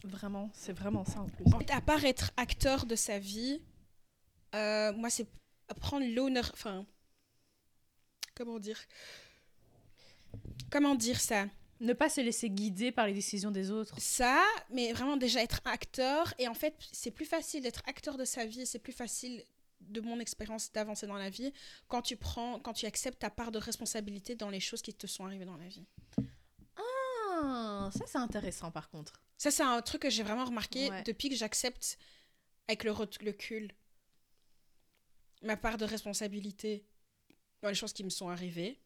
Vraiment, 0.04 0.50
c'est 0.54 0.74
vraiment 0.74 1.06
ça 1.06 1.22
en 1.22 1.28
plus. 1.28 1.46
À 1.72 1.82
part 1.82 2.04
être 2.06 2.32
acteur 2.38 2.86
de 2.86 2.96
sa 2.96 3.20
vie, 3.20 3.62
euh, 4.56 4.94
moi, 4.94 5.10
c'est 5.10 5.28
prendre 5.82 6.06
l'honneur. 6.06 6.50
Enfin. 6.54 6.86
Comment 8.36 8.60
dire 8.60 8.80
Comment 10.72 10.96
dire 10.96 11.20
ça? 11.20 11.48
Ne 11.82 11.94
pas 11.94 12.10
se 12.10 12.22
laisser 12.22 12.50
guider 12.50 12.92
par 12.92 13.06
les 13.08 13.14
décisions 13.14 13.52
des 13.52 13.70
autres. 13.72 13.96
Ça, 14.00 14.42
mais 14.72 14.94
vraiment 14.94 15.18
déjà 15.18 15.42
être 15.44 15.62
acteur. 15.66 16.34
Et 16.40 16.48
en 16.48 16.54
fait, 16.54 16.74
c'est 16.92 17.12
plus 17.12 17.26
facile 17.26 17.64
d'être 17.64 17.82
acteur 17.86 18.18
de 18.18 18.26
sa 18.26 18.46
vie. 18.46 18.66
C'est 18.66 18.80
plus 18.80 18.94
facile, 18.94 19.44
de 19.82 20.00
mon 20.02 20.20
expérience, 20.20 20.72
d'avancer 20.72 21.06
dans 21.06 21.18
la 21.18 21.30
vie 21.30 21.52
quand 21.88 22.02
tu 22.02 22.16
prends, 22.16 22.60
quand 22.60 22.74
tu 22.74 22.86
acceptes 22.86 23.20
ta 23.20 23.30
part 23.30 23.52
de 23.52 23.60
responsabilité 23.60 24.36
dans 24.36 24.50
les 24.50 24.62
choses 24.62 24.82
qui 24.82 24.94
te 24.94 25.06
sont 25.06 25.26
arrivées 25.26 25.46
dans 25.46 25.58
la 25.58 25.68
vie. 25.68 25.86
Ah, 26.78 27.90
ça 27.96 28.06
c'est 28.08 28.18
intéressant 28.18 28.72
par 28.72 28.90
contre. 28.90 29.22
Ça, 29.38 29.52
c'est 29.52 29.64
un 29.64 29.82
truc 29.82 30.02
que 30.04 30.10
j'ai 30.10 30.24
vraiment 30.24 30.46
remarqué 30.46 30.90
Ouais. 30.90 31.04
depuis 31.04 31.30
que 31.30 31.36
j'accepte, 31.36 31.98
avec 32.70 32.84
le 32.86 32.92
recul, 32.92 33.72
ma 35.46 35.56
part 35.56 35.78
de 35.78 35.86
responsabilité 35.86 36.86
dans 37.62 37.70
les 37.70 37.76
choses 37.76 37.94
qui 37.94 38.04
me 38.04 38.10
sont 38.10 38.30
arrivées. 38.30 38.82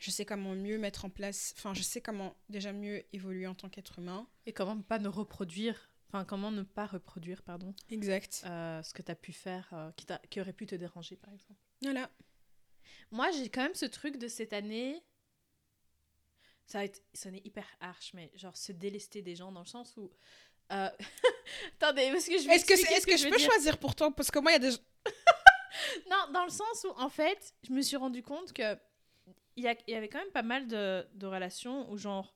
Je 0.00 0.10
sais 0.10 0.24
comment 0.26 0.54
mieux 0.54 0.76
mettre 0.78 1.04
en 1.04 1.10
place, 1.10 1.54
enfin, 1.56 1.72
je 1.72 1.82
sais 1.82 2.00
comment 2.00 2.36
déjà 2.48 2.72
mieux 2.72 3.04
évoluer 3.14 3.46
en 3.46 3.54
tant 3.54 3.68
qu'être 3.70 3.98
humain. 4.00 4.28
Et 4.44 4.52
comment 4.52 4.80
pas 4.82 4.98
ne 4.98 5.08
reproduire, 5.08 5.90
enfin 6.08 6.24
comment 6.24 6.50
ne 6.50 6.62
pas 6.62 6.86
reproduire, 6.86 7.42
pardon, 7.42 7.74
Exact. 7.90 8.42
euh, 8.44 8.82
ce 8.82 8.92
que 8.92 9.02
t'as 9.02 9.14
pu 9.14 9.32
faire 9.32 9.68
euh, 9.72 9.90
qui, 9.92 10.06
qui 10.30 10.40
aurait 10.40 10.52
pu 10.52 10.66
te 10.66 10.74
déranger 10.74 11.16
par 11.16 11.32
exemple. 11.32 11.60
Voilà. 11.82 12.10
Moi, 13.10 13.30
j'ai 13.30 13.48
quand 13.48 13.62
même 13.62 13.74
ce 13.74 13.86
truc 13.86 14.18
de 14.18 14.28
cette 14.28 14.52
année. 14.52 15.02
Ça 16.66 16.78
va 16.78 16.84
être 16.84 17.02
sonner 17.14 17.42
hyper 17.44 17.66
harsh, 17.80 18.12
mais 18.14 18.30
genre 18.34 18.56
se 18.56 18.72
délester 18.72 19.22
des 19.22 19.36
gens 19.36 19.52
dans 19.52 19.60
le 19.60 19.66
sens 19.66 19.96
où. 19.96 20.10
Euh, 20.72 20.88
Attendez, 21.80 22.10
parce 22.12 22.26
que 22.26 22.38
je 22.38 22.46
vais 22.48 22.54
Est-ce 22.56 22.64
que, 22.64 22.72
est-ce 22.74 23.00
ce 23.02 23.06
que, 23.06 23.16
je 23.16 23.24
veux 23.24 23.30
peux 23.30 23.36
dire. 23.36 23.46
choisir 23.50 23.78
pour 23.78 23.94
toi? 23.94 24.10
Parce 24.14 24.30
que 24.30 24.38
moi, 24.38 24.52
il 24.52 24.62
y 24.62 24.66
a 24.66 24.70
des. 24.70 24.76
Non, 26.10 26.32
dans 26.32 26.44
le 26.44 26.50
sens 26.50 26.84
où, 26.88 26.92
en 27.00 27.08
fait, 27.08 27.52
je 27.66 27.72
me 27.72 27.82
suis 27.82 27.96
rendu 27.96 28.22
compte 28.22 28.52
que 28.52 28.76
il 29.56 29.64
y, 29.64 29.94
avait 29.94 30.08
quand 30.08 30.18
même 30.18 30.30
pas 30.32 30.42
mal 30.42 30.66
de, 30.66 31.06
de 31.14 31.26
relations 31.26 31.90
où, 31.90 31.96
genre, 31.96 32.34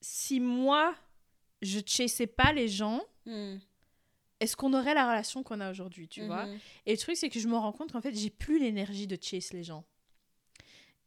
si 0.00 0.38
moi, 0.40 0.94
je 1.62 1.80
chassais 1.84 2.26
pas 2.26 2.52
les 2.52 2.68
gens, 2.68 3.02
Hmm. 3.24 3.58
est-ce 4.40 4.56
qu'on 4.56 4.74
aurait 4.74 4.94
la 4.94 5.06
relation 5.08 5.42
qu'on 5.42 5.60
a 5.60 5.70
aujourd'hui, 5.70 6.08
tu 6.08 6.24
vois? 6.26 6.46
Mhm. 6.46 6.58
Et 6.86 6.92
le 6.92 6.98
truc, 6.98 7.16
c'est 7.16 7.28
que 7.30 7.38
je 7.38 7.46
me 7.48 7.56
rends 7.56 7.72
compte 7.72 7.92
qu'en 7.92 8.00
fait, 8.00 8.14
j'ai 8.14 8.30
plus 8.30 8.58
l'énergie 8.58 9.06
de 9.06 9.16
chase 9.20 9.52
les 9.52 9.62
gens. 9.62 9.84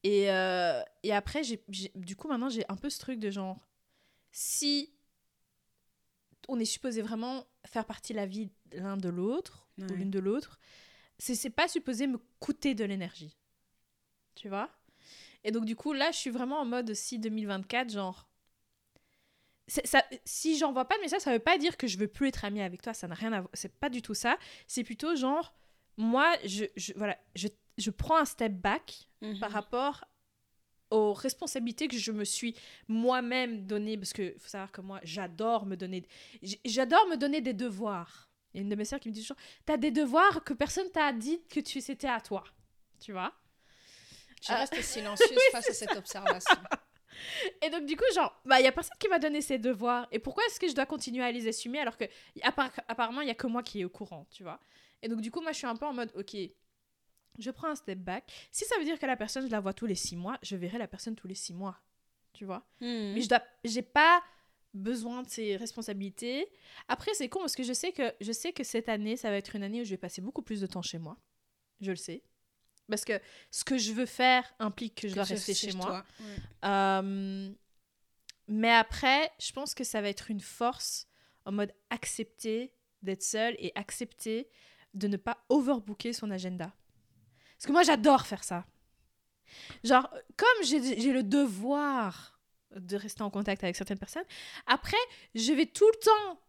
Et, 0.04 0.32
euh, 0.32 0.82
et 1.04 1.14
après, 1.14 1.44
j'ai- 1.44 1.64
du 1.96 2.16
coup, 2.16 2.28
maintenant, 2.28 2.50
j'ai 2.50 2.64
un 2.70 2.76
peu 2.78 2.90
ce 2.90 3.00
truc 3.00 3.20
de 3.20 3.30
genre, 3.32 3.68
si 4.32 4.95
on 6.48 6.60
est 6.60 6.66
supposé 6.66 7.02
vraiment 7.02 7.46
faire 7.66 7.86
partie 7.86 8.14
de 8.14 8.18
la 8.18 8.26
vie 8.26 8.50
l'un 8.74 8.98
de 8.98 9.10
l'autre, 9.10 9.68
ou 9.78 9.84
l'une 9.96 10.12
de 10.12 10.20
l'autre, 10.20 10.60
c'est, 11.18 11.36
c'est 11.36 11.50
pas 11.50 11.68
supposé 11.68 12.08
me 12.08 12.18
coûter 12.40 12.76
de 12.76 12.84
l'énergie. 12.86 13.36
Tu 14.36 14.50
vois? 14.50 14.70
Et 15.44 15.52
donc, 15.52 15.66
du 15.66 15.76
coup, 15.76 15.94
là, 15.94 16.12
je 16.12 16.18
suis 16.18 16.30
vraiment 16.30 16.60
en 16.60 16.66
mode 16.66 16.94
si 16.94 17.20
2024, 17.20 17.90
genre. 17.92 18.28
c'est- 19.68 19.86
Ça, 19.88 20.04
si 20.26 20.58
j'envoie 20.58 20.86
pas 20.86 20.96
de 20.98 21.02
message, 21.02 21.22
ça 21.22 21.32
veut 21.32 21.40
pas 21.40 21.58
dire 21.58 21.78
que 21.78 21.88
je 21.88 21.98
veux 21.98 22.08
plus 22.08 22.28
être 22.28 22.46
amie 22.46 22.62
avec 22.62 22.82
toi, 22.82 22.94
ça 22.94 23.08
n'a 23.08 23.16
rien 23.16 23.34
à 23.34 23.42
voir. 23.42 23.50
C'est 23.54 23.74
pas 23.74 23.90
du 23.90 24.02
tout 24.02 24.14
ça. 24.14 24.38
C'est 24.68 24.84
plutôt 24.84 25.16
genre, 25.16 25.54
moi, 25.98 26.36
je, 26.46 26.66
je- 26.76 26.94
voilà, 26.96 27.18
je, 27.36 27.48
je 27.78 27.90
prends 27.92 28.18
un 28.18 28.26
step 28.26 28.54
back 28.54 29.10
Mhm. 29.22 29.40
par 29.40 29.52
rapport 29.52 30.06
aux 30.92 31.14
responsabilités 31.14 31.88
que 31.88 31.98
je 31.98 32.12
me 32.12 32.24
suis 32.26 32.56
moi-même 32.88 33.66
données, 33.66 33.98
parce 33.98 34.14
que 34.14 34.34
faut 34.38 34.48
savoir 34.50 34.72
que 34.72 34.82
moi, 34.82 35.00
j'adore 35.04 35.66
me 35.66 35.76
donner, 35.76 36.04
j'adore 36.64 37.08
me 37.08 37.16
donner 37.18 37.42
des 37.42 37.54
devoirs. 37.54 38.30
Il 38.54 38.58
y 38.58 38.60
a 38.60 38.64
une 38.64 38.70
de 38.70 38.76
mes 38.76 38.86
sœurs 38.86 39.00
qui 39.00 39.10
me 39.10 39.14
dit 39.14 39.22
toujours, 39.22 39.38
t'as 39.66 39.78
des 39.78 39.92
devoirs 39.92 40.44
que 40.44 40.54
personne 40.54 40.90
t'a 40.92 41.12
dit 41.12 41.42
que 41.50 41.60
tu 41.60 41.82
c'était 41.82 42.08
à 42.08 42.22
toi, 42.22 42.44
tu 43.00 43.12
vois? 43.12 43.34
Je 44.42 44.48
Ah. 44.54 44.58
reste 44.60 44.76
silencieuse 44.82 45.40
face 45.52 45.70
à 45.70 45.74
cette 45.74 45.96
observation. 45.96 46.56
Et 47.62 47.70
donc 47.70 47.86
du 47.86 47.96
coup, 47.96 48.04
genre, 48.14 48.40
bah 48.46 48.60
il 48.60 48.64
y 48.64 48.68
a 48.68 48.72
personne 48.72 48.96
qui 49.00 49.08
m'a 49.08 49.20
donné 49.20 49.42
ces 49.42 49.58
devoirs. 49.58 50.08
Et 50.12 50.20
pourquoi 50.20 50.44
est-ce 50.46 50.60
que 50.60 50.68
je 50.68 50.74
dois 50.76 50.86
continuer 50.86 51.24
à 51.24 51.32
les 51.32 51.48
assumer 51.48 51.80
alors 51.80 51.98
que 51.98 52.06
appar- 52.42 52.72
apparemment 52.88 53.22
il 53.22 53.28
y 53.28 53.32
a 53.32 53.36
que 53.36 53.48
moi 53.48 53.64
qui 53.64 53.82
est 53.82 53.86
au 53.86 53.90
courant, 53.90 54.28
tu 54.32 54.44
vois? 54.44 54.60
Et 55.02 55.08
donc 55.08 55.22
du 55.22 55.32
coup, 55.32 55.42
moi 55.42 55.52
je 55.52 55.58
suis 55.58 55.68
un 55.68 55.76
peu 55.76 55.86
en 55.86 55.94
mode, 55.94 56.12
ok, 56.16 56.36
je 57.40 57.52
prends 57.52 57.68
un 57.68 57.76
step 57.76 58.00
back. 58.00 58.32
Si 58.52 58.66
ça 58.66 58.78
veut 58.78 58.86
dire 58.86 59.00
que 59.00 59.06
la 59.06 59.16
personne 59.18 59.46
je 59.46 59.52
la 59.52 59.60
vois 59.60 59.74
tous 59.74 59.86
les 59.86 59.96
six 59.96 60.16
mois, 60.16 60.38
je 60.42 60.56
verrai 60.56 60.78
la 60.78 60.88
personne 60.88 61.16
tous 61.16 61.28
les 61.28 61.36
six 61.36 61.54
mois, 61.54 61.80
tu 62.34 62.46
vois 62.46 62.66
Hmm. 62.82 63.14
Mais 63.14 63.22
je 63.22 63.30
dois, 63.30 63.42
j'ai 63.64 63.82
pas 63.82 64.22
besoin 64.74 65.24
de 65.24 65.30
ces 65.30 65.56
responsabilités. 65.56 66.48
Après 66.88 67.14
c'est 67.14 67.30
con 67.30 67.40
parce 67.40 67.56
que 67.56 67.64
je 67.64 67.74
sais 67.74 67.92
que 67.92 68.14
je 68.20 68.32
sais 68.32 68.52
que 68.52 68.64
cette 68.64 68.90
année 68.90 69.16
ça 69.18 69.30
va 69.30 69.38
être 69.38 69.56
une 69.56 69.64
année 69.64 69.82
où 69.82 69.86
je 69.86 69.92
vais 69.92 69.98
passer 69.98 70.22
beaucoup 70.22 70.42
plus 70.42 70.62
de 70.62 70.68
temps 70.68 70.82
chez 70.82 70.98
moi. 70.98 71.18
Je 71.82 71.92
le 71.92 71.98
sais. 71.98 72.24
Parce 72.90 73.04
que 73.06 73.20
ce 73.52 73.64
que 73.64 73.78
je 73.78 73.94
veux 73.94 74.06
faire 74.06 74.44
implique 74.60 74.96
que 75.02 75.08
je 75.08 75.14
Que 75.14 75.16
dois 75.16 75.24
rester 75.24 75.54
chez 75.54 75.74
moi. 75.74 76.04
Ouais. 76.20 76.70
Euh, 76.70 77.50
mais 78.48 78.72
après, 78.72 79.32
je 79.40 79.52
pense 79.52 79.74
que 79.74 79.84
ça 79.84 80.02
va 80.02 80.10
être 80.10 80.30
une 80.30 80.40
force 80.40 81.08
en 81.46 81.52
mode 81.52 81.74
accepter 81.90 82.74
d'être 83.02 83.24
seul 83.24 83.56
et 83.60 83.72
accepter 83.76 84.48
de 84.94 85.08
ne 85.08 85.18
pas 85.18 85.44
overbooker 85.50 86.14
son 86.14 86.30
agenda. 86.32 86.74
Parce 87.58 87.66
que 87.68 87.72
moi, 87.72 87.84
j'adore 87.84 88.26
faire 88.26 88.44
ça. 88.44 88.66
Genre, 89.84 90.10
comme 90.38 90.64
j'ai 90.64 91.12
le 91.12 91.24
devoir 91.24 92.40
de 92.76 92.98
rester 92.98 93.22
en 93.22 93.30
contact 93.30 93.64
avec 93.64 93.76
certaines 93.76 94.00
personnes, 94.00 94.26
après, 94.68 94.98
je 95.34 95.54
vais 95.54 95.66
tout 95.66 95.88
le 95.88 96.00
temps. 96.00 96.42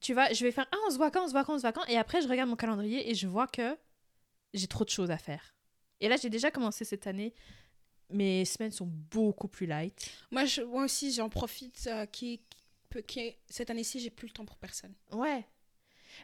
Tu 0.00 0.12
vois, 0.12 0.32
je 0.32 0.44
vais 0.44 0.50
faire 0.50 0.66
Ah, 0.72 0.76
on 0.86 0.90
se 0.90 0.96
voit 0.96 1.10
quand, 1.10 1.24
on 1.24 1.28
se 1.28 1.32
voit 1.32 1.44
quand, 1.44 1.54
on 1.54 1.58
se 1.58 1.62
voit 1.62 1.72
quand. 1.72 1.84
Et 1.86 1.96
après, 1.96 2.20
je 2.20 2.28
regarde 2.28 2.50
mon 2.50 2.56
calendrier 2.56 3.08
et 3.10 3.14
je 3.14 3.26
vois 3.26 3.46
que 3.46 3.76
j'ai 4.52 4.66
trop 4.66 4.84
de 4.84 4.90
choses 4.90 5.10
à 5.10 5.18
faire. 5.18 5.54
Et 6.00 6.08
là, 6.08 6.16
j'ai 6.16 6.30
déjà 6.30 6.50
commencé 6.50 6.84
cette 6.84 7.06
année. 7.06 7.32
Mes 8.10 8.44
semaines 8.44 8.72
sont 8.72 8.86
beaucoup 8.86 9.48
plus 9.48 9.66
light. 9.66 10.10
Moi, 10.30 10.44
je- 10.44 10.62
moi 10.62 10.84
aussi, 10.84 11.12
j'en 11.12 11.28
profite. 11.28 11.86
euh, 11.86 12.04
qui, 12.06 12.38
qui 12.38 12.44
peut- 12.90 13.00
qui- 13.02 13.34
cette 13.48 13.70
année-ci, 13.70 13.98
j'ai 14.00 14.10
plus 14.10 14.26
le 14.28 14.32
temps 14.32 14.44
pour 14.44 14.56
personne. 14.58 14.94
Ouais. 15.12 15.46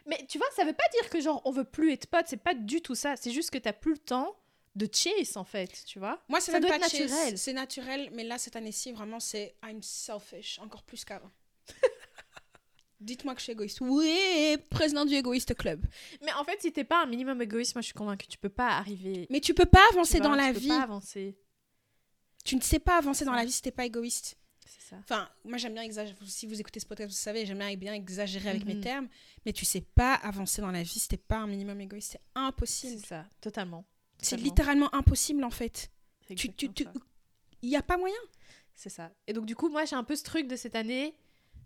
Mais 0.05 0.25
tu 0.27 0.37
vois, 0.37 0.47
ça 0.55 0.63
veut 0.63 0.73
pas 0.73 0.83
dire 0.93 1.09
que 1.09 1.19
genre 1.21 1.41
on 1.45 1.51
veut 1.51 1.63
plus 1.63 1.91
être 1.93 2.07
potes, 2.07 2.27
c'est 2.27 2.37
pas 2.37 2.53
du 2.53 2.81
tout 2.81 2.95
ça. 2.95 3.15
C'est 3.15 3.31
juste 3.31 3.51
que 3.51 3.57
t'as 3.57 3.73
plus 3.73 3.93
le 3.93 3.97
temps 3.99 4.35
de 4.75 4.87
chase 4.91 5.35
en 5.37 5.43
fait, 5.43 5.83
tu 5.85 5.99
vois. 5.99 6.21
Moi, 6.29 6.39
c'est 6.39 6.51
Ça 6.51 6.59
même 6.59 6.69
doit 6.69 6.77
pas 6.79 6.85
être 6.85 6.93
naturel. 6.93 7.37
C'est 7.37 7.53
naturel, 7.53 8.09
mais 8.13 8.23
là, 8.23 8.37
cette 8.37 8.55
année-ci, 8.55 8.91
vraiment, 8.91 9.19
c'est 9.19 9.55
I'm 9.63 9.81
selfish, 9.81 10.59
encore 10.59 10.83
plus 10.83 11.03
qu'avant. 11.03 11.31
Dites-moi 12.99 13.33
que 13.33 13.39
je 13.39 13.45
suis 13.45 13.53
égoïste. 13.53 13.79
Oui, 13.81 14.57
président 14.69 15.05
du 15.05 15.15
égoïste 15.15 15.55
club. 15.55 15.83
Mais 16.23 16.31
en 16.33 16.43
fait, 16.43 16.61
si 16.61 16.71
t'es 16.71 16.83
pas 16.83 17.01
un 17.01 17.07
minimum 17.07 17.41
égoïste, 17.41 17.73
moi 17.73 17.81
je 17.81 17.87
suis 17.87 17.95
convaincue 17.95 18.27
que 18.27 18.31
tu 18.31 18.37
peux 18.37 18.47
pas 18.49 18.67
arriver. 18.69 19.25
Mais 19.31 19.39
tu 19.39 19.55
peux 19.55 19.65
pas 19.65 19.81
avancer 19.91 20.19
vois, 20.19 20.27
dans 20.27 20.35
tu 20.35 20.41
la 20.41 20.53
peux 20.53 20.59
vie. 20.59 20.67
pas 20.67 20.81
avancer. 20.83 21.35
Tu 22.45 22.55
ne 22.55 22.61
sais 22.61 22.77
pas 22.79 22.97
avancer 22.97 23.25
dans 23.25 23.33
la 23.33 23.43
vie 23.43 23.51
si 23.51 23.61
t'es 23.63 23.71
pas 23.71 23.85
égoïste. 23.85 24.37
C'est 24.73 24.81
ça. 24.89 24.95
Enfin, 24.99 25.29
moi 25.43 25.57
j'aime 25.57 25.73
bien 25.73 25.83
exagérer. 25.83 26.17
Si 26.25 26.47
vous 26.47 26.59
écoutez 26.61 26.79
ce 26.79 26.85
podcast, 26.85 27.09
vous 27.11 27.15
savez, 27.17 27.45
j'aime 27.45 27.61
bien, 27.75 27.93
exagérer 27.93 28.49
avec 28.51 28.65
mes 28.65 28.75
Mhm. 28.75 28.81
termes. 28.81 29.07
Mais 29.45 29.51
tu 29.51 29.65
sais 29.65 29.81
pas 29.81 30.13
avancer 30.15 30.61
dans 30.61 30.71
la 30.71 30.81
vie 30.81 30.99
si 30.99 31.09
t'es 31.09 31.17
pas 31.17 31.37
un 31.39 31.47
minimum 31.47 31.81
égoïste. 31.81 32.11
C'est 32.13 32.21
impossible. 32.35 32.99
C'est 33.01 33.07
ça, 33.07 33.25
totalement. 33.41 33.85
C'est 34.19 34.37
littéralement 34.37 34.93
impossible 34.95 35.43
en 35.43 35.49
fait. 35.49 35.91
Tu, 36.37 36.53
tu. 36.53 36.69
Il 37.61 37.69
y 37.69 37.75
a 37.75 37.81
pas 37.81 37.97
moyen. 37.97 38.15
C'est 38.75 38.89
ça. 38.89 39.11
Et 39.27 39.33
donc, 39.33 39.45
du 39.45 39.55
coup, 39.55 39.67
moi, 39.69 39.83
j'ai 39.85 39.95
un 39.97 40.03
peu 40.05 40.15
ce 40.15 40.23
truc 40.23 40.47
de 40.47 40.55
cette 40.55 40.75
année, 40.75 41.15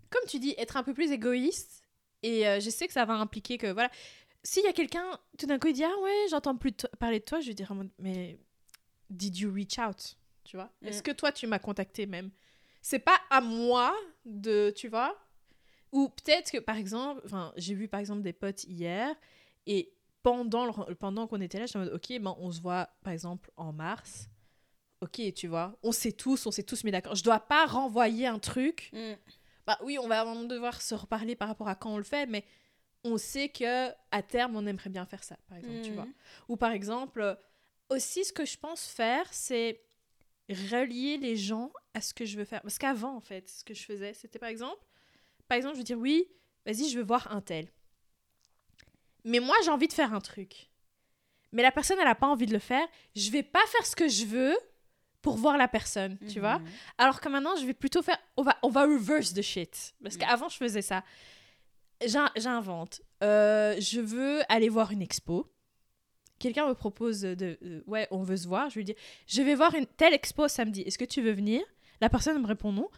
comme 0.09 0.23
tu 0.27 0.39
dis, 0.39 0.55
être 0.57 0.75
un 0.75 0.83
peu 0.83 0.93
plus 0.93 1.11
égoïste. 1.11 1.83
Et 2.23 2.47
euh, 2.47 2.59
je 2.59 2.69
sais 2.71 2.87
que 2.87 2.93
ça 2.93 3.05
va 3.05 3.13
impliquer 3.13 3.57
que, 3.59 3.67
voilà, 3.71 3.91
s'il 4.43 4.63
y 4.63 4.67
a 4.67 4.73
quelqu'un, 4.73 5.05
tout 5.37 5.45
d'un 5.45 5.59
coup, 5.59 5.67
il 5.67 5.73
dit 5.73 5.83
Ah 5.83 5.93
ouais, 6.01 6.25
j'entends 6.31 6.55
plus 6.57 6.71
parler 6.99 7.19
de 7.19 7.25
toi, 7.25 7.39
je 7.39 7.47
vais 7.47 7.53
dire 7.53 7.71
Mais 7.99 8.39
did 9.11 9.37
you 9.37 9.53
reach 9.53 9.77
out? 9.77 10.17
Tu 10.43 10.57
vois? 10.57 10.71
Mm. 10.81 10.87
Est-ce 10.87 11.03
que 11.03 11.11
toi, 11.11 11.31
tu 11.31 11.45
m'as 11.45 11.59
contacté 11.59 12.05
même? 12.07 12.31
C'est 12.87 12.99
pas 12.99 13.19
à 13.31 13.41
moi 13.41 13.95
de, 14.25 14.69
tu 14.75 14.89
vois 14.89 15.17
Ou 15.91 16.07
peut-être 16.09 16.51
que, 16.51 16.59
par 16.59 16.77
exemple, 16.77 17.19
enfin, 17.25 17.51
j'ai 17.57 17.73
vu 17.73 17.87
par 17.87 17.99
exemple 17.99 18.21
des 18.21 18.31
potes 18.31 18.63
hier, 18.65 19.15
et 19.65 19.91
pendant, 20.21 20.65
le- 20.67 20.93
pendant 20.93 21.25
qu'on 21.25 21.41
était 21.41 21.57
là, 21.57 21.65
j'étais 21.65 21.79
en 21.79 21.81
mode 21.85 21.93
Ok, 21.93 22.09
ben, 22.19 22.35
on 22.37 22.51
se 22.51 22.61
voit 22.61 22.89
par 23.03 23.11
exemple 23.11 23.49
en 23.57 23.73
mars. 23.73 24.29
Ok, 25.01 25.19
tu 25.33 25.47
vois, 25.47 25.75
on 25.81 25.91
sait 25.91 26.11
tous, 26.11 26.45
on 26.45 26.51
s'est 26.51 26.61
tous 26.61 26.83
mis 26.83 26.91
d'accord. 26.91 27.15
Je 27.15 27.23
dois 27.23 27.39
pas 27.39 27.65
renvoyer 27.65 28.27
un 28.27 28.37
truc. 28.37 28.91
Bah 29.65 29.79
oui, 29.83 29.97
on 29.97 30.07
va 30.07 30.23
devoir 30.45 30.79
se 30.79 30.93
reparler 30.93 31.35
par 31.35 31.47
rapport 31.47 31.67
à 31.67 31.73
quand 31.73 31.91
on 31.91 31.97
le 31.97 32.03
fait, 32.03 32.27
mais 32.27 32.45
on 33.03 33.17
sait 33.17 33.49
que 33.49 33.89
à 34.11 34.21
terme, 34.21 34.55
on 34.55 34.67
aimerait 34.67 34.91
bien 34.91 35.07
faire 35.07 35.23
ça, 35.23 35.37
par 35.47 35.57
exemple, 35.57 35.81
tu 35.81 35.89
Mhm. 35.89 35.95
vois. 35.95 36.07
Ou 36.49 36.55
par 36.55 36.71
exemple, 36.71 37.19
euh, 37.21 37.33
aussi 37.89 38.23
ce 38.25 38.31
que 38.31 38.45
je 38.45 38.59
pense 38.59 38.85
faire, 38.85 39.25
c'est 39.31 39.81
relier 40.49 41.17
les 41.17 41.35
gens 41.35 41.71
à 41.95 42.01
ce 42.01 42.13
que 42.13 42.25
je 42.25 42.37
veux 42.37 42.45
faire. 42.45 42.61
Parce 42.61 42.77
qu'avant, 42.77 43.15
en 43.15 43.21
fait, 43.21 43.49
ce 43.49 43.63
que 43.63 43.73
je 43.73 43.83
faisais, 43.83 44.13
c'était 44.13 44.37
par 44.39 44.49
exemple, 44.49 44.83
par 45.47 45.55
exemple, 45.57 45.73
je 45.75 45.79
veux 45.79 45.83
dire 45.85 45.97
oui, 45.97 46.27
vas-y, 46.65 46.89
je 46.89 46.97
veux 46.99 47.03
voir 47.03 47.31
un 47.31 47.41
tel. 47.41 47.67
Mais 49.23 49.39
moi, 49.39 49.55
j'ai 49.63 49.71
envie 49.71 49.87
de 49.87 49.93
faire 49.93 50.13
un 50.13 50.21
truc. 50.21 50.69
Mais 51.51 51.63
la 51.63 51.71
personne, 51.71 51.97
elle 51.99 52.05
n'a 52.05 52.15
pas 52.15 52.27
envie 52.27 52.45
de 52.45 52.53
le 52.53 52.59
faire. 52.59 52.87
Je 53.15 53.31
vais 53.31 53.43
pas 53.43 53.65
faire 53.67 53.85
ce 53.85 53.95
que 53.95 54.07
je 54.07 54.25
veux 54.25 54.55
pour 55.21 55.37
voir 55.37 55.57
la 55.57 55.67
personne, 55.67 56.17
tu 56.31 56.39
vois. 56.39 56.59
Mhm. 56.59 56.67
Alors 56.99 57.19
que 57.21 57.29
maintenant, 57.29 57.55
je 57.55 57.65
vais 57.65 57.73
plutôt 57.73 58.03
faire. 58.03 58.17
On 58.37 58.43
va, 58.43 58.57
on 58.61 58.69
va 58.69 58.83
reverse 58.83 59.33
the 59.33 59.41
shit. 59.41 59.95
Parce 60.03 60.15
Mm. 60.15 60.19
qu'avant, 60.19 60.49
je 60.49 60.57
faisais 60.57 60.81
ça. 60.83 61.03
J'in- 62.05 62.29
J'invente. 62.35 63.01
Euh, 63.23 63.75
je 63.79 64.01
veux 64.01 64.41
aller 64.49 64.69
voir 64.69 64.91
une 64.91 65.01
expo. 65.01 65.51
Quelqu'un 66.37 66.67
me 66.67 66.73
propose 66.75 67.21
de. 67.21 67.57
euh, 67.63 67.81
ouais, 67.87 68.07
on 68.11 68.21
veut 68.21 68.35
se 68.37 68.47
voir. 68.47 68.69
Je 68.69 68.75
lui 68.75 68.83
dis 68.83 68.95
Je 69.25 69.41
vais 69.41 69.55
voir 69.55 69.73
une 69.73 69.85
telle 69.87 70.13
expo 70.13 70.47
samedi. 70.49 70.81
Est-ce 70.81 70.97
que 70.97 71.05
tu 71.05 71.21
veux 71.21 71.31
venir? 71.31 71.63
La 72.01 72.09
personne 72.09 72.41
me 72.41 72.47
répond 72.47 72.71
non. 72.71 72.89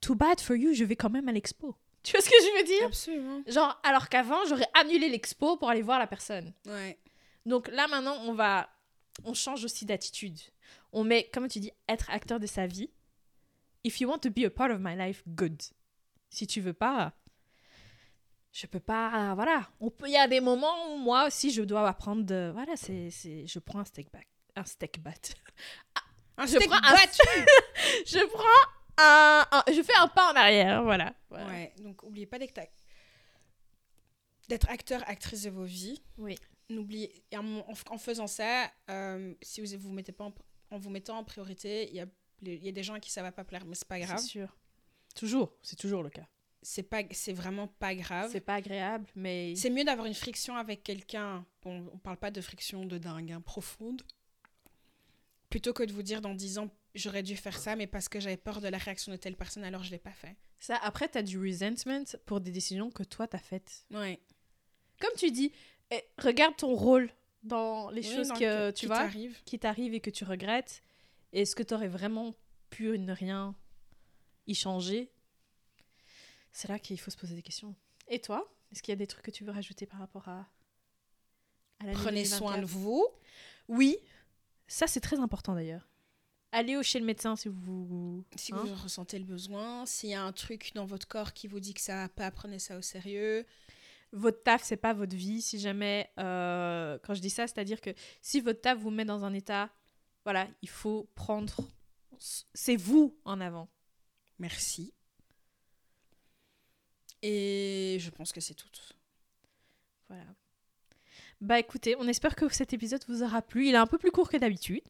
Too 0.00 0.14
bad 0.14 0.40
for 0.40 0.56
you, 0.56 0.74
je 0.74 0.84
vais 0.84 0.96
quand 0.96 1.10
même 1.10 1.28
à 1.28 1.32
l'expo. 1.32 1.76
Tu 2.02 2.12
vois 2.12 2.20
ce 2.20 2.28
que 2.28 2.34
je 2.36 2.58
veux 2.58 2.64
dire? 2.64 2.86
Absolument. 2.86 3.42
Genre, 3.46 3.80
alors 3.84 4.08
qu'avant, 4.08 4.44
j'aurais 4.48 4.66
annulé 4.74 5.08
l'expo 5.08 5.56
pour 5.56 5.70
aller 5.70 5.82
voir 5.82 5.98
la 6.00 6.08
personne. 6.08 6.52
Ouais. 6.66 6.98
Donc 7.46 7.68
là, 7.68 7.86
maintenant, 7.86 8.16
on 8.22 8.34
va. 8.34 8.68
On 9.24 9.34
change 9.34 9.64
aussi 9.64 9.84
d'attitude. 9.84 10.38
On 10.92 11.04
met, 11.04 11.28
comme 11.32 11.46
tu 11.48 11.60
dis, 11.60 11.70
être 11.88 12.10
acteur 12.10 12.40
de 12.40 12.46
sa 12.46 12.66
vie. 12.66 12.90
If 13.84 14.00
you 14.00 14.08
want 14.08 14.18
to 14.20 14.30
be 14.30 14.40
a 14.44 14.50
part 14.50 14.70
of 14.70 14.78
my 14.80 14.96
life, 14.96 15.22
good. 15.28 15.60
Si 16.30 16.46
tu 16.46 16.60
veux 16.60 16.72
pas, 16.72 17.12
je 18.52 18.66
peux 18.66 18.80
pas. 18.80 19.34
Voilà. 19.36 19.68
On 19.80 19.90
peut. 19.90 20.06
Il 20.08 20.12
y 20.12 20.16
a 20.16 20.26
des 20.26 20.40
moments 20.40 20.92
où 20.94 20.98
moi 20.98 21.26
aussi, 21.26 21.50
je 21.52 21.62
dois 21.62 21.86
apprendre 21.88 22.24
de. 22.24 22.50
Voilà, 22.52 22.74
c'est. 22.76 23.10
c'est- 23.10 23.46
Je 23.46 23.58
prends 23.60 23.78
un 23.78 23.84
steak 23.84 24.10
back. 24.12 24.26
Un 24.56 24.64
steak 24.64 25.00
bat. 25.00 25.12
Un 26.38 26.46
Je 26.46 26.56
prends 26.58 26.76
un- 26.76 26.92
battu. 26.92 27.20
je 28.06 28.26
prends 28.26 28.70
un, 28.98 29.46
un- 29.50 29.72
Je 29.72 29.82
fais 29.82 29.94
un 29.96 30.08
pas 30.08 30.32
en 30.32 30.36
arrière. 30.36 30.82
Voilà. 30.82 31.14
Voilà. 31.28 31.46
Ouais, 31.46 31.72
donc 31.78 32.02
oubliez 32.02 32.26
pas 32.26 32.38
d'être 32.38 32.56
ac- 32.58 32.70
d'être 34.48 34.68
acteur, 34.70 35.02
actrice 35.08 35.42
de 35.42 35.50
vos 35.50 35.64
vies. 35.64 36.02
Oui. 36.18 36.36
N'oubliez, 36.68 37.12
en, 37.34 37.58
en- 37.58 37.64
en 37.90 37.98
faisant 37.98 38.26
ça, 38.26 38.70
euh, 38.90 39.34
si 39.42 39.60
vous 39.60 39.78
vous 39.78 39.92
mettez 39.92 40.12
pas 40.12 40.24
en, 40.24 40.34
en 40.70 40.78
vous 40.78 40.90
mettant 40.90 41.18
en 41.18 41.24
priorité, 41.24 41.88
il 41.90 41.96
y 41.96 42.00
a, 42.00 42.06
les- 42.40 42.54
il 42.56 42.64
y 42.64 42.68
a 42.68 42.72
des 42.72 42.82
gens 42.82 42.94
à 42.94 43.00
qui 43.00 43.10
ça 43.10 43.22
va 43.22 43.32
pas 43.32 43.44
plaire, 43.44 43.64
mais 43.66 43.74
c'est 43.74 43.88
pas 43.88 43.98
grave. 44.00 44.18
C'est 44.18 44.26
sûr. 44.26 44.56
Toujours. 45.14 45.52
C'est 45.62 45.76
toujours 45.76 46.02
le 46.02 46.10
cas. 46.10 46.26
C'est 46.64 46.84
pas, 46.84 47.02
c'est 47.10 47.32
vraiment 47.32 47.66
pas 47.66 47.94
grave. 47.94 48.30
C'est 48.32 48.40
pas 48.40 48.54
agréable, 48.54 49.06
mais. 49.16 49.54
C'est 49.56 49.68
mieux 49.70 49.84
d'avoir 49.84 50.06
une 50.06 50.14
friction 50.14 50.56
avec 50.56 50.82
quelqu'un. 50.84 51.44
Bon, 51.62 51.90
on 51.92 51.98
parle 51.98 52.16
pas 52.18 52.30
de 52.30 52.40
friction 52.40 52.84
de 52.86 52.98
dingue, 52.98 53.32
hein, 53.32 53.40
profonde. 53.40 54.02
Plutôt 55.52 55.72
que 55.74 55.82
de 55.82 55.92
vous 55.92 56.02
dire 56.02 56.22
dans 56.22 56.34
10 56.34 56.58
ans, 56.58 56.70
j'aurais 56.94 57.22
dû 57.22 57.36
faire 57.36 57.58
ça, 57.58 57.76
mais 57.76 57.86
parce 57.86 58.08
que 58.08 58.18
j'avais 58.20 58.38
peur 58.38 58.60
de 58.62 58.68
la 58.68 58.78
réaction 58.78 59.12
de 59.12 59.16
telle 59.18 59.36
personne, 59.36 59.64
alors 59.64 59.82
je 59.84 59.90
l'ai 59.90 59.98
pas 59.98 60.12
fait. 60.12 60.34
Ça, 60.58 60.76
après, 60.82 61.08
t'as 61.08 61.22
du 61.22 61.38
resentment 61.38 62.04
pour 62.24 62.40
des 62.40 62.50
décisions 62.50 62.90
que 62.90 63.02
toi, 63.02 63.28
t'as 63.28 63.38
faites. 63.38 63.84
Ouais. 63.90 64.18
Comme 64.98 65.10
tu 65.18 65.30
dis, 65.30 65.52
eh, 65.90 66.02
regarde 66.18 66.56
ton 66.56 66.74
rôle 66.74 67.10
dans 67.42 67.90
les 67.90 68.00
Oui, 68.00 68.14
choses 68.14 68.32
que 68.32 68.70
tu 68.70 68.80
qui 68.80 68.86
vois, 68.86 68.96
t'arrive. 68.96 69.38
qui 69.44 69.58
t'arrivent 69.58 69.94
et 69.94 70.00
que 70.00 70.10
tu 70.10 70.24
regrettes. 70.24 70.82
Est-ce 71.34 71.54
que 71.54 71.62
t'aurais 71.62 71.88
vraiment 71.88 72.34
pu 72.70 72.98
ne 72.98 73.12
rien 73.12 73.54
y 74.46 74.54
changer? 74.54 75.12
C'est 76.52 76.68
là 76.68 76.78
qu'il 76.78 76.98
faut 76.98 77.10
se 77.10 77.16
poser 77.16 77.34
des 77.34 77.42
questions. 77.42 77.74
Et 78.08 78.20
toi 78.20 78.50
Est-ce 78.70 78.82
qu'il 78.82 78.92
y 78.92 78.94
a 78.94 78.96
des 78.96 79.06
trucs 79.06 79.24
que 79.24 79.30
tu 79.30 79.44
veux 79.44 79.52
rajouter 79.52 79.84
par 79.86 79.98
rapport 80.00 80.28
à, 80.28 80.46
à 81.80 81.84
l'année 81.84 81.92
Prenez 81.98 82.24
soin 82.24 82.52
de 82.58 82.62
2024? 82.62 82.68
vous. 82.70 83.06
Oui, 83.68 83.98
ça 84.66 84.86
c'est 84.86 85.00
très 85.00 85.18
important 85.20 85.54
d'ailleurs. 85.54 85.88
Allez 86.54 86.80
chez 86.82 87.00
le 87.00 87.06
médecin 87.06 87.34
si 87.34 87.48
vous. 87.48 88.24
Si 88.36 88.52
hein. 88.52 88.62
vous 88.62 88.74
ressentez 88.74 89.18
le 89.18 89.24
besoin, 89.24 89.86
s'il 89.86 90.10
y 90.10 90.14
a 90.14 90.22
un 90.22 90.32
truc 90.32 90.72
dans 90.74 90.84
votre 90.84 91.08
corps 91.08 91.32
qui 91.32 91.48
vous 91.48 91.60
dit 91.60 91.72
que 91.72 91.80
ça 91.80 91.96
va 91.96 92.08
pas, 92.10 92.30
prenez 92.30 92.58
ça 92.58 92.76
au 92.76 92.82
sérieux. 92.82 93.46
votre 94.12 94.42
taf, 94.42 94.62
c'est 94.62 94.76
pas 94.76 94.92
votre 94.92 95.16
vie. 95.16 95.40
Si 95.40 95.58
jamais, 95.58 96.10
euh, 96.18 96.98
quand 97.02 97.14
je 97.14 97.22
dis 97.22 97.30
ça, 97.30 97.46
c'est-à-dire 97.46 97.80
que 97.80 97.90
si 98.20 98.42
votre 98.42 98.60
taf 98.60 98.78
vous 98.78 98.90
met 98.90 99.06
dans 99.06 99.24
un 99.24 99.32
état, 99.32 99.70
voilà, 100.24 100.46
il 100.60 100.68
faut 100.68 101.08
prendre, 101.14 101.68
c'est 102.18 102.76
vous 102.76 103.16
en 103.24 103.40
avant. 103.40 103.68
Merci. 104.38 104.92
Et 107.22 107.96
je 108.00 108.10
pense 108.10 108.32
que 108.32 108.40
c'est 108.40 108.54
tout. 108.54 108.68
Voilà. 110.08 110.26
Bah 111.42 111.58
écoutez, 111.58 111.96
on 111.98 112.06
espère 112.06 112.36
que 112.36 112.48
cet 112.48 112.72
épisode 112.72 113.02
vous 113.08 113.24
aura 113.24 113.42
plu. 113.42 113.66
Il 113.66 113.74
est 113.74 113.78
un 113.78 113.86
peu 113.88 113.98
plus 113.98 114.12
court 114.12 114.28
que 114.30 114.36
d'habitude. 114.36 114.82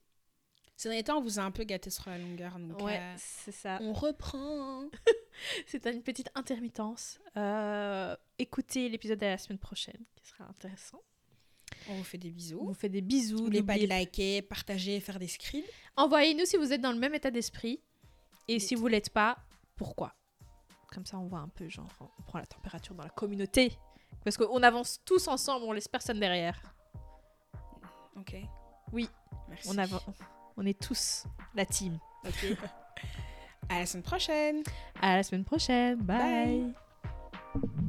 Ces 0.76 0.90
derniers 0.90 1.02
temps, 1.02 1.16
on 1.18 1.22
vous 1.22 1.38
a 1.38 1.42
un 1.42 1.50
peu 1.50 1.64
gâté 1.64 1.88
sur 1.88 2.10
la 2.10 2.18
longueur. 2.18 2.58
Donc 2.58 2.82
Ouais, 2.82 2.98
euh, 2.98 3.14
c'est 3.16 3.52
ça. 3.52 3.78
on 3.80 3.94
reprend. 3.94 4.84
C'est 5.66 5.86
une 5.86 6.02
petite 6.02 6.28
intermittence. 6.34 7.18
Euh, 7.38 8.14
écoutez 8.38 8.90
l'épisode 8.90 9.18
de 9.18 9.24
la 9.26 9.38
semaine 9.38 9.58
prochaine, 9.58 9.98
qui 10.14 10.26
sera 10.26 10.44
intéressant. 10.44 11.00
On 11.88 11.94
vous 11.94 12.04
fait 12.04 12.18
des 12.18 12.28
On 12.28 12.32
bisous. 12.32 12.64
vous 12.66 12.74
fait 12.74 12.90
des 12.90 13.00
bisous. 13.00 13.38
N'oubliez 13.44 13.62
pas 13.62 13.78
de 13.78 13.86
liker, 13.86 14.42
partager, 14.42 15.00
faire 15.00 15.18
des 15.18 15.28
screens. 15.28 15.64
Envoyez-nous 15.96 16.44
si 16.44 16.58
vous 16.58 16.70
êtes 16.72 16.82
dans 16.82 16.92
le 16.92 16.98
même 16.98 17.14
état 17.14 17.30
d'esprit. 17.30 17.80
Et 18.46 18.58
si 18.58 18.74
vous 18.74 18.88
l'êtes 18.88 19.08
pas, 19.10 19.38
pourquoi? 19.74 20.14
Comme 20.92 21.06
ça, 21.06 21.18
on 21.18 21.26
voit 21.28 21.38
un 21.38 21.48
peu, 21.48 21.66
genre, 21.70 21.88
on 22.18 22.22
prend 22.24 22.38
la 22.38 22.46
température 22.46 22.94
dans 22.94 23.04
la 23.04 23.08
communauté. 23.10 23.72
Parce 24.24 24.36
qu'on 24.36 24.62
avance 24.62 25.00
tous 25.04 25.28
ensemble, 25.28 25.64
on 25.66 25.72
laisse 25.72 25.88
personne 25.88 26.20
derrière. 26.20 26.60
Ok. 28.16 28.36
Oui. 28.92 29.08
Merci. 29.48 29.68
On, 29.70 30.12
on 30.56 30.66
est 30.66 30.80
tous 30.80 31.24
la 31.54 31.64
team. 31.66 31.98
Ok. 32.26 32.56
à 33.68 33.80
la 33.80 33.86
semaine 33.86 34.02
prochaine. 34.02 34.62
À 35.00 35.16
la 35.16 35.22
semaine 35.22 35.44
prochaine. 35.44 35.96
Bye. 35.96 36.72
Bye. 37.54 37.82